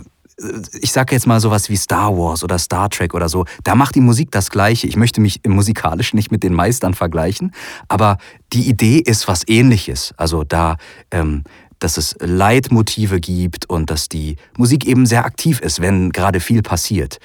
ich 0.82 0.92
sage 0.92 1.16
jetzt 1.16 1.26
mal 1.26 1.40
sowas 1.40 1.68
wie 1.70 1.78
Star 1.78 2.16
Wars 2.16 2.44
oder 2.44 2.60
Star 2.60 2.90
Trek 2.90 3.16
oder 3.16 3.28
so, 3.28 3.46
da 3.64 3.74
macht 3.74 3.96
die 3.96 4.02
Musik 4.02 4.30
das 4.32 4.52
Gleiche. 4.52 4.86
Ich 4.86 4.96
möchte 4.96 5.20
mich 5.20 5.42
musikalisch 5.48 6.14
nicht 6.14 6.32
mit 6.32 6.44
den 6.44 6.54
Meistern 6.54 6.94
vergleichen, 6.94 7.54
aber 7.88 8.20
die 8.54 8.70
Idee 8.70 9.00
ist 9.00 9.28
was 9.28 9.48
ähnliches. 9.48 10.14
Also 10.16 10.44
da, 10.44 10.78
ähm, 11.10 11.44
dass 11.80 11.98
es 11.98 12.16
Leitmotive 12.20 13.20
gibt 13.20 13.68
und 13.68 13.90
dass 13.90 14.10
die 14.10 14.36
Musik 14.58 14.86
eben 14.86 15.08
sehr 15.08 15.26
aktiv 15.26 15.60
ist, 15.60 15.82
wenn 15.82 16.12
gerade 16.12 16.40
viel 16.40 16.62
passiert. 16.62 17.18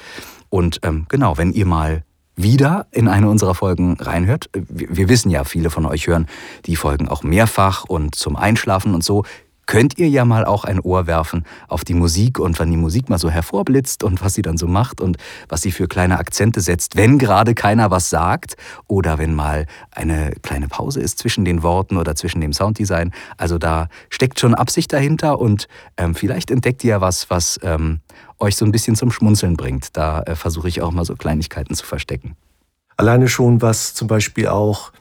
Und 0.53 0.81
ähm, 0.83 1.07
genau, 1.09 1.39
wenn 1.39 1.55
ihr 1.55 1.65
mal 1.65 2.05
wieder 2.37 2.87
in 2.91 3.09
eine 3.09 3.31
unserer 3.31 3.55
Folgen 3.55 3.97
reinhört, 3.99 4.51
wir, 4.53 4.95
wir 4.95 5.09
wissen 5.09 5.31
ja, 5.31 5.45
viele 5.45 5.71
von 5.71 5.87
euch 5.87 6.07
hören 6.07 6.27
die 6.67 6.77
Folgen 6.77 7.09
auch 7.09 7.23
mehrfach 7.23 7.85
und 7.85 8.15
zum 8.15 8.37
Einschlafen 8.37 8.95
und 8.95 9.03
so 9.03 9.25
könnt 9.67 9.99
ihr 9.99 10.09
ja 10.09 10.25
mal 10.25 10.45
auch 10.45 10.65
ein 10.65 10.81
Ohr 10.81 11.07
werfen 11.07 11.45
auf 11.69 11.85
die 11.85 11.95
Musik 11.95 12.39
und 12.39 12.59
wann 12.59 12.71
die 12.71 12.77
Musik 12.77 13.09
mal 13.09 13.19
so 13.19 13.31
hervorblitzt 13.31 14.03
und 14.03 14.23
was 14.23 14.35
sie 14.35 14.43
dann 14.43 14.57
so 14.57 14.67
macht 14.67 15.01
und 15.01 15.17
was 15.49 15.63
sie 15.63 15.73
für 15.73 15.89
kleine 15.89 16.19
Akzente 16.19 16.61
setzt, 16.61 16.97
wenn 16.97 17.19
gerade 17.19 17.55
keiner 17.55 17.91
was 17.91 18.11
sagt 18.11 18.57
oder 18.89 19.19
wenn 19.19 19.35
mal 19.35 19.67
eine 19.91 20.33
kleine 20.43 20.69
Pause 20.69 21.01
ist 21.01 21.19
zwischen 21.19 21.45
den 21.45 21.63
Worten 21.63 21.97
oder 21.97 22.15
zwischen 22.17 22.41
dem 22.41 22.53
Sounddesign. 22.53 23.13
Also 23.37 23.59
da 23.59 23.89
steckt 24.11 24.41
schon 24.41 24.55
Absicht 24.55 24.93
dahinter 24.93 25.39
und 25.39 25.69
ähm, 25.97 26.15
vielleicht 26.15 26.51
entdeckt 26.51 26.85
ihr 26.85 26.91
ja 26.91 27.01
was, 27.01 27.31
was 27.31 27.59
ähm, 27.63 28.01
euch 28.39 28.57
so 28.57 28.65
ein 28.65 28.73
bisschen 28.73 28.97
zum 28.97 29.11
Schmunzeln 29.11 29.57
bringt. 29.57 29.97
Da 29.97 30.23
äh, 30.23 30.35
versuche 30.35 30.69
ich 30.69 30.83
auch 30.83 30.91
mal 30.91 31.05
so 31.05 31.15
Kleinigkeiten 31.15 31.75
zu 31.75 31.87
verstecken. 31.87 32.37
Alleine 32.97 33.29
schon, 33.29 33.63
was 33.63 33.95
zum 33.95 34.09
Beispiel 34.09 34.49
auch 34.49 34.93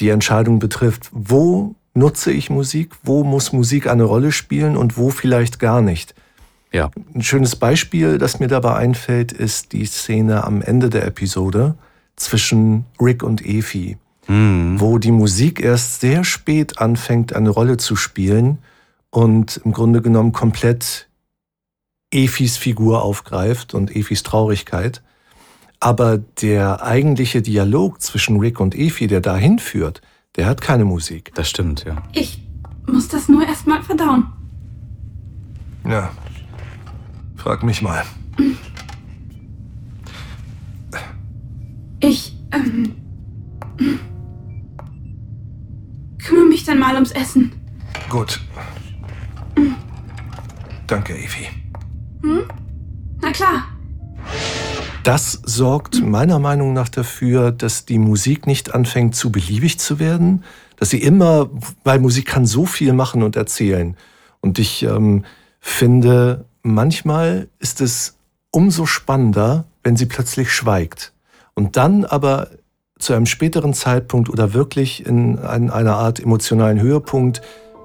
die 0.00 0.08
Entscheidung 0.10 0.58
betrifft, 0.58 1.08
wo 1.12 1.74
nutze 1.94 2.30
ich 2.30 2.50
Musik, 2.50 2.94
wo 3.02 3.24
muss 3.24 3.52
Musik 3.52 3.86
eine 3.88 4.04
Rolle 4.04 4.32
spielen 4.32 4.76
und 4.76 4.96
wo 4.96 5.10
vielleicht 5.10 5.58
gar 5.58 5.80
nicht. 5.80 6.14
Ja. 6.72 6.90
Ein 7.14 7.22
schönes 7.22 7.56
Beispiel, 7.56 8.18
das 8.18 8.40
mir 8.40 8.48
dabei 8.48 8.74
einfällt, 8.74 9.32
ist 9.32 9.72
die 9.72 9.86
Szene 9.86 10.44
am 10.44 10.62
Ende 10.62 10.90
der 10.90 11.06
Episode 11.06 11.76
zwischen 12.16 12.84
Rick 13.00 13.22
und 13.22 13.44
Efi, 13.44 13.96
mhm. 14.26 14.78
wo 14.78 14.98
die 14.98 15.12
Musik 15.12 15.60
erst 15.60 16.00
sehr 16.00 16.24
spät 16.24 16.78
anfängt, 16.78 17.34
eine 17.34 17.50
Rolle 17.50 17.76
zu 17.78 17.96
spielen 17.96 18.58
und 19.10 19.60
im 19.64 19.72
Grunde 19.72 20.02
genommen 20.02 20.32
komplett 20.32 21.08
Efis 22.12 22.56
Figur 22.56 23.02
aufgreift 23.02 23.74
und 23.74 23.94
Efis 23.94 24.22
Traurigkeit. 24.22 25.02
Aber 25.80 26.18
der 26.18 26.82
eigentliche 26.82 27.40
Dialog 27.40 28.02
zwischen 28.02 28.40
Rick 28.40 28.58
und 28.60 28.74
Efi, 28.74 29.06
der 29.06 29.20
dahin 29.20 29.58
führt, 29.58 30.02
der 30.38 30.46
hat 30.46 30.60
keine 30.60 30.84
Musik. 30.84 31.34
Das 31.34 31.50
stimmt, 31.50 31.84
ja. 31.84 32.02
Ich 32.12 32.40
muss 32.86 33.08
das 33.08 33.28
nur 33.28 33.46
erstmal 33.46 33.82
verdauen. 33.82 34.32
Ja. 35.84 36.10
Frag 37.36 37.62
mich 37.64 37.82
mal. 37.82 38.04
Ich, 42.00 42.36
ähm. 42.52 42.94
kümmere 46.18 46.46
mich 46.46 46.64
dann 46.64 46.78
mal 46.78 46.94
ums 46.94 47.10
Essen. 47.10 47.52
Gut. 48.08 48.40
Danke, 50.86 51.14
Evi. 51.14 51.48
Hm? 52.22 52.44
Na 53.20 53.32
klar. 53.32 53.77
Das 55.08 55.40
sorgt 55.42 56.04
meiner 56.04 56.38
Meinung 56.38 56.74
nach 56.74 56.90
dafür, 56.90 57.50
dass 57.50 57.86
die 57.86 57.98
Musik 57.98 58.46
nicht 58.46 58.74
anfängt 58.74 59.14
zu 59.14 59.32
beliebig 59.32 59.78
zu 59.78 59.98
werden, 59.98 60.44
dass 60.76 60.90
sie 60.90 61.00
immer, 61.00 61.48
weil 61.82 61.98
Musik 61.98 62.26
kann 62.26 62.44
so 62.44 62.66
viel 62.66 62.92
machen 62.92 63.22
und 63.22 63.34
erzählen. 63.34 63.96
Und 64.42 64.58
ich 64.58 64.82
ähm, 64.82 65.24
finde, 65.60 66.44
manchmal 66.60 67.48
ist 67.58 67.80
es 67.80 68.18
umso 68.50 68.84
spannender, 68.84 69.64
wenn 69.82 69.96
sie 69.96 70.04
plötzlich 70.04 70.52
schweigt. 70.52 71.14
Und 71.54 71.78
dann 71.78 72.04
aber 72.04 72.50
zu 72.98 73.14
einem 73.14 73.24
späteren 73.24 73.72
Zeitpunkt 73.72 74.28
oder 74.28 74.52
wirklich 74.52 75.06
in 75.06 75.38
einer 75.38 75.96
Art 75.96 76.20
emotionalen 76.20 76.82
Höhepunkt 76.82 77.40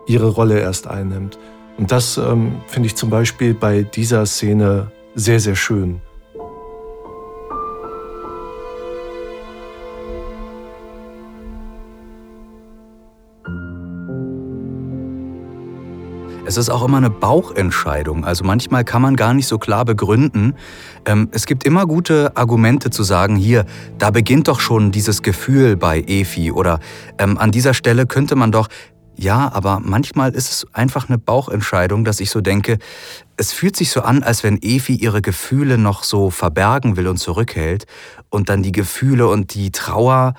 ihre 0.08 0.28
Rolle 0.28 0.60
erst 0.60 0.88
einnimmt. 0.88 1.40
Und 1.78 1.90
das 1.94 2.18
ähm, 2.18 2.58
finde 2.68 2.88
ich 2.88 2.98
zum 2.98 3.10
Beispiel 3.10 3.54
bei 3.54 3.84
dieser 3.84 4.26
Szene 4.26 4.92
sehr, 5.16 5.40
sehr 5.40 5.56
schön. 5.56 6.02
Es 16.54 16.58
ist 16.58 16.70
auch 16.70 16.84
immer 16.84 16.98
eine 16.98 17.10
Bauchentscheidung. 17.10 18.26
Also 18.26 18.44
manchmal 18.44 18.84
kann 18.84 19.02
man 19.02 19.16
gar 19.16 19.34
nicht 19.34 19.48
so 19.48 19.58
klar 19.58 19.86
begründen. 19.86 20.54
Ähm, 21.04 21.28
es 21.32 21.48
gibt 21.48 21.64
immer 21.64 21.88
gute 21.88 22.38
Argumente 22.38 22.92
zu 22.92 23.02
sagen, 23.02 23.36
hier, 23.36 23.66
da 23.98 24.12
beginnt 24.12 24.48
doch 24.48 24.60
schon 24.60 24.92
dieses 24.92 25.24
Gefühl 25.24 25.78
bei 25.78 26.04
Efi 26.06 26.52
oder 26.52 26.80
ähm, 27.18 27.40
an 27.40 27.50
dieser 27.50 27.74
Stelle 27.74 28.06
könnte 28.06 28.36
man 28.36 28.52
doch, 28.52 28.68
ja, 29.16 29.52
aber 29.52 29.80
manchmal 29.84 30.36
ist 30.36 30.52
es 30.52 30.68
einfach 30.74 31.10
eine 31.10 31.18
Bauchentscheidung, 31.18 32.06
dass 32.06 32.20
ich 32.20 32.30
so 32.30 32.40
denke, 32.40 32.78
es 33.36 33.52
fühlt 33.52 33.76
sich 33.76 33.90
so 33.90 34.02
an, 34.02 34.22
als 34.22 34.44
wenn 34.44 34.60
Efi 34.62 34.94
ihre 34.94 35.24
Gefühle 35.24 35.80
noch 35.80 36.04
so 36.04 36.30
verbergen 36.30 36.98
will 36.98 37.08
und 37.08 37.18
zurückhält 37.18 37.88
und 38.30 38.50
dann 38.50 38.62
die 38.62 38.72
Gefühle 38.72 39.28
und 39.28 39.56
die 39.56 39.72
Trauer 39.72 40.36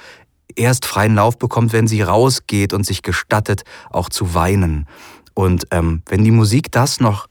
erst 0.56 0.86
freien 0.86 1.16
Lauf 1.16 1.38
bekommt, 1.38 1.72
wenn 1.72 1.88
sie 1.88 2.02
rausgeht 2.02 2.72
und 2.72 2.86
sich 2.86 3.02
gestattet, 3.02 3.64
auch 3.90 4.08
zu 4.08 4.34
weinen. 4.34 4.86
Und 5.34 5.66
ähm, 5.70 6.02
wenn 6.06 6.24
die 6.24 6.30
Musik 6.30 6.70
das 6.72 7.00
noch 7.00 7.28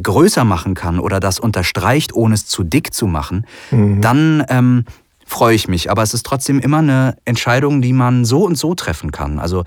größer 0.00 0.44
machen 0.44 0.74
kann 0.74 1.00
oder 1.00 1.20
das 1.20 1.40
unterstreicht, 1.40 2.14
ohne 2.14 2.34
es 2.34 2.46
zu 2.46 2.62
dick 2.62 2.92
zu 2.92 3.06
machen, 3.06 3.46
mhm. 3.70 4.00
dann 4.02 4.44
ähm, 4.48 4.84
freue 5.26 5.54
ich 5.54 5.68
mich. 5.68 5.90
Aber 5.90 6.02
es 6.02 6.14
ist 6.14 6.26
trotzdem 6.26 6.60
immer 6.60 6.78
eine 6.78 7.16
Entscheidung, 7.24 7.82
die 7.82 7.92
man 7.92 8.24
so 8.24 8.44
und 8.44 8.56
so 8.56 8.74
treffen 8.74 9.10
kann. 9.10 9.38
Also 9.38 9.64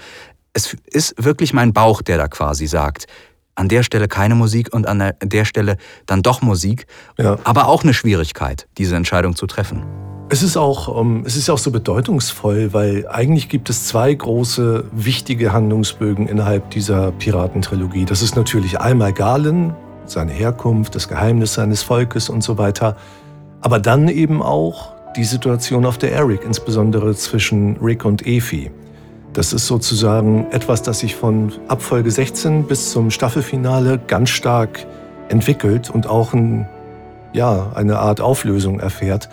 es 0.53 0.75
ist 0.85 1.23
wirklich 1.23 1.53
mein 1.53 1.73
Bauch, 1.73 2.01
der 2.01 2.17
da 2.17 2.27
quasi 2.27 2.67
sagt, 2.67 3.07
an 3.59 3.67
der 3.67 3.83
Stelle 3.83 4.07
keine 4.07 4.35
Musik 4.35 4.73
und 4.73 4.87
an 4.87 5.11
der 5.21 5.45
Stelle 5.45 5.77
dann 6.05 6.21
doch 6.21 6.41
Musik. 6.41 6.87
Ja. 7.17 7.37
Aber 7.43 7.67
auch 7.67 7.83
eine 7.83 7.93
Schwierigkeit, 7.93 8.67
diese 8.77 8.95
Entscheidung 8.95 9.35
zu 9.35 9.47
treffen. 9.47 9.83
Es 10.31 10.43
ist 10.43 10.57
auch, 10.57 10.99
ähm, 11.01 11.23
es 11.25 11.35
ist 11.35 11.49
auch 11.49 11.57
so 11.57 11.71
bedeutungsvoll, 11.71 12.71
weil 12.71 13.07
eigentlich 13.09 13.49
gibt 13.49 13.69
es 13.69 13.87
zwei 13.87 14.13
große 14.13 14.85
wichtige 14.91 15.51
Handlungsbögen 15.51 16.27
innerhalb 16.27 16.69
dieser 16.69 17.11
Piratentrilogie. 17.11 18.05
Das 18.05 18.21
ist 18.21 18.35
natürlich 18.35 18.79
einmal 18.79 19.11
Galen, 19.11 19.73
seine 20.05 20.31
Herkunft, 20.31 20.95
das 20.95 21.07
Geheimnis 21.07 21.55
seines 21.55 21.81
Volkes 21.81 22.29
und 22.29 22.43
so 22.43 22.57
weiter. 22.57 22.95
Aber 23.61 23.79
dann 23.79 24.07
eben 24.07 24.41
auch 24.41 24.93
die 25.15 25.23
Situation 25.23 25.85
auf 25.85 25.97
der 25.97 26.13
Eric, 26.13 26.45
insbesondere 26.45 27.15
zwischen 27.15 27.77
Rick 27.77 28.05
und 28.05 28.25
Efi. 28.25 28.71
Das 29.33 29.53
ist 29.53 29.67
sozusagen 29.67 30.49
etwas, 30.51 30.81
das 30.81 30.99
sich 30.99 31.15
von 31.15 31.53
Abfolge 31.67 32.09
16 32.09 32.65
bis 32.65 32.91
zum 32.91 33.11
Staffelfinale 33.11 33.99
ganz 34.07 34.29
stark 34.29 34.87
entwickelt 35.29 35.89
und 35.89 36.07
auch 36.07 36.33
ein, 36.33 36.67
ja, 37.33 37.71
eine 37.75 37.99
Art 37.99 38.21
Auflösung 38.21 38.79
erfährt. 38.79 39.29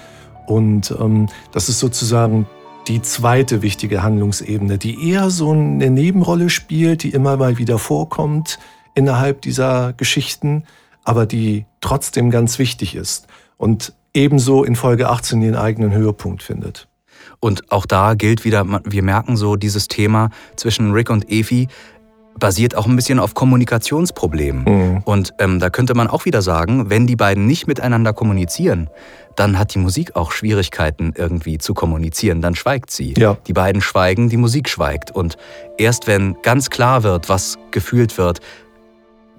Und 0.47 0.95
ähm, 1.01 1.29
das 1.53 1.69
ist 1.69 1.79
sozusagen 1.79 2.47
die 2.89 3.03
zweite 3.03 3.63
wichtige 3.63 4.03
Handlungsebene, 4.03 4.79
die 4.79 5.11
eher 5.11 5.31
so 5.31 5.51
eine 5.53 5.91
Nebenrolle 5.91 6.51
spielt, 6.51 7.03
die 7.03 7.11
immer 7.11 7.37
mal 7.37 7.59
wieder 7.59 7.79
vorkommt 7.79 8.59
innerhalb 8.95 9.43
dieser 9.43 9.93
Geschichten, 9.95 10.65
aber 11.05 11.27
die 11.27 11.65
trotzdem 11.81 12.31
ganz 12.31 12.59
wichtig 12.59 12.95
ist 12.95 13.27
und 13.57 13.93
ebenso 14.15 14.63
in 14.63 14.77
Folge 14.77 15.09
18 15.09 15.41
den 15.41 15.57
eigenen 15.57 15.93
Höhepunkt 15.93 16.43
findet. 16.43 16.87
Und 17.41 17.71
auch 17.71 17.87
da 17.87 18.15
gilt 18.15 18.45
wieder, 18.45 18.65
wir 18.85 19.03
merken 19.03 19.37
so, 19.37 19.57
dieses 19.57 19.89
Thema 19.89 20.31
zwischen 20.57 20.93
Rick 20.93 21.11
und 21.11 21.31
Evi 21.31 21.69
basiert 22.39 22.75
auch 22.75 22.87
ein 22.87 22.97
bisschen 22.97 23.19
auf 23.19 23.35
Kommunikationsproblemen. 23.35 24.65
Mhm. 24.65 25.03
Und 25.05 25.33
ähm, 25.39 25.59
da 25.59 25.71
könnte 25.71 25.95
man 25.95 26.09
auch 26.09 26.25
wieder 26.25 26.43
sagen, 26.43 26.91
wenn 26.91 27.07
die 27.07 27.17
beiden 27.17 27.47
nicht 27.47 27.67
miteinander 27.67 28.13
kommunizieren, 28.13 28.91
dann 29.37 29.59
hat 29.59 29.75
die 29.75 29.79
Musik 29.79 30.17
auch 30.17 30.33
Schwierigkeiten 30.33 31.13
irgendwie 31.17 31.59
zu 31.59 31.75
kommunizieren, 31.75 32.41
dann 32.41 32.55
schweigt 32.55 32.91
sie. 32.91 33.15
Ja. 33.17 33.37
Die 33.47 33.53
beiden 33.53 33.83
schweigen, 33.83 34.29
die 34.29 34.37
Musik 34.37 34.69
schweigt. 34.69 35.11
Und 35.11 35.37
erst 35.79 36.07
wenn 36.07 36.37
ganz 36.43 36.71
klar 36.71 37.03
wird, 37.03 37.29
was 37.29 37.59
gefühlt 37.71 38.17
wird, 38.19 38.41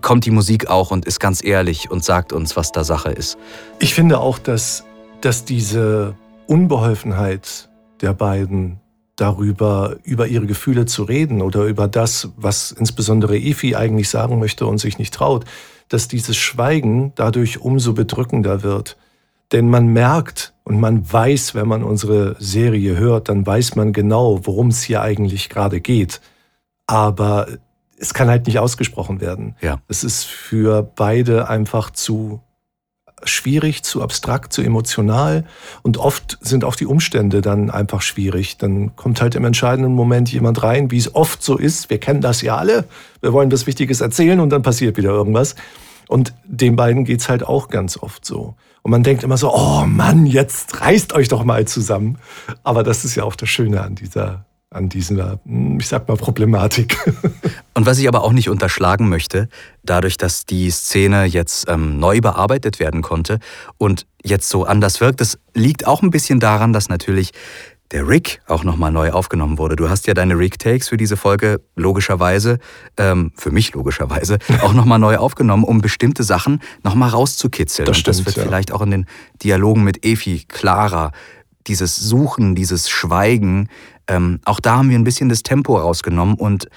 kommt 0.02 0.26
die 0.26 0.32
Musik 0.32 0.70
auch 0.70 0.92
und 0.92 1.06
ist 1.06 1.20
ganz 1.20 1.44
ehrlich 1.44 1.90
und 1.90 2.04
sagt 2.04 2.32
uns, 2.32 2.56
was 2.56 2.72
da 2.72 2.84
Sache 2.84 3.10
ist. 3.10 3.38
Ich 3.80 3.96
finde 3.96 4.20
auch, 4.20 4.38
dass, 4.38 4.84
dass 5.22 5.44
diese 5.46 6.16
Unbeholfenheit 6.46 7.70
der 8.02 8.14
beiden 8.14 8.80
darüber, 9.16 9.98
über 10.04 10.28
ihre 10.28 10.46
Gefühle 10.46 10.86
zu 10.86 11.04
reden 11.04 11.42
oder 11.42 11.66
über 11.66 11.88
das, 11.88 12.30
was 12.38 12.72
insbesondere 12.72 13.38
Efi 13.38 13.76
eigentlich 13.76 14.10
sagen 14.10 14.40
möchte 14.40 14.66
und 14.66 14.78
sich 14.78 15.00
nicht 15.00 15.14
traut, 15.14 15.46
dass 15.90 16.08
dieses 16.08 16.38
Schweigen 16.38 17.14
dadurch 17.16 17.60
umso 17.60 17.94
bedrückender 17.94 18.64
wird. 18.64 18.98
Denn 19.52 19.70
man 19.70 19.88
merkt 19.88 20.54
und 20.64 20.80
man 20.80 21.12
weiß, 21.12 21.56
wenn 21.56 21.68
man 21.68 21.84
unsere 21.84 22.36
Serie 22.40 22.98
hört, 22.98 23.30
dann 23.30 23.46
weiß 23.46 23.76
man 23.76 23.94
genau, 23.94 24.46
worum 24.46 24.68
es 24.68 24.84
hier 24.84 25.02
eigentlich 25.02 25.50
gerade 25.50 25.80
geht. 25.80 26.22
Aber 26.86 27.48
es 27.98 28.14
kann 28.14 28.30
halt 28.30 28.46
nicht 28.46 28.60
ausgesprochen 28.60 29.22
werden. 29.22 29.56
Ja. 29.62 29.80
Es 29.88 30.04
ist 30.04 30.26
für 30.26 30.84
beide 30.84 31.50
einfach 31.50 31.92
zu 31.92 32.42
schwierig, 33.24 33.84
zu 33.84 34.02
abstrakt, 34.02 34.54
zu 34.54 34.62
emotional. 34.62 35.46
Und 35.82 35.98
oft 35.98 36.38
sind 36.42 36.64
auch 36.64 36.76
die 36.76 36.86
Umstände 36.86 37.42
dann 37.42 37.70
einfach 37.72 38.02
schwierig. 38.02 38.58
Dann 38.58 38.96
kommt 38.96 39.22
halt 39.22 39.36
im 39.36 39.46
entscheidenden 39.46 39.94
Moment 39.94 40.32
jemand 40.32 40.62
rein, 40.64 40.92
wie 40.92 40.98
es 40.98 41.16
oft 41.16 41.42
so 41.42 41.58
ist. 41.58 41.90
Wir 41.90 42.00
kennen 42.00 42.22
das 42.22 42.42
ja 42.42 42.58
alle. 42.58 42.86
Wir 43.22 43.34
wollen 43.34 43.50
das 43.50 43.68
Wichtiges 43.68 44.02
erzählen 44.02 44.40
und 44.40 44.50
dann 44.50 44.62
passiert 44.62 44.98
wieder 44.98 45.10
irgendwas. 45.10 45.56
Und 46.08 46.34
den 46.46 46.76
beiden 46.76 47.06
geht's 47.06 47.28
halt 47.28 47.44
auch 47.44 47.70
ganz 47.70 47.98
oft 47.98 48.24
so. 48.24 48.56
Und 48.82 48.92
man 48.92 49.04
denkt 49.04 49.24
immer 49.24 49.38
so, 49.38 49.54
oh 49.54 49.84
Mann, 49.86 50.26
jetzt 50.26 50.80
reißt 50.80 51.14
euch 51.14 51.28
doch 51.28 51.44
mal 51.44 51.66
zusammen. 51.66 52.20
Aber 52.64 52.84
das 52.84 53.04
ist 53.04 53.16
ja 53.16 53.24
auch 53.24 53.36
das 53.36 53.50
Schöne 53.50 53.82
an 53.82 53.96
dieser, 53.96 54.46
an 54.70 54.90
dieser, 54.90 55.40
hm, 55.46 55.80
ich 55.80 55.88
sag 55.88 56.08
mal, 56.08 56.18
Problematik. 56.18 56.98
Und 57.74 57.86
was 57.86 58.00
ich 58.00 58.08
aber 58.08 58.24
auch 58.24 58.34
nicht 58.34 58.50
unterschlagen 58.50 59.08
möchte, 59.08 59.50
dadurch, 59.84 60.18
dass 60.18 60.46
die 60.46 60.70
Szene 60.72 61.26
jetzt 61.26 61.70
ähm, 61.70 62.00
neu 62.00 62.20
bearbeitet 62.20 62.80
werden 62.80 63.02
konnte 63.02 63.40
und 63.78 64.08
jetzt 64.24 64.50
so 64.50 64.66
anders 64.66 65.00
wirkt, 65.00 65.22
das 65.22 65.38
liegt 65.54 65.86
auch 65.86 66.02
ein 66.02 66.10
bisschen 66.10 66.40
daran, 66.40 66.74
dass 66.74 66.90
natürlich 66.90 67.32
der 67.92 68.08
Rick 68.08 68.42
auch 68.48 68.64
nochmal 68.64 68.92
neu 68.92 69.12
aufgenommen 69.12 69.58
wurde. 69.58 69.76
Du 69.76 69.90
hast 69.90 70.08
ja 70.08 70.14
deine 70.14 70.38
Rick-Takes 70.38 70.90
für 70.90 70.98
diese 70.98 71.16
Folge 71.16 71.62
logischerweise, 71.76 72.60
ähm, 72.98 73.32
für 73.36 73.52
mich 73.52 73.74
logischerweise, 73.74 74.40
auch 74.62 74.74
nochmal 74.74 75.00
neu 75.00 75.18
aufgenommen, 75.18 75.64
um 75.64 75.80
bestimmte 75.82 76.24
Sachen 76.24 76.62
nochmal 76.84 77.10
rauszukitzeln. 77.10 77.86
Das 77.86 77.98
stimmt, 77.98 78.18
Und 78.18 78.26
das 78.26 78.26
wird 78.26 78.38
ja. 78.38 78.50
vielleicht 78.50 78.72
auch 78.72 78.82
in 78.82 78.92
den 78.92 79.06
Dialogen 79.44 79.84
mit 79.84 80.06
Efi 80.06 80.46
klarer. 80.48 81.12
Dieses 81.68 81.96
Suchen, 81.96 82.56
dieses 82.56 82.90
Schweigen, 82.90 83.70
ähm, 84.08 84.40
auch 84.46 84.60
da 84.60 84.78
haben 84.78 84.90
wir 84.90 84.98
ein 84.98 85.04
bisschen 85.04 85.30
das 85.30 85.44
Tempo 85.44 85.78
rausgenommen 85.78 86.36
und 86.36 86.68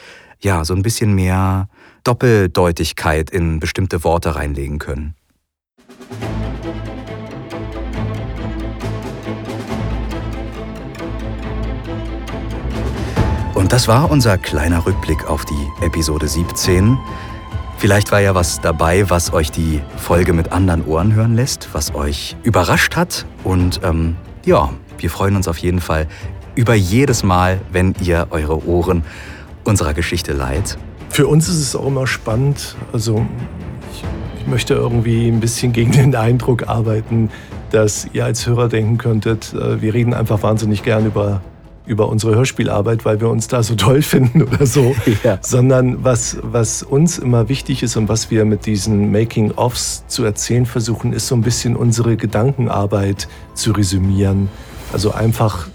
ja, 0.41 0.65
so 0.65 0.75
ein 0.75 0.83
bisschen 0.83 1.15
mehr 1.15 1.69
Doppeldeutigkeit 2.05 3.31
in 3.31 3.61
bestimmte 3.61 4.05
Worte 4.05 4.35
reinlegen 4.37 4.79
können. 4.79 5.15
Und 13.55 13.73
das 13.75 13.89
war 13.89 14.11
unser 14.11 14.39
kleiner 14.39 14.87
Rückblick 14.87 15.27
auf 15.27 15.45
die 15.45 15.85
Episode 15.85 16.27
17. 16.27 16.99
Vielleicht 17.77 18.11
war 18.11 18.21
ja 18.21 18.35
was 18.35 18.61
dabei, 18.61 19.09
was 19.11 19.33
euch 19.33 19.51
die 19.51 19.81
Folge 19.97 20.33
mit 20.33 20.51
anderen 20.51 20.85
Ohren 20.85 21.15
hören 21.15 21.35
lässt, 21.35 21.69
was 21.73 21.95
euch 21.95 22.37
überrascht 22.43 22.97
hat. 22.97 23.27
Und 23.45 23.81
ähm, 23.85 24.17
ja, 24.45 24.71
wir 24.99 25.11
freuen 25.11 25.37
uns 25.37 25.47
auf 25.47 25.59
jeden 25.59 25.81
Fall 25.81 26.09
über 26.55 26.75
jedes 26.75 27.23
Mal, 27.23 27.61
wenn 27.73 27.95
ihr 28.01 28.29
eure 28.31 28.67
Ohren 28.67 29.03
unserer 29.65 29.95
Geschichte 29.95 30.33
leiht. 30.33 30.79
Für 31.11 31.27
uns 31.27 31.49
ist 31.49 31.59
es 31.59 31.77
auch 31.77 31.87
immer 31.87 32.07
spannend. 32.07 32.77
Also 32.93 33.27
ich, 33.93 34.05
ich 34.41 34.47
möchte 34.47 34.75
irgendwie 34.75 35.29
ein 35.29 35.41
bisschen 35.41 35.73
gegen 35.73 35.93
den 35.93 36.15
Eindruck 36.15 36.69
arbeiten, 36.69 37.31
dass 37.71 38.07
ihr 38.13 38.25
als 38.25 38.47
Hörer 38.47 38.69
denken 38.69 38.99
könntet, 38.99 39.53
äh, 39.55 39.81
wir 39.81 39.95
reden 39.95 40.15
einfach 40.15 40.43
wahnsinnig 40.43 40.83
gern 40.83 41.07
über, 41.07 41.41
über 41.87 42.09
unsere 42.09 42.35
Hörspielarbeit, 42.35 43.05
weil 43.05 43.21
wir 43.21 43.29
uns 43.29 43.49
da 43.49 43.63
so 43.63 43.75
toll 43.75 44.03
finden 44.03 44.43
oder 44.43 44.67
so. 44.67 44.95
Ja. 45.25 45.39
Sondern 45.41 46.05
was, 46.05 46.39
was 46.43 46.83
uns 46.83 47.19
immer 47.19 47.49
wichtig 47.49 47.83
ist 47.83 47.97
und 47.97 48.09
was 48.09 48.31
wir 48.31 48.45
mit 48.45 48.67
diesen 48.67 49.13
Making-ofs 49.13 50.05
zu 50.09 50.25
erzählen 50.25 50.67
versuchen, 50.67 51.13
ist 51.13 51.29
so 51.29 51.35
ein 51.35 51.43
bisschen 51.43 51.77
unsere 51.77 52.17
Gedankenarbeit 52.17 53.29
zu 53.55 53.73
resümieren. 53.73 54.49
Also 54.93 55.13
einfach 55.13 55.69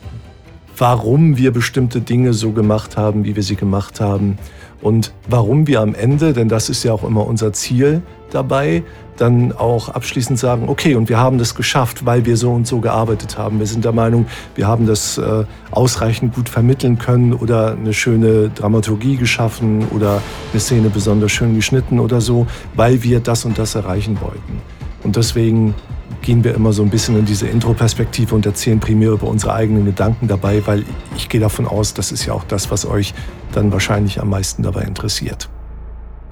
warum 0.78 1.38
wir 1.38 1.52
bestimmte 1.52 2.02
Dinge 2.02 2.34
so 2.34 2.52
gemacht 2.52 2.98
haben, 2.98 3.26
wie 3.26 3.36
wir 3.36 3.44
sie 3.44 3.56
gemacht 3.56 4.00
haben 4.00 4.38
und 4.82 5.14
warum 5.28 5.68
wir 5.68 5.82
am 5.82 5.96
Ende, 5.96 6.34
denn 6.34 6.50
das 6.50 6.70
ist 6.70 6.84
ja 6.84 6.94
auch 6.94 7.04
immer 7.04 7.26
unser 7.26 7.54
Ziel 7.54 8.02
dabei, 8.32 8.84
dann 9.18 9.54
auch 9.54 9.90
abschließend 9.90 10.38
sagen, 10.38 10.68
okay, 10.68 10.96
und 10.96 11.08
wir 11.08 11.18
haben 11.18 11.38
das 11.38 11.56
geschafft, 11.56 12.06
weil 12.06 12.26
wir 12.26 12.36
so 12.36 12.52
und 12.52 12.68
so 12.68 12.80
gearbeitet 12.80 13.38
haben. 13.38 13.60
Wir 13.60 13.66
sind 13.66 13.86
der 13.86 13.94
Meinung, 13.94 14.26
wir 14.56 14.68
haben 14.68 14.86
das 14.86 15.18
äh, 15.18 15.46
ausreichend 15.72 16.36
gut 16.36 16.50
vermitteln 16.50 16.98
können 16.98 17.34
oder 17.34 17.72
eine 17.72 17.94
schöne 17.94 18.50
Dramaturgie 18.50 19.16
geschaffen 19.16 19.88
oder 19.90 20.22
eine 20.52 20.60
Szene 20.60 20.90
besonders 20.90 21.32
schön 21.32 21.56
geschnitten 21.56 22.00
oder 22.00 22.20
so, 22.20 22.46
weil 22.76 23.04
wir 23.04 23.22
das 23.22 23.46
und 23.46 23.58
das 23.58 23.76
erreichen 23.76 24.20
wollten. 24.22 24.62
Und 25.04 25.16
deswegen 25.16 25.74
gehen 26.22 26.44
wir 26.44 26.56
immer 26.56 26.74
so 26.74 26.84
ein 26.84 26.90
bisschen 26.90 27.18
in 27.18 27.26
diese 27.26 27.48
Intro-Perspektive 27.48 28.36
und 28.36 28.46
erzählen 28.46 28.80
primär 28.80 29.12
über 29.12 29.28
unsere 29.28 29.54
eigenen 29.54 29.86
Gedanken 29.86 30.28
dabei, 30.28 30.66
weil 30.66 30.84
ich 31.16 31.30
gehe 31.30 31.42
davon 31.42 31.68
aus, 31.68 31.94
das 31.94 32.12
ist 32.12 32.26
ja 32.26 32.34
auch 32.34 32.44
das, 32.44 32.72
was 32.72 32.86
euch 32.86 33.14
dann 33.54 33.72
wahrscheinlich 33.72 34.20
am 34.20 34.30
meisten 34.30 34.64
dabei 34.64 34.84
interessiert. 34.84 35.50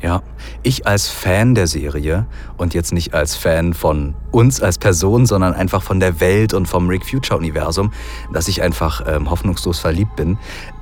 Ja, 0.04 0.22
ich 0.64 0.86
als 0.86 1.08
Fan 1.08 1.56
der 1.56 1.66
Serie 1.66 2.26
und 2.58 2.74
jetzt 2.74 2.92
nicht 2.92 3.14
als 3.14 3.38
Fan 3.38 3.74
von 3.74 4.16
uns 4.32 4.62
als 4.62 4.78
Person, 4.78 5.26
sondern 5.26 5.54
einfach 5.54 5.82
von 5.82 6.02
der 6.02 6.20
Welt 6.20 6.54
und 6.54 6.66
vom 6.66 6.90
Rick 6.90 7.06
Future 7.06 7.40
Universum, 7.40 7.94
dass 8.34 8.50
ich 8.50 8.62
einfach 8.62 9.02
ähm, 9.08 9.30
hoffnungslos 9.30 9.80
verliebt 9.80 10.18
bin. 10.18 10.38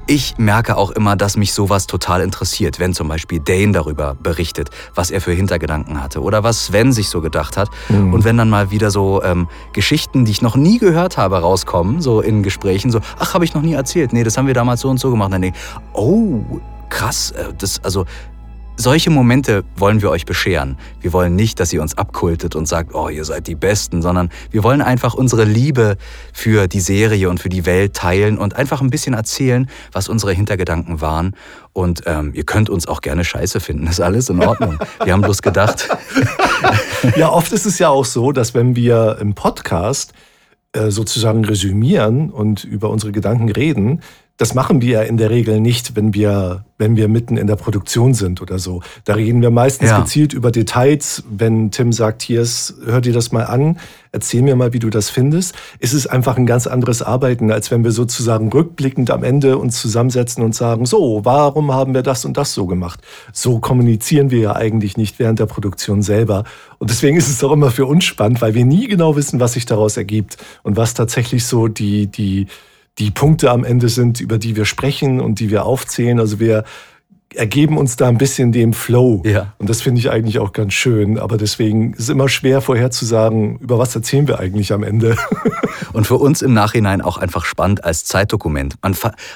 Ich 0.08 0.38
merke 0.38 0.78
auch 0.78 0.92
immer, 0.92 1.16
dass 1.16 1.38
mich 1.38 1.54
sowas 1.54 1.88
total 1.88 2.22
interessiert, 2.22 2.80
wenn 2.80 2.94
zum 2.94 3.08
Beispiel 3.08 3.40
Dane 3.40 3.72
darüber 3.72 4.16
berichtet, 4.16 4.70
was 4.96 5.12
er 5.12 5.22
für 5.22 5.32
Hintergedanken 5.32 6.02
hatte 6.02 6.22
oder 6.22 6.44
was 6.44 6.66
Sven 6.66 6.92
sich 6.92 7.10
so 7.10 7.22
gedacht 7.22 7.56
hat. 7.56 7.70
Mhm. 7.90 8.14
Und 8.14 8.24
wenn 8.24 8.38
dann 8.38 8.50
mal 8.50 8.72
wieder 8.72 8.92
so 8.92 9.24
ähm, 9.24 9.48
Geschichten, 9.74 10.26
die 10.26 10.32
ich 10.32 10.42
noch 10.42 10.56
nie 10.56 10.80
gehört 10.80 11.18
habe, 11.18 11.40
rauskommen, 11.40 12.02
so 12.02 12.22
in 12.22 12.44
Gesprächen, 12.44 12.92
so, 12.92 13.00
ach, 13.20 13.34
habe 13.34 13.46
ich 13.46 13.54
noch 13.54 13.62
nie 13.62 13.74
erzählt. 13.74 14.12
Nee, 14.12 14.24
das 14.24 14.38
haben 14.38 14.48
wir 14.48 14.54
damals 14.54 14.82
so 14.82 14.90
und 14.90 15.00
so 15.00 15.12
gemacht. 15.12 15.32
Dann 15.32 15.42
denke 15.42 15.58
ich, 15.58 15.82
oh, 15.94 16.60
krass, 16.90 17.32
äh, 17.32 17.54
das, 17.58 17.84
also 17.84 18.06
solche 18.82 19.10
Momente 19.10 19.64
wollen 19.76 20.02
wir 20.02 20.10
euch 20.10 20.26
bescheren. 20.26 20.78
Wir 21.00 21.14
wollen 21.14 21.36
nicht, 21.36 21.60
dass 21.60 21.72
ihr 21.72 21.82
uns 21.82 21.98
abkultet 21.98 22.56
und 22.56 22.68
sagt, 22.68 22.94
oh, 22.94 23.10
ihr 23.10 23.24
seid 23.24 23.48
die 23.48 23.56
Besten, 23.56 24.02
sondern 24.02 24.30
wir 24.50 24.64
wollen 24.64 24.82
einfach 24.82 25.14
unsere 25.14 25.46
Liebe 25.46 25.98
für 26.34 26.68
die 26.68 26.82
Serie 26.82 27.30
und 27.30 27.40
für 27.40 27.50
die 27.50 27.66
Welt 27.66 27.94
teilen 27.94 28.38
und 28.38 28.56
einfach 28.56 28.82
ein 28.82 28.90
bisschen 28.90 29.14
erzählen, 29.14 29.70
was 29.92 30.10
unsere 30.10 30.34
Hintergedanken 30.34 31.00
waren. 31.02 31.36
Und 31.74 32.02
ähm, 32.06 32.32
ihr 32.34 32.44
könnt 32.44 32.70
uns 32.70 32.88
auch 32.88 33.00
gerne 33.00 33.24
scheiße 33.24 33.62
finden, 33.62 33.88
ist 33.88 34.02
alles 34.02 34.30
in 34.30 34.44
Ordnung. 34.44 34.78
Wir 35.04 35.14
haben 35.14 35.22
bloß 35.22 35.42
gedacht, 35.42 35.88
Ja, 37.16 37.30
oft 37.30 37.52
ist 37.52 37.66
es 37.66 37.80
ja 37.80 37.90
auch 37.90 38.06
so, 38.06 38.32
dass 38.32 38.54
wenn 38.54 38.76
wir 38.76 39.18
im 39.20 39.34
Podcast 39.34 40.14
äh, 40.74 40.92
sozusagen 40.92 41.44
resümieren 41.46 42.30
und 42.30 42.64
über 42.64 42.90
unsere 42.90 43.12
Gedanken 43.12 43.50
reden, 43.50 44.02
Das 44.42 44.56
machen 44.56 44.82
wir 44.82 44.90
ja 44.90 45.02
in 45.04 45.18
der 45.18 45.30
Regel 45.30 45.60
nicht, 45.60 45.96
wenn 45.96 46.16
wir, 46.16 46.66
wenn 46.80 46.96
wir 46.96 47.08
mitten 47.08 47.38
in 47.38 47.46
der 47.46 47.58
Produktion 47.58 48.16
sind 48.16 48.42
oder 48.42 48.58
so. 48.58 48.82
Da 49.06 49.14
reden 49.14 49.40
wir 49.44 49.52
meistens 49.52 49.90
Ja. 49.92 50.00
gezielt 50.00 50.34
über 50.34 50.50
Details. 50.50 51.24
Wenn 51.30 51.70
Tim 51.70 51.94
sagt, 51.94 52.24
hier 52.24 52.42
ist, 52.42 52.74
hör 52.84 53.02
dir 53.02 53.14
das 53.14 53.32
mal 53.32 53.44
an, 53.44 53.78
erzähl 54.12 54.42
mir 54.42 54.56
mal, 54.56 54.74
wie 54.74 54.80
du 54.80 54.90
das 54.90 55.12
findest. 55.12 55.54
Es 55.80 55.94
ist 55.94 56.08
einfach 56.08 56.38
ein 56.38 56.48
ganz 56.48 56.66
anderes 56.66 57.04
Arbeiten, 57.04 57.52
als 57.52 57.70
wenn 57.70 57.84
wir 57.84 57.92
sozusagen 57.92 58.50
rückblickend 58.52 59.12
am 59.12 59.24
Ende 59.24 59.60
uns 59.60 59.80
zusammensetzen 59.80 60.44
und 60.44 60.56
sagen, 60.56 60.88
so, 60.88 61.22
warum 61.24 61.72
haben 61.72 61.94
wir 61.94 62.02
das 62.02 62.26
und 62.26 62.36
das 62.36 62.56
so 62.56 62.66
gemacht? 62.66 63.00
So 63.34 63.60
kommunizieren 63.60 64.32
wir 64.32 64.40
ja 64.40 64.56
eigentlich 64.56 64.98
nicht 64.98 65.20
während 65.20 65.38
der 65.38 65.46
Produktion 65.46 66.02
selber. 66.02 66.46
Und 66.80 66.90
deswegen 66.90 67.16
ist 67.16 67.30
es 67.30 67.44
auch 67.44 67.52
immer 67.52 67.70
für 67.70 67.86
uns 67.86 68.06
spannend, 68.06 68.42
weil 68.42 68.56
wir 68.56 68.66
nie 68.66 68.88
genau 68.88 69.16
wissen, 69.16 69.40
was 69.40 69.54
sich 69.54 69.68
daraus 69.68 69.98
ergibt 69.98 70.38
und 70.64 70.78
was 70.78 70.96
tatsächlich 70.96 71.46
so 71.46 71.68
die, 71.68 72.08
die, 72.08 72.48
die 73.00 73.12
Punkte 73.12 73.52
am 73.52 73.64
Ende 73.64 73.90
sind, 73.90 74.20
über 74.20 74.38
die 74.38 74.56
wir 74.56 74.66
sprechen 74.66 75.22
und 75.22 75.40
die 75.40 75.50
wir 75.50 75.66
aufzählen. 75.66 76.20
Also 76.20 76.40
wir 76.40 76.64
ergeben 77.36 77.78
uns 77.78 77.96
da 77.96 78.08
ein 78.08 78.18
bisschen 78.18 78.52
dem 78.52 78.74
Flow. 78.74 79.22
Ja. 79.26 79.54
Und 79.58 79.70
das 79.70 79.82
finde 79.82 80.00
ich 80.00 80.10
eigentlich 80.10 80.40
auch 80.40 80.54
ganz 80.54 80.74
schön. 80.74 81.18
Aber 81.18 81.38
deswegen 81.38 81.94
ist 81.94 82.02
es 82.02 82.10
immer 82.10 82.30
schwer 82.30 82.62
vorherzusagen, 82.62 83.58
über 83.60 83.78
was 83.78 83.96
erzählen 83.96 84.28
wir 84.28 84.40
eigentlich 84.40 84.74
am 84.74 84.84
Ende. 84.84 85.18
Und 85.94 86.08
für 86.08 86.16
uns 86.16 86.42
im 86.42 86.54
Nachhinein 86.54 87.02
auch 87.02 87.18
einfach 87.18 87.44
spannend 87.44 87.84
als 87.84 88.06
Zeitdokument. 88.06 88.76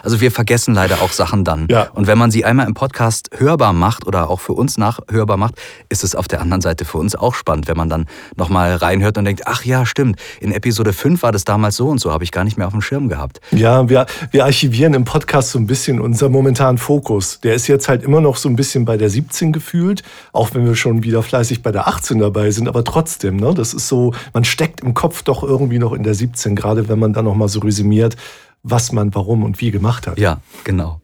Also 0.03 0.21
wir 0.21 0.31
vergessen 0.31 0.73
leider 0.73 1.01
auch 1.01 1.11
Sachen 1.11 1.43
dann. 1.43 1.67
Ja. 1.69 1.89
Und 1.93 2.07
wenn 2.07 2.17
man 2.17 2.31
sie 2.31 2.45
einmal 2.45 2.67
im 2.67 2.73
Podcast 2.73 3.29
hörbar 3.37 3.73
macht 3.73 4.07
oder 4.07 4.29
auch 4.29 4.39
für 4.39 4.53
uns 4.53 4.77
nachhörbar 4.77 5.37
macht, 5.37 5.55
ist 5.89 6.03
es 6.03 6.15
auf 6.15 6.27
der 6.27 6.41
anderen 6.41 6.61
Seite 6.61 6.85
für 6.85 6.97
uns 6.97 7.15
auch 7.15 7.35
spannend, 7.35 7.67
wenn 7.67 7.77
man 7.77 7.89
dann 7.89 8.05
nochmal 8.37 8.75
reinhört 8.75 9.17
und 9.17 9.25
denkt, 9.25 9.43
ach 9.45 9.65
ja, 9.65 9.85
stimmt, 9.85 10.19
in 10.39 10.51
Episode 10.51 10.93
5 10.93 11.23
war 11.23 11.31
das 11.31 11.43
damals 11.43 11.75
so 11.75 11.89
und 11.89 11.99
so, 11.99 12.11
habe 12.11 12.23
ich 12.23 12.31
gar 12.31 12.43
nicht 12.43 12.57
mehr 12.57 12.67
auf 12.67 12.73
dem 12.73 12.81
Schirm 12.81 13.09
gehabt. 13.09 13.41
Ja, 13.51 13.89
wir, 13.89 14.05
wir 14.31 14.45
archivieren 14.45 14.93
im 14.93 15.03
Podcast 15.03 15.51
so 15.51 15.59
ein 15.59 15.67
bisschen 15.67 15.99
unseren 15.99 16.31
momentanen 16.31 16.77
Fokus. 16.77 17.39
Der 17.41 17.55
ist 17.55 17.67
jetzt 17.67 17.84
halt 17.87 18.03
immer 18.03 18.21
noch 18.21 18.35
so 18.35 18.49
ein 18.49 18.55
bisschen 18.55 18.85
bei 18.85 18.97
der 18.97 19.09
17 19.09 19.51
gefühlt, 19.51 20.03
auch 20.33 20.53
wenn 20.53 20.65
wir 20.65 20.75
schon 20.75 21.03
wieder 21.03 21.23
fleißig 21.23 21.63
bei 21.63 21.71
der 21.71 21.87
18 21.87 22.19
dabei 22.19 22.51
sind, 22.51 22.67
aber 22.67 22.83
trotzdem, 22.83 23.37
ne, 23.37 23.53
das 23.53 23.73
ist 23.73 23.87
so, 23.87 24.13
man 24.33 24.43
steckt 24.43 24.81
im 24.81 24.93
Kopf 24.93 25.23
doch 25.23 25.43
irgendwie 25.43 25.79
noch 25.79 25.93
in 25.93 26.03
der 26.03 26.13
17, 26.13 26.55
gerade 26.55 26.87
wenn 26.89 26.99
man 26.99 27.13
dann 27.13 27.25
noch 27.25 27.35
mal 27.35 27.47
so 27.47 27.59
resümiert, 27.59 28.15
was 28.63 28.91
man 28.91 29.13
warum 29.13 29.43
und 29.43 29.61
wie 29.61 29.71
gemacht 29.71 30.07
hat. 30.07 30.17
Ja, 30.17 30.41
genau. 30.63 31.01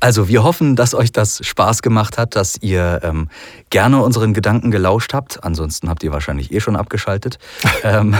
Also 0.00 0.28
wir 0.28 0.44
hoffen, 0.44 0.76
dass 0.76 0.94
euch 0.94 1.12
das 1.12 1.40
Spaß 1.44 1.82
gemacht 1.82 2.18
hat, 2.18 2.36
dass 2.36 2.56
ihr 2.60 3.00
ähm, 3.02 3.28
gerne 3.70 4.02
unseren 4.02 4.34
Gedanken 4.34 4.70
gelauscht 4.70 5.14
habt. 5.14 5.42
Ansonsten 5.44 5.88
habt 5.88 6.02
ihr 6.02 6.12
wahrscheinlich 6.12 6.52
eh 6.52 6.60
schon 6.60 6.76
abgeschaltet. 6.76 7.38
ähm, 7.82 8.16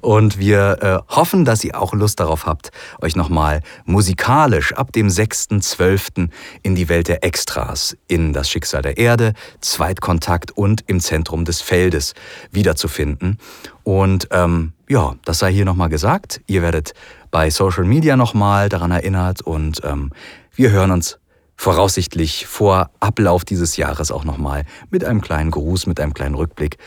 und 0.00 0.38
wir 0.38 1.04
äh, 1.08 1.14
hoffen, 1.14 1.44
dass 1.44 1.64
ihr 1.64 1.80
auch 1.80 1.92
Lust 1.92 2.20
darauf 2.20 2.46
habt, 2.46 2.70
euch 3.00 3.16
nochmal 3.16 3.62
musikalisch 3.84 4.72
ab 4.74 4.92
dem 4.92 5.08
6.12. 5.08 6.28
in 6.62 6.74
die 6.74 6.88
Welt 6.88 7.08
der 7.08 7.24
Extras, 7.24 7.96
in 8.08 8.32
das 8.32 8.50
Schicksal 8.50 8.82
der 8.82 8.98
Erde, 8.98 9.34
Zweitkontakt 9.60 10.50
und 10.52 10.84
im 10.86 11.00
Zentrum 11.00 11.44
des 11.44 11.60
Feldes 11.60 12.14
wiederzufinden. 12.50 13.38
Und 13.84 14.28
ähm, 14.30 14.72
ja, 14.88 15.14
das 15.24 15.38
sei 15.38 15.52
hier 15.52 15.64
nochmal 15.64 15.88
gesagt. 15.88 16.40
Ihr 16.46 16.62
werdet 16.62 16.92
bei 17.30 17.50
Social 17.50 17.84
Media 17.84 18.16
nochmal 18.16 18.68
daran 18.68 18.90
erinnert 18.90 19.40
und 19.40 19.80
ähm, 19.84 20.12
wir 20.54 20.70
hören 20.70 20.90
uns 20.90 21.18
voraussichtlich 21.56 22.46
vor 22.46 22.90
Ablauf 23.00 23.44
dieses 23.44 23.76
Jahres 23.76 24.10
auch 24.10 24.24
nochmal 24.24 24.64
mit 24.90 25.04
einem 25.04 25.20
kleinen 25.20 25.50
Gruß, 25.50 25.86
mit 25.86 26.00
einem 26.00 26.14
kleinen 26.14 26.34
Rückblick. 26.34 26.78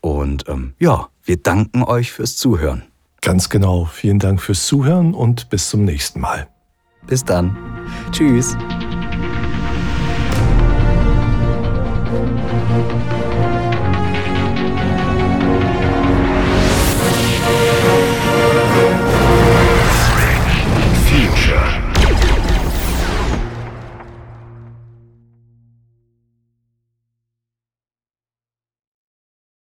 Und 0.00 0.48
ähm, 0.48 0.74
ja, 0.78 1.08
wir 1.22 1.36
danken 1.36 1.82
euch 1.82 2.12
fürs 2.12 2.36
Zuhören. 2.36 2.84
Ganz 3.20 3.48
genau. 3.48 3.84
Vielen 3.84 4.18
Dank 4.18 4.40
fürs 4.40 4.66
Zuhören 4.66 5.14
und 5.14 5.48
bis 5.50 5.68
zum 5.68 5.84
nächsten 5.84 6.20
Mal. 6.20 6.48
Bis 7.06 7.24
dann. 7.24 7.56
Tschüss. 8.10 8.56